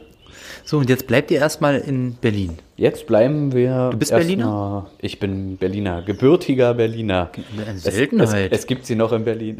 [0.65, 2.57] So, und jetzt bleibt ihr erstmal in Berlin.
[2.79, 3.89] Jetzt bleiben wir.
[3.91, 4.45] Du bist Berliner?
[4.45, 7.29] Mal, ich bin Berliner, gebürtiger Berliner.
[7.51, 8.53] Eine Es, Seltenheit.
[8.53, 9.57] es, es gibt sie noch in Berlin.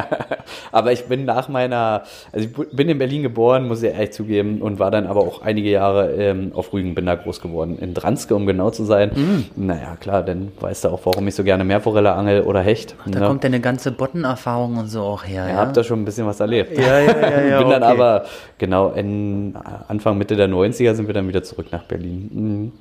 [0.72, 4.62] aber ich bin nach meiner, also ich bin in Berlin geboren, muss ich ehrlich zugeben,
[4.62, 7.78] und war dann aber auch einige Jahre ähm, auf Rügen, bin da groß geworden.
[7.80, 9.10] In Dranske, um genau zu sein.
[9.56, 9.66] Mm.
[9.66, 12.94] Naja, klar, dann weißt du auch, warum ich so gerne Meerforelle angel oder Hecht.
[13.06, 13.26] Da ne?
[13.26, 15.48] kommt deine ganze Bottenerfahrung und so auch her.
[15.48, 16.78] Ja, hab da schon ein bisschen was erlebt.
[16.78, 17.92] Ja, ja, ja, ja, Bin dann okay.
[17.92, 18.24] aber,
[18.58, 19.56] genau, in
[19.88, 22.30] Anfang, Mitte der 90er sind wir dann wieder zurück nach Berlin.
[22.36, 22.72] Mhm.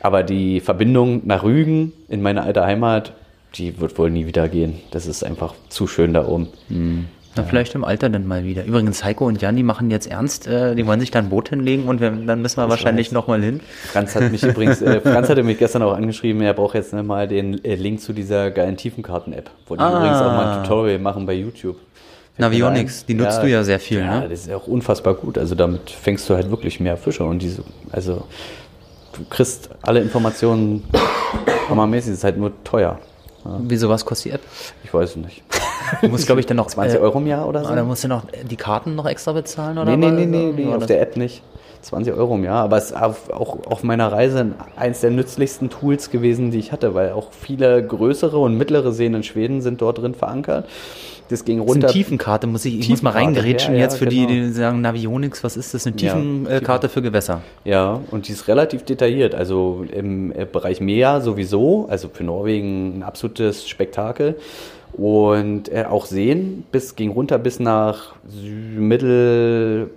[0.00, 3.12] Aber die Verbindung nach Rügen in meine alte Heimat,
[3.54, 4.80] die wird wohl nie wieder gehen.
[4.90, 6.48] Das ist einfach zu schön da oben.
[7.36, 8.64] Na, vielleicht im Alter dann mal wieder.
[8.64, 10.46] Übrigens, Heiko und Jan, die machen jetzt ernst.
[10.46, 13.12] Äh, die wollen sich da ein Boot hinlegen und wir, dann müssen wir wahrscheinlich weiß.
[13.12, 13.60] nochmal hin.
[13.92, 17.02] Franz hat mich übrigens, äh, Franz hatte mich gestern auch angeschrieben, er braucht jetzt ne,
[17.02, 19.98] mal den äh, Link zu dieser geilen Tiefenkarten-App, wo die Ah.
[19.98, 21.76] übrigens auch mal ein Tutorial machen bei YouTube.
[22.36, 24.28] Navionics, die nutzt du ja sehr viel, ja, ne?
[24.28, 25.38] das ist ja auch unfassbar gut.
[25.38, 28.24] Also damit fängst du halt wirklich mehr Fische und diese, also
[29.16, 30.84] du kriegst alle Informationen
[31.68, 32.98] hammermäßig, es ist halt nur teuer.
[33.44, 34.40] Wieso, was kostet die App?
[34.84, 35.42] Ich weiß es nicht.
[36.00, 37.70] Du musst, glaube ich, dann noch 20 äh, Euro im Jahr oder so?
[37.70, 39.96] Ah, dann musst du noch die Karten noch extra bezahlen, oder?
[39.96, 41.42] Nee, nee, nee, nee, nee auf der App nicht.
[41.84, 45.70] 20 Euro im Jahr, aber es ist auf, auch auf meiner Reise eins der nützlichsten
[45.70, 49.80] Tools gewesen, die ich hatte, weil auch viele größere und mittlere Seen in Schweden sind
[49.82, 50.66] dort drin verankert.
[51.30, 51.86] Das ging Das ist runter.
[51.88, 54.28] eine Tiefenkarte, muss ich, ich muss mal Tiefenkarte, reingrätschen ja, ja, jetzt für die, genau.
[54.28, 55.86] die sagen Navionics, was ist das?
[55.86, 57.40] Eine Ja, Tiefenkarte für Gewässer.
[57.64, 59.34] Ja, und die ist relativ detailliert.
[59.34, 64.36] Also im Bereich Meer sowieso, also für Norwegen ein absolutes Spektakel.
[64.92, 69.90] Und äh, auch Seen bis, ging runter bis nach Sü- Mittel,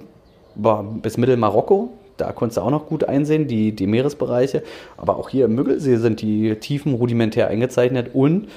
[1.02, 1.90] bis Mittelmarokko.
[2.18, 4.64] Da konntest du auch noch gut einsehen, die, die Meeresbereiche.
[4.98, 8.48] Aber auch hier im Müggelsee sind die Tiefen rudimentär eingezeichnet und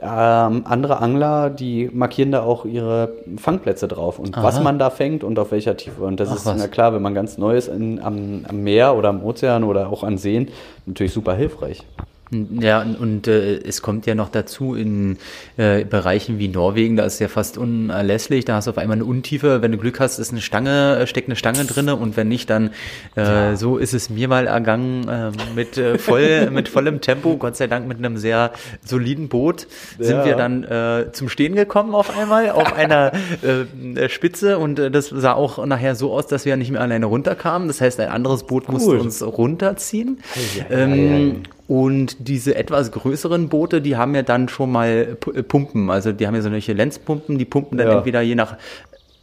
[0.00, 4.44] ähm, andere Angler, die markieren da auch ihre Fangplätze drauf und Aha.
[4.44, 6.04] was man da fängt und auf welcher Tiefe.
[6.04, 6.56] Und das Ach, ist was.
[6.56, 9.90] na klar, wenn man ganz neu ist in, am, am Meer oder am Ozean oder
[9.90, 10.48] auch an Seen,
[10.86, 11.84] natürlich super hilfreich.
[12.30, 15.16] Ja, und, äh, es kommt ja noch dazu in
[15.56, 19.04] äh, Bereichen wie Norwegen, da ist ja fast unerlässlich, da hast du auf einmal eine
[19.04, 22.28] Untiefe, wenn du Glück hast, ist eine Stange, äh, steckt eine Stange drinne und wenn
[22.28, 22.70] nicht, dann
[23.16, 23.56] äh, ja.
[23.56, 27.66] so ist es mir mal ergangen äh, mit äh, voll mit vollem Tempo, Gott sei
[27.66, 28.52] Dank mit einem sehr
[28.84, 29.66] soliden Boot
[29.98, 30.24] sind ja.
[30.24, 33.12] wir dann äh, zum Stehen gekommen auf einmal auf einer
[33.42, 37.06] äh, Spitze und äh, das sah auch nachher so aus, dass wir nicht mehr alleine
[37.06, 37.68] runterkamen.
[37.68, 38.74] Das heißt, ein anderes Boot cool.
[38.74, 40.20] musste uns runterziehen.
[40.56, 45.90] Ja, ähm, und diese etwas größeren Boote, die haben ja dann schon mal äh, Pumpen.
[45.90, 47.98] Also die haben ja solche Lenzpumpen, die pumpen dann ja.
[47.98, 48.56] entweder je nach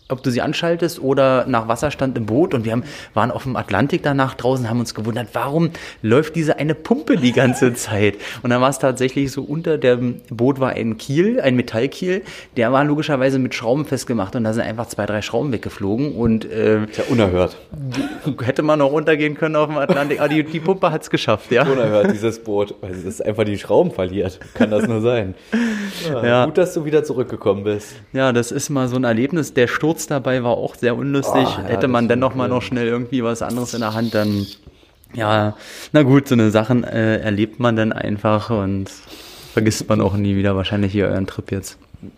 [0.07, 2.53] ob du sie anschaltest oder nach Wasserstand im Boot.
[2.53, 2.83] Und wir haben,
[3.13, 7.31] waren auf dem Atlantik danach draußen, haben uns gewundert, warum läuft diese eine Pumpe die
[7.31, 8.17] ganze Zeit?
[8.43, 12.21] Und dann war es tatsächlich so, unter dem Boot war ein Kiel, ein Metallkiel,
[12.55, 16.13] der war logischerweise mit Schrauben festgemacht und da sind einfach zwei, drei Schrauben weggeflogen.
[16.15, 17.57] Und äh, ja unerhört.
[18.43, 21.63] Hätte man noch runtergehen können auf dem Atlantik, aber die, die Pumpe hat's geschafft, ja.
[21.63, 24.39] Unerhört, dieses Boot, weil es einfach die Schrauben verliert.
[24.53, 25.33] Kann das nur sein.
[26.07, 26.45] Ja, ja.
[26.45, 27.95] Gut, dass du wieder zurückgekommen bist.
[28.13, 29.53] Ja, das ist mal so ein Erlebnis.
[29.53, 31.45] Der Sturz Sturz dabei war auch sehr unlustig.
[31.45, 34.13] Oh, ja, Hätte man dann noch mal noch schnell irgendwie was anderes in der Hand,
[34.13, 34.45] dann
[35.13, 35.55] ja,
[35.93, 38.89] na gut, so eine Sachen äh, erlebt man dann einfach und
[39.53, 41.77] vergisst man auch nie wieder wahrscheinlich hier euren Trip jetzt.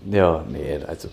[0.10, 1.10] Ja, nee, also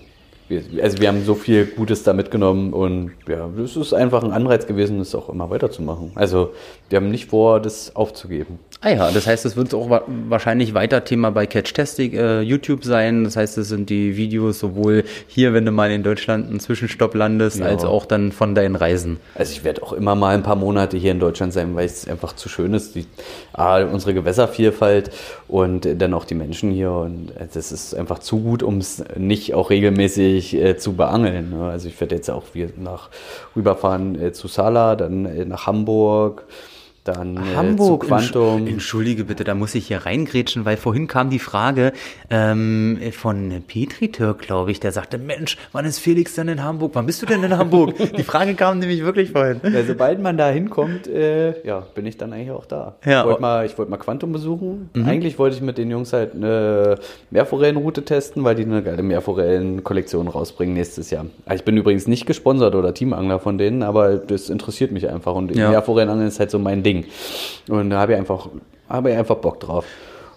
[0.49, 4.33] wir, also wir haben so viel Gutes da mitgenommen und ja, es ist einfach ein
[4.33, 6.13] Anreiz gewesen, das auch immer weiterzumachen.
[6.15, 6.55] Also
[6.89, 8.59] wir haben nicht vor, das aufzugeben.
[8.85, 12.85] Ah ja, das heißt, es wird auch wahrscheinlich weiter Thema bei Catch Testing äh, YouTube
[12.85, 13.25] sein.
[13.25, 17.15] Das heißt, es sind die Videos sowohl hier, wenn du mal in Deutschland einen Zwischenstopp
[17.15, 17.65] landest, ja.
[17.65, 19.21] als auch dann von deinen Reisen.
[19.37, 22.07] Also ich werde auch immer mal ein paar Monate hier in Deutschland sein, weil es
[22.07, 22.95] einfach zu schön ist.
[22.95, 23.07] Die,
[23.55, 25.11] ah, unsere Gewässervielfalt
[25.49, 26.93] und dann auch die Menschen hier.
[26.93, 31.57] Und das ist einfach zu gut, um es nicht auch regelmäßig äh, zu beangeln.
[31.57, 31.71] Ne?
[31.71, 33.09] Also ich werde jetzt auch wieder nach
[33.57, 36.45] rüberfahren äh, zu Sala, dann äh, nach Hamburg.
[37.05, 38.67] Dann äh, Hamburg, Quantum.
[38.67, 41.93] Entschuldige bitte, da muss ich hier reingrätschen, weil vorhin kam die Frage
[42.31, 46.93] ähm, von Petri Türk, glaube ich, der sagte, Mensch, wann ist Felix denn in Hamburg?
[46.95, 47.95] Wann bist du denn in Hamburg?
[48.17, 49.61] die Frage kam nämlich wirklich vorhin.
[49.63, 52.97] Ja, sobald man da hinkommt, äh, ja, bin ich dann eigentlich auch da.
[53.05, 54.89] Ja, ich wollte mal, wollt mal Quantum besuchen.
[54.95, 55.05] Mhm.
[55.07, 56.99] Eigentlich wollte ich mit den Jungs halt eine
[57.31, 61.27] Meerforellenroute testen, weil die eine geile Meerforellen-Kollektion rausbringen nächstes Jahr.
[61.45, 65.35] Also ich bin übrigens nicht gesponsert oder Teamangler von denen, aber das interessiert mich einfach
[65.35, 65.69] und ja.
[65.69, 66.94] Meerforellenangeln ist halt so mein Ding.
[67.03, 67.13] Ding.
[67.69, 68.49] Und da habe ich einfach,
[68.89, 69.85] habe ich einfach Bock drauf.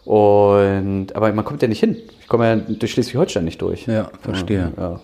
[0.06, 1.98] Und, aber man kommt ja nicht hin.
[2.22, 3.88] Ich komme ja durch Schleswig-Holstein nicht durch.
[3.88, 4.72] Ja, verstehe.
[4.78, 5.02] Ja,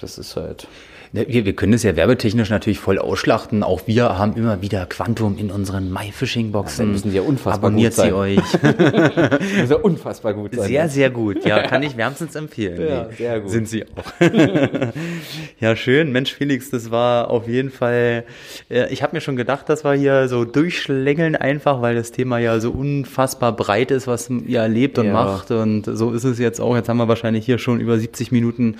[0.00, 0.68] das ist halt.
[1.14, 3.62] Ne, wir, wir können es ja werbetechnisch natürlich voll ausschlachten.
[3.62, 6.86] Auch wir haben immer wieder Quantum in unseren MyFishing-Boxen.
[6.86, 8.38] Ja, müssen sie ja unfassbar Abonniert gut sie euch.
[8.62, 10.66] müssen ja unfassbar gut sein.
[10.66, 11.44] Sehr, sehr gut.
[11.44, 12.80] Ja, kann ich wärmstens empfehlen.
[12.80, 13.48] Ja, nee, sehr gut.
[13.48, 14.12] Sind sie auch.
[15.60, 16.10] ja, schön.
[16.10, 18.24] Mensch, Felix, das war auf jeden Fall,
[18.68, 22.38] äh, ich habe mir schon gedacht, dass wir hier so durchschlängeln einfach, weil das Thema
[22.38, 25.12] ja so unfassbar breit ist, was ihr erlebt und ja.
[25.12, 25.52] macht.
[25.52, 26.74] Und so ist es jetzt auch.
[26.74, 28.78] Jetzt haben wir wahrscheinlich hier schon über 70 Minuten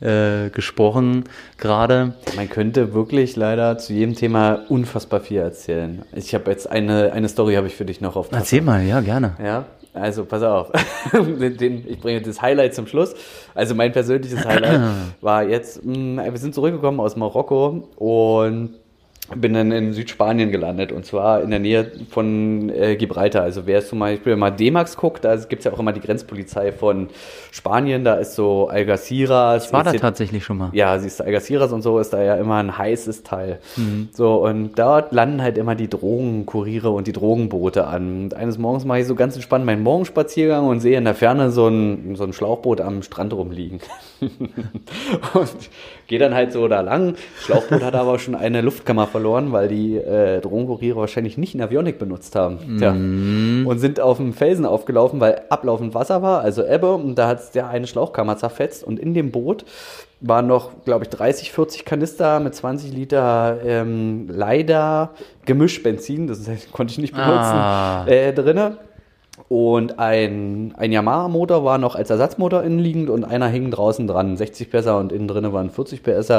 [0.00, 1.24] äh, gesprochen
[1.58, 2.14] gerade.
[2.36, 6.02] Man könnte wirklich leider zu jedem Thema unfassbar viel erzählen.
[6.14, 8.28] Ich habe jetzt eine, eine Story habe ich für dich noch auf.
[8.32, 9.36] Erzähl mal, ja, gerne.
[9.42, 10.70] Ja, also pass auf.
[11.12, 13.14] den, den, ich bringe das Highlight zum Schluss.
[13.54, 14.80] Also mein persönliches Highlight
[15.20, 18.74] war jetzt, mh, wir sind zurückgekommen aus Marokko und
[19.34, 23.42] bin dann in Südspanien gelandet und zwar in der Nähe von äh, Gibraltar.
[23.42, 26.72] Also wer zum Beispiel mal D-Max guckt, da gibt es ja auch immer die Grenzpolizei
[26.72, 27.08] von
[27.50, 29.66] Spanien, da ist so Algeciras.
[29.66, 30.70] Ich war da tatsächlich schon mal.
[30.72, 33.60] Ja, siehst du, Algeciras und so ist da ja immer ein heißes Teil.
[33.76, 34.10] Mhm.
[34.12, 38.24] So, und dort landen halt immer die Drogenkuriere und die Drogenboote an.
[38.24, 41.50] Und eines Morgens mache ich so ganz entspannt meinen Morgenspaziergang und sehe in der Ferne
[41.50, 43.80] so ein, so ein Schlauchboot am Strand rumliegen.
[44.20, 45.70] und
[46.06, 47.14] gehe dann halt so da lang.
[47.40, 52.34] Schlauchboot hat aber schon eine Luftkammer verloren, weil die äh, Drogenkuriere wahrscheinlich nicht Avionik benutzt
[52.34, 52.58] haben.
[52.78, 52.92] Tja.
[52.92, 53.64] Mm.
[53.64, 56.94] Und sind auf dem Felsen aufgelaufen, weil ablaufend Wasser war, also Ebbe.
[56.94, 58.82] Und da hat der eine Schlauchkammer zerfetzt.
[58.82, 59.64] Und in dem Boot
[60.20, 65.10] waren noch, glaube ich, 30, 40 Kanister mit 20 Liter ähm, leider
[65.44, 68.04] Gemischbenzin, das konnte ich nicht benutzen, ah.
[68.08, 68.78] äh, drinne.
[69.48, 74.36] Und ein, ein Yamaha-Motor war noch als Ersatzmotor innenliegend und einer hing draußen dran.
[74.36, 76.32] 60 PS und innen drin waren 40 PS.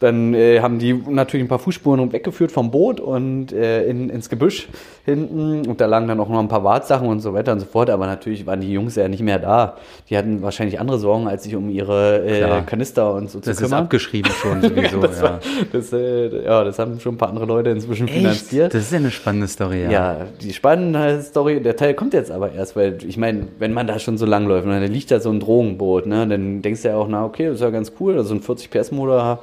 [0.00, 4.30] Dann äh, haben die natürlich ein paar Fußspuren weggeführt vom Boot und äh, in, ins
[4.30, 4.68] Gebüsch
[5.04, 5.66] hinten.
[5.68, 7.90] Und da lagen dann auch noch ein paar Wartsachen und so weiter und so fort.
[7.90, 9.76] Aber natürlich waren die Jungs ja nicht mehr da.
[10.08, 13.64] Die hatten wahrscheinlich andere Sorgen, als sich um ihre äh, Kanister und so das zu
[13.64, 13.70] kümmern.
[13.70, 15.00] Das ist abgeschrieben schon sowieso.
[15.00, 15.38] das, ja.
[15.70, 18.16] das, äh, ja, das haben schon ein paar andere Leute inzwischen Echt?
[18.16, 18.72] finanziert.
[18.72, 19.90] Das ist ja eine spannende Story, ja.
[19.90, 23.86] Ja, die spannende Story, der Teil kommt jetzt aber erst, weil ich meine, wenn man
[23.86, 26.80] da schon so lang läuft und dann liegt da so ein Drogenboot, ne, dann denkst
[26.82, 29.40] du ja auch, na okay, das ist ja ganz cool, also ein 40 PS Motor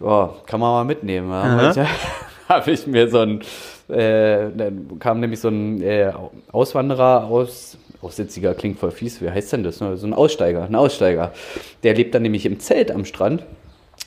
[0.00, 1.30] ja, kann man mal mitnehmen.
[1.30, 1.86] Ja.
[2.48, 3.40] habe ich mir so ein,
[3.88, 6.12] äh, dann kam nämlich so ein äh,
[6.52, 9.80] Auswanderer aus, Aussitziger klingt voll fies, wie heißt denn das?
[9.80, 9.96] Ne?
[9.96, 11.32] So ein Aussteiger, ein Aussteiger.
[11.82, 13.44] Der lebt dann nämlich im Zelt am Strand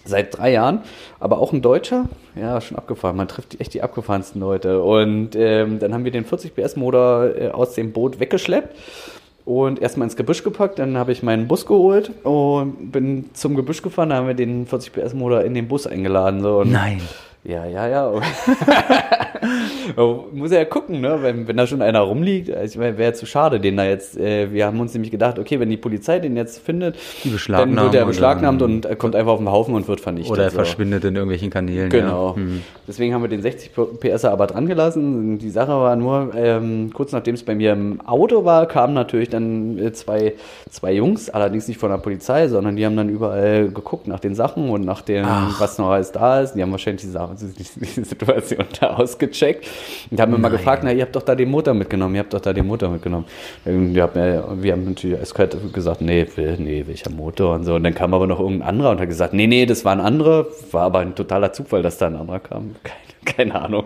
[0.06, 0.82] seit drei Jahren,
[1.20, 2.06] aber auch ein Deutscher,
[2.36, 3.18] ja, schon abgefahren.
[3.18, 4.82] Man trifft echt die abgefahrensten Leute.
[4.82, 8.76] Und ähm, dann haben wir den 40 PS Motor äh, aus dem Boot weggeschleppt
[9.48, 10.78] und erstmal ins Gebüsch gepackt.
[10.78, 14.10] Dann habe ich meinen Bus geholt und bin zum Gebüsch gefahren.
[14.10, 16.42] Da haben wir den 40 PS Motor in den Bus eingeladen.
[16.42, 16.66] So.
[16.66, 17.00] Nein.
[17.48, 18.12] Ja, ja, ja.
[20.34, 21.20] Muss ja gucken, ne?
[21.22, 22.52] wenn, wenn da schon einer rumliegt.
[22.52, 24.18] Also ich meine, wäre zu schade, den da jetzt.
[24.18, 26.98] Äh, wir haben uns nämlich gedacht, okay, wenn die Polizei den jetzt findet,
[27.48, 30.34] dann wird er beschlagnahmt und er kommt einfach auf den Haufen und wird vernichtet.
[30.34, 30.58] Oder er so.
[30.58, 31.90] verschwindet in irgendwelchen Kanälen.
[31.90, 32.32] Genau.
[32.32, 32.36] Ja.
[32.36, 32.64] Hm.
[32.86, 33.72] Deswegen haben wir den 60
[34.02, 35.40] PS aber dran gelassen.
[35.40, 39.30] Die Sache war nur, ähm, kurz nachdem es bei mir im Auto war, kamen natürlich
[39.30, 40.34] dann äh, zwei,
[40.70, 44.36] zwei Jungs, allerdings nicht von der Polizei, sondern die haben dann überall geguckt nach den
[44.36, 45.62] Sachen und nach dem, Ach.
[45.62, 46.54] was noch alles da ist.
[46.54, 49.68] Die haben wahrscheinlich die Sachen die Situation da ausgecheckt
[50.12, 52.34] und haben mir mal gefragt, na, ihr habt doch da den Motor mitgenommen, ihr habt
[52.34, 53.26] doch da den Motor mitgenommen.
[53.66, 57.76] Wir haben, wir haben natürlich eiskalt gesagt, nee, nee, welcher Motor und so.
[57.76, 60.02] Und dann kam aber noch irgendein anderer und hat gesagt, nee, nee, das war ein
[60.02, 60.48] anderer.
[60.72, 62.76] War aber ein totaler Zufall, dass da ein anderer kam.
[62.84, 63.86] Keine keine Ahnung,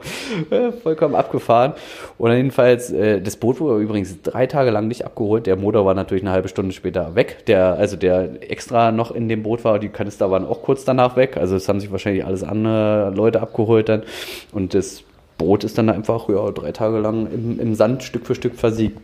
[0.50, 1.74] äh, vollkommen abgefahren.
[2.18, 5.48] Und jedenfalls, äh, das Boot wurde übrigens drei Tage lang nicht abgeholt.
[5.48, 7.46] Der Motor war natürlich eine halbe Stunde später weg.
[7.48, 11.16] Der, also der extra noch in dem Boot war, die Kanister waren auch kurz danach
[11.16, 11.38] weg.
[11.38, 14.04] Also es haben sich wahrscheinlich alles andere Leute abgeholt dann.
[14.52, 15.04] Und das
[15.38, 19.00] Boot ist dann einfach ja, drei Tage lang im, im Sand Stück für Stück versiegt.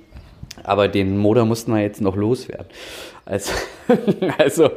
[0.63, 2.67] Aber den Motor mussten wir jetzt noch loswerden.
[3.25, 3.51] Also,
[4.37, 4.69] also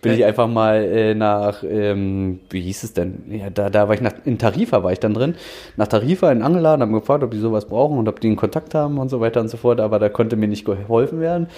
[0.00, 3.24] bin ich einfach mal äh, nach, ähm, wie hieß es denn?
[3.30, 5.34] Ja, da, da war ich nach, in Tarifa war ich dann drin.
[5.76, 8.74] Nach Tarifa in Angeladen, habe gefragt, ob die sowas brauchen und ob die einen Kontakt
[8.74, 9.80] haben und so weiter und so fort.
[9.80, 11.48] Aber da konnte mir nicht geholfen werden.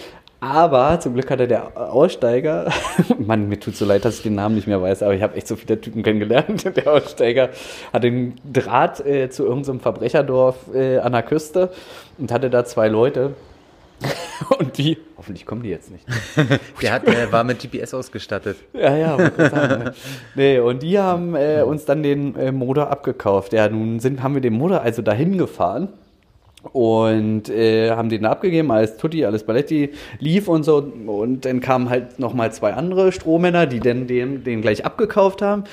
[0.40, 2.72] Aber zum Glück hatte der Aussteiger,
[3.18, 5.36] Mann, mir tut so leid, dass ich den Namen nicht mehr weiß, aber ich habe
[5.36, 6.64] echt so viele Typen kennengelernt.
[6.76, 7.50] Der Aussteiger
[7.92, 11.70] hatte einen Draht äh, zu irgendeinem Verbrecherdorf äh, an der Küste
[12.16, 13.34] und hatte da zwei Leute,
[14.58, 16.04] Und die, hoffentlich kommen die jetzt nicht.
[16.82, 18.56] der, hat, der war mit GPS ausgestattet.
[18.72, 19.90] Ja, ja, sagen,
[20.34, 23.52] nee, und die haben äh, uns dann den äh, Motor abgekauft.
[23.52, 25.88] Ja, nun sind, haben wir den Motor also dahin gefahren
[26.72, 31.88] und äh, haben den abgegeben, alles Tutti, alles Balletti lief und so und dann kamen
[31.88, 35.64] halt nochmal zwei andere Strohmänner, die dann den, den gleich abgekauft haben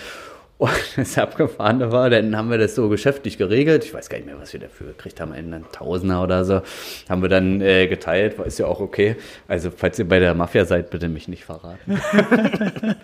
[0.58, 3.84] und das Abgefahrene war, dann haben wir das so geschäftlich geregelt.
[3.84, 6.62] Ich weiß gar nicht mehr, was wir dafür gekriegt haben, einen Tausender oder so.
[7.10, 9.16] Haben wir dann äh, geteilt, ist ja auch okay.
[9.48, 11.78] Also, falls ihr bei der Mafia seid, bitte mich nicht verraten.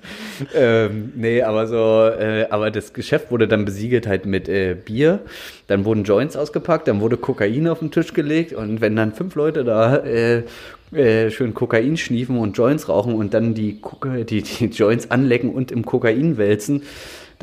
[0.56, 5.20] ähm, nee, aber so, äh, aber das Geschäft wurde dann besiegelt halt mit äh, Bier.
[5.68, 9.36] Dann wurden Joints ausgepackt, dann wurde Kokain auf den Tisch gelegt und wenn dann fünf
[9.36, 10.44] Leute da äh,
[10.92, 13.82] äh, schön Kokain schniefen und Joints rauchen und dann die,
[14.30, 16.84] die, die Joints anlecken und im Kokain wälzen,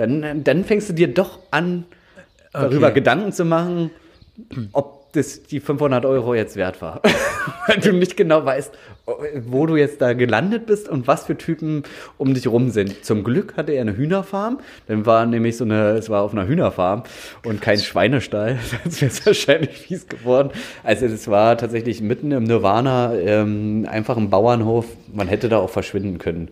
[0.00, 1.84] dann, dann fängst du dir doch an,
[2.52, 2.94] darüber okay.
[2.94, 3.90] Gedanken zu machen,
[4.72, 7.02] ob das die 500 Euro jetzt wert war.
[7.66, 8.72] Weil du nicht genau weißt,
[9.46, 11.82] wo du jetzt da gelandet bist und was für Typen
[12.16, 13.04] um dich rum sind.
[13.04, 14.60] Zum Glück hatte er eine Hühnerfarm.
[14.86, 17.02] Dann war nämlich so eine, es war auf einer Hühnerfarm
[17.44, 18.58] und kein Schweinestall.
[18.84, 20.50] Das wäre wahrscheinlich fies geworden.
[20.84, 24.86] Also es war tatsächlich mitten im Nirvana, ähm, einfach ein Bauernhof.
[25.12, 26.50] Man hätte da auch verschwinden können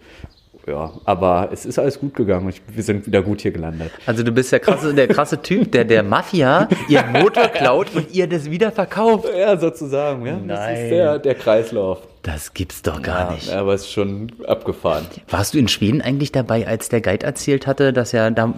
[0.69, 2.49] ja, aber es ist alles gut gegangen.
[2.49, 3.91] Ich, wir sind wieder gut hier gelandet.
[4.07, 8.13] Also du bist der krasse, der krasse Typ, der der Mafia ihren Motor klaut und
[8.15, 9.27] ihr das wieder verkauft.
[9.37, 10.27] Ja, sozusagen.
[10.27, 10.33] Ja.
[10.33, 10.49] Nein.
[10.49, 12.01] Das ist der, der Kreislauf.
[12.23, 13.53] Das gibt's doch gar ja, nicht.
[13.53, 15.07] Aber es ist schon abgefahren.
[15.29, 18.53] Warst du in Schweden eigentlich dabei, als der Guide erzählt hatte, dass ja da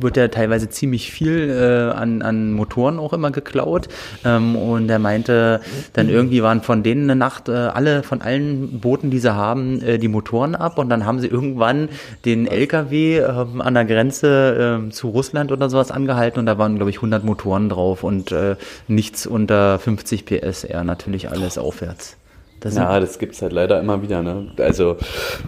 [0.00, 3.88] wird ja teilweise ziemlich viel äh, an, an Motoren auch immer geklaut.
[4.24, 5.60] Ähm, und er meinte,
[5.92, 9.82] dann irgendwie waren von denen eine Nacht äh, alle von allen Booten, die sie haben,
[9.82, 11.88] äh, die Motoren ab und dann haben sie irgendwann
[12.24, 13.24] den LKW äh,
[13.58, 17.24] an der Grenze äh, zu Russland oder sowas angehalten und da waren glaube ich 100
[17.24, 18.56] Motoren drauf und äh,
[18.88, 22.16] nichts unter 50 PS, eher natürlich alles aufwärts.
[22.62, 24.22] Das ja, das gibt es halt leider immer wieder.
[24.22, 24.52] Ne?
[24.58, 24.96] Also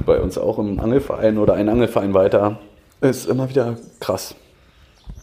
[0.05, 2.59] bei uns auch im Angelverein oder ein Angelverein weiter
[3.01, 4.35] ist immer wieder krass.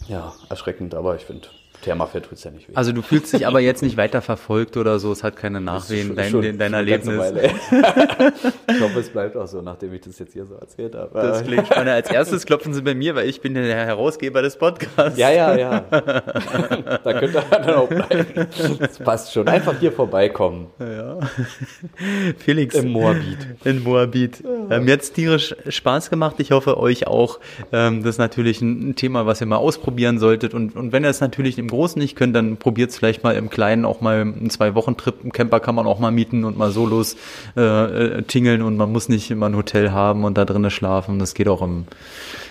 [0.07, 1.47] Ja, erschreckend, aber ich finde,
[1.81, 2.73] Thermafett tut es ja nicht weh.
[2.75, 6.15] Also du fühlst dich aber jetzt nicht weiter verfolgt oder so, es hat keine Nachwehen,
[6.15, 7.31] dein, schon, dein Erlebnis.
[7.31, 11.19] ich hoffe, es bleibt auch so, nachdem ich das jetzt hier so erzählt habe.
[11.19, 11.89] Das klingt spannend.
[11.89, 15.17] Als erstes klopfen sie bei mir, weil ich bin der Herausgeber des Podcasts.
[15.17, 15.79] Ja, ja, ja.
[15.89, 18.47] da könnt ihr dann auch bleiben.
[18.79, 19.47] Das passt schon.
[19.47, 20.67] Einfach hier vorbeikommen.
[20.79, 21.19] Ja.
[22.37, 22.75] Felix.
[22.75, 23.47] Im Moabit.
[23.63, 24.43] In Moabit.
[24.43, 24.77] Ja.
[24.77, 26.35] Ähm, jetzt tierisch Spaß gemacht.
[26.39, 27.39] Ich hoffe, euch auch.
[27.71, 30.53] Ähm, das ist natürlich ein Thema, was ihr mal ausprobieren solltet.
[30.53, 33.35] Und, und wenn ihr es natürlich im Großen nicht könnt, dann probiert es vielleicht mal
[33.35, 35.23] im Kleinen auch mal einen Zwei-Wochen-Trip.
[35.23, 37.15] Ein Camper kann man auch mal mieten und mal solos
[37.57, 41.17] äh, äh, tingeln und man muss nicht immer ein Hotel haben und da drinnen schlafen.
[41.17, 41.85] Das geht auch im,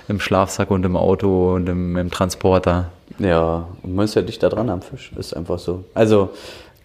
[0.09, 2.91] im Schlafsack und im Auto und im, im Transporter.
[3.21, 5.85] Ja, und man ist ja dichter dran am Fisch, ist einfach so.
[5.95, 6.31] Also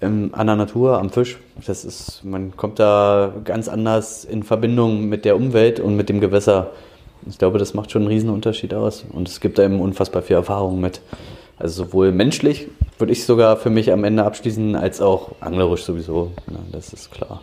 [0.02, 5.08] ähm, an der Natur, am Fisch, das ist, man kommt da ganz anders in Verbindung
[5.08, 6.72] mit der Umwelt und mit dem Gewässer.
[7.28, 9.06] Ich glaube, das macht schon einen riesen Unterschied aus.
[9.12, 11.02] Und es gibt da eben unfassbar viel Erfahrung mit.
[11.58, 12.68] Also sowohl menschlich,
[12.98, 16.32] würde ich sogar für mich am Ende abschließen, als auch anglerisch sowieso.
[16.48, 17.42] Ja, das ist klar.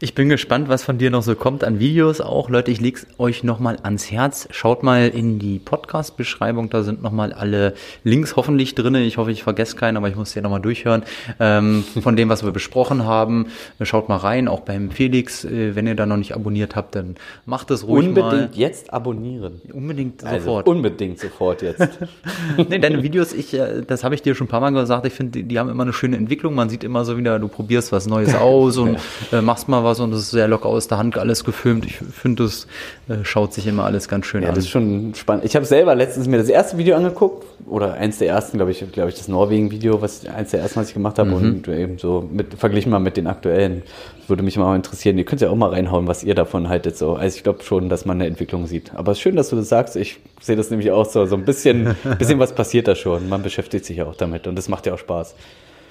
[0.00, 2.50] Ich bin gespannt, was von dir noch so kommt an Videos auch.
[2.50, 4.46] Leute, ich leg's euch nochmal ans Herz.
[4.52, 8.94] Schaut mal in die Podcast-Beschreibung, da sind nochmal alle Links hoffentlich drin.
[8.94, 11.02] Ich hoffe, ich vergesse keinen, aber ich muss den nochmal durchhören.
[11.40, 13.46] Ähm, von dem, was wir besprochen haben.
[13.82, 15.44] Schaut mal rein, auch beim Felix.
[15.44, 18.34] Äh, wenn ihr da noch nicht abonniert habt, dann macht es ruhig unbedingt mal.
[18.34, 19.60] Unbedingt jetzt abonnieren.
[19.72, 20.68] Unbedingt also sofort.
[20.68, 21.88] Unbedingt sofort jetzt.
[22.68, 25.12] nee, deine Videos, ich, äh, das habe ich dir schon ein paar Mal gesagt, ich
[25.12, 26.54] finde, die, die, haben immer eine schöne Entwicklung.
[26.54, 28.96] Man sieht immer so wieder, du probierst was Neues aus und
[29.32, 31.86] äh, machst mal was was und es ist sehr locker aus der Hand alles gefilmt.
[31.86, 32.66] Ich finde, es
[33.08, 34.54] äh, schaut sich immer alles ganz schön ja, an.
[34.54, 35.44] das ist schon spannend.
[35.44, 38.84] Ich habe selber letztens mir das erste Video angeguckt oder eins der ersten, glaube ich,
[38.92, 41.36] glaube ich, das Norwegen-Video, was eins der ersten, was ich gemacht habe mhm.
[41.36, 43.82] und eben so mit, verglichen mal mit den aktuellen.
[44.26, 45.18] würde mich mal interessieren.
[45.18, 46.96] Ihr könnt ja auch mal reinhauen, was ihr davon haltet.
[46.96, 48.94] So, also ich glaube schon, dass man eine Entwicklung sieht.
[48.94, 49.96] Aber es ist schön, dass du das sagst.
[49.96, 53.28] Ich sehe das nämlich auch so, so ein bisschen, bisschen was passiert da schon.
[53.28, 55.34] Man beschäftigt sich ja auch damit und das macht ja auch Spaß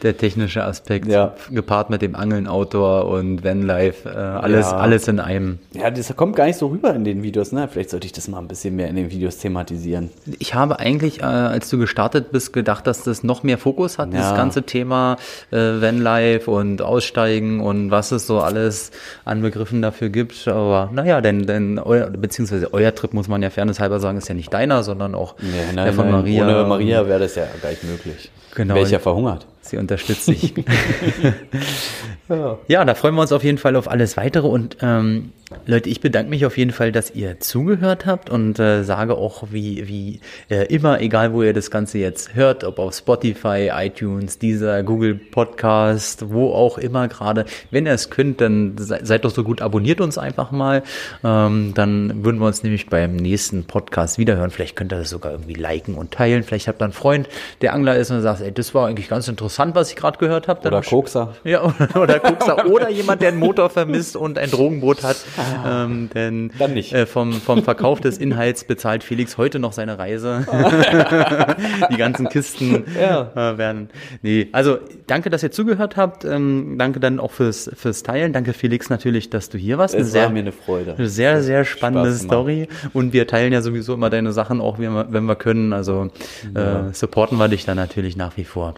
[0.03, 1.35] der technische Aspekt, ja.
[1.51, 4.77] gepaart mit dem Angeln, Outdoor und Vanlife, äh, alles, ja.
[4.77, 5.59] alles in einem.
[5.73, 7.67] Ja, das kommt gar nicht so rüber in den Videos, ne?
[7.71, 10.09] Vielleicht sollte ich das mal ein bisschen mehr in den Videos thematisieren.
[10.39, 14.13] Ich habe eigentlich, äh, als du gestartet bist, gedacht, dass das noch mehr Fokus hat,
[14.13, 14.19] ja.
[14.19, 15.17] das ganze Thema
[15.51, 18.91] äh, Vanlife und Aussteigen und was es so alles
[19.25, 20.47] an Begriffen dafür gibt.
[20.47, 24.35] Aber naja, denn, denn euer, beziehungsweise euer Trip, muss man ja fairnesshalber sagen, ist ja
[24.35, 26.43] nicht deiner, sondern auch nee, nein, der von nein, Maria.
[26.43, 28.31] Ohne Maria wäre das ja gar nicht möglich.
[28.55, 28.75] Genau.
[28.75, 29.45] Wäre ich ja verhungert.
[29.69, 30.53] Sie unterstützt dich.
[32.29, 32.57] ja.
[32.67, 34.47] ja, da freuen wir uns auf jeden Fall auf alles weitere.
[34.47, 35.31] Und ähm,
[35.65, 39.45] Leute, ich bedanke mich auf jeden Fall, dass ihr zugehört habt und äh, sage auch
[39.51, 40.19] wie, wie
[40.49, 45.15] äh, immer, egal wo ihr das Ganze jetzt hört, ob auf Spotify, iTunes, dieser Google
[45.15, 50.01] Podcast, wo auch immer gerade, wenn ihr es könnt, dann seid doch so gut, abonniert
[50.01, 50.83] uns einfach mal.
[51.23, 54.51] Ähm, dann würden wir uns nämlich beim nächsten Podcast wiederhören.
[54.51, 56.43] Vielleicht könnt ihr das sogar irgendwie liken und teilen.
[56.43, 57.29] Vielleicht habt ihr einen Freund,
[57.61, 60.47] der Angler ist und sagt, ey, das war eigentlich ganz interessant, was ich gerade gehört
[60.47, 60.61] habe.
[60.67, 61.33] Oder Kokser.
[61.43, 62.65] Ja, oder, oder Kokser.
[62.67, 65.17] oder jemand, der einen Motor vermisst und ein Drogenboot hat.
[65.37, 66.93] Ah, ähm, denn Dann nicht.
[66.93, 70.45] Äh, vom, vom Verkauf des Inhalts bezahlt Felix heute noch seine Reise.
[71.91, 73.31] die ganzen Kisten ja.
[73.35, 73.89] äh, werden.
[74.21, 74.77] Nee, also
[75.07, 76.25] danke, dass ihr zugehört habt.
[76.25, 78.33] Ähm, danke dann auch fürs, fürs Teilen.
[78.33, 79.95] Danke, Felix, natürlich, dass du hier warst.
[79.95, 80.95] Es sehr, war mir eine Freude.
[80.97, 82.67] Eine sehr, sehr spannende Story.
[82.93, 85.73] Und wir teilen ja sowieso immer deine Sachen auch, wenn wir, wenn wir können.
[85.73, 86.09] Also
[86.55, 86.89] ja.
[86.89, 88.75] äh, supporten wir dich dann natürlich nach wie vor.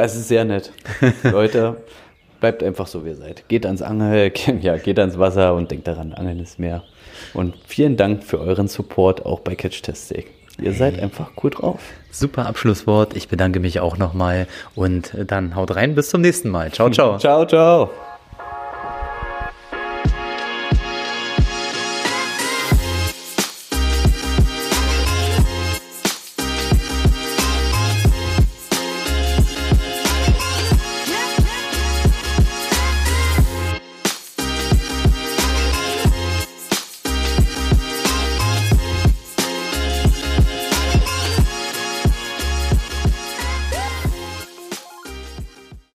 [0.00, 0.72] Das ist sehr nett.
[1.24, 1.76] Leute,
[2.40, 3.46] bleibt einfach so, wie ihr seid.
[3.48, 4.32] Geht ans Angel,
[4.62, 6.84] ja, geht ans Wasser und denkt daran, Angeln ist mehr.
[7.34, 10.30] Und vielen Dank für euren Support auch bei Catch Test Steak.
[10.58, 11.02] Ihr seid hey.
[11.02, 11.80] einfach cool drauf.
[12.10, 13.14] Super Abschlusswort.
[13.14, 15.94] Ich bedanke mich auch nochmal und dann haut rein.
[15.94, 16.72] Bis zum nächsten Mal.
[16.72, 17.18] Ciao, ciao.
[17.18, 17.90] ciao, ciao.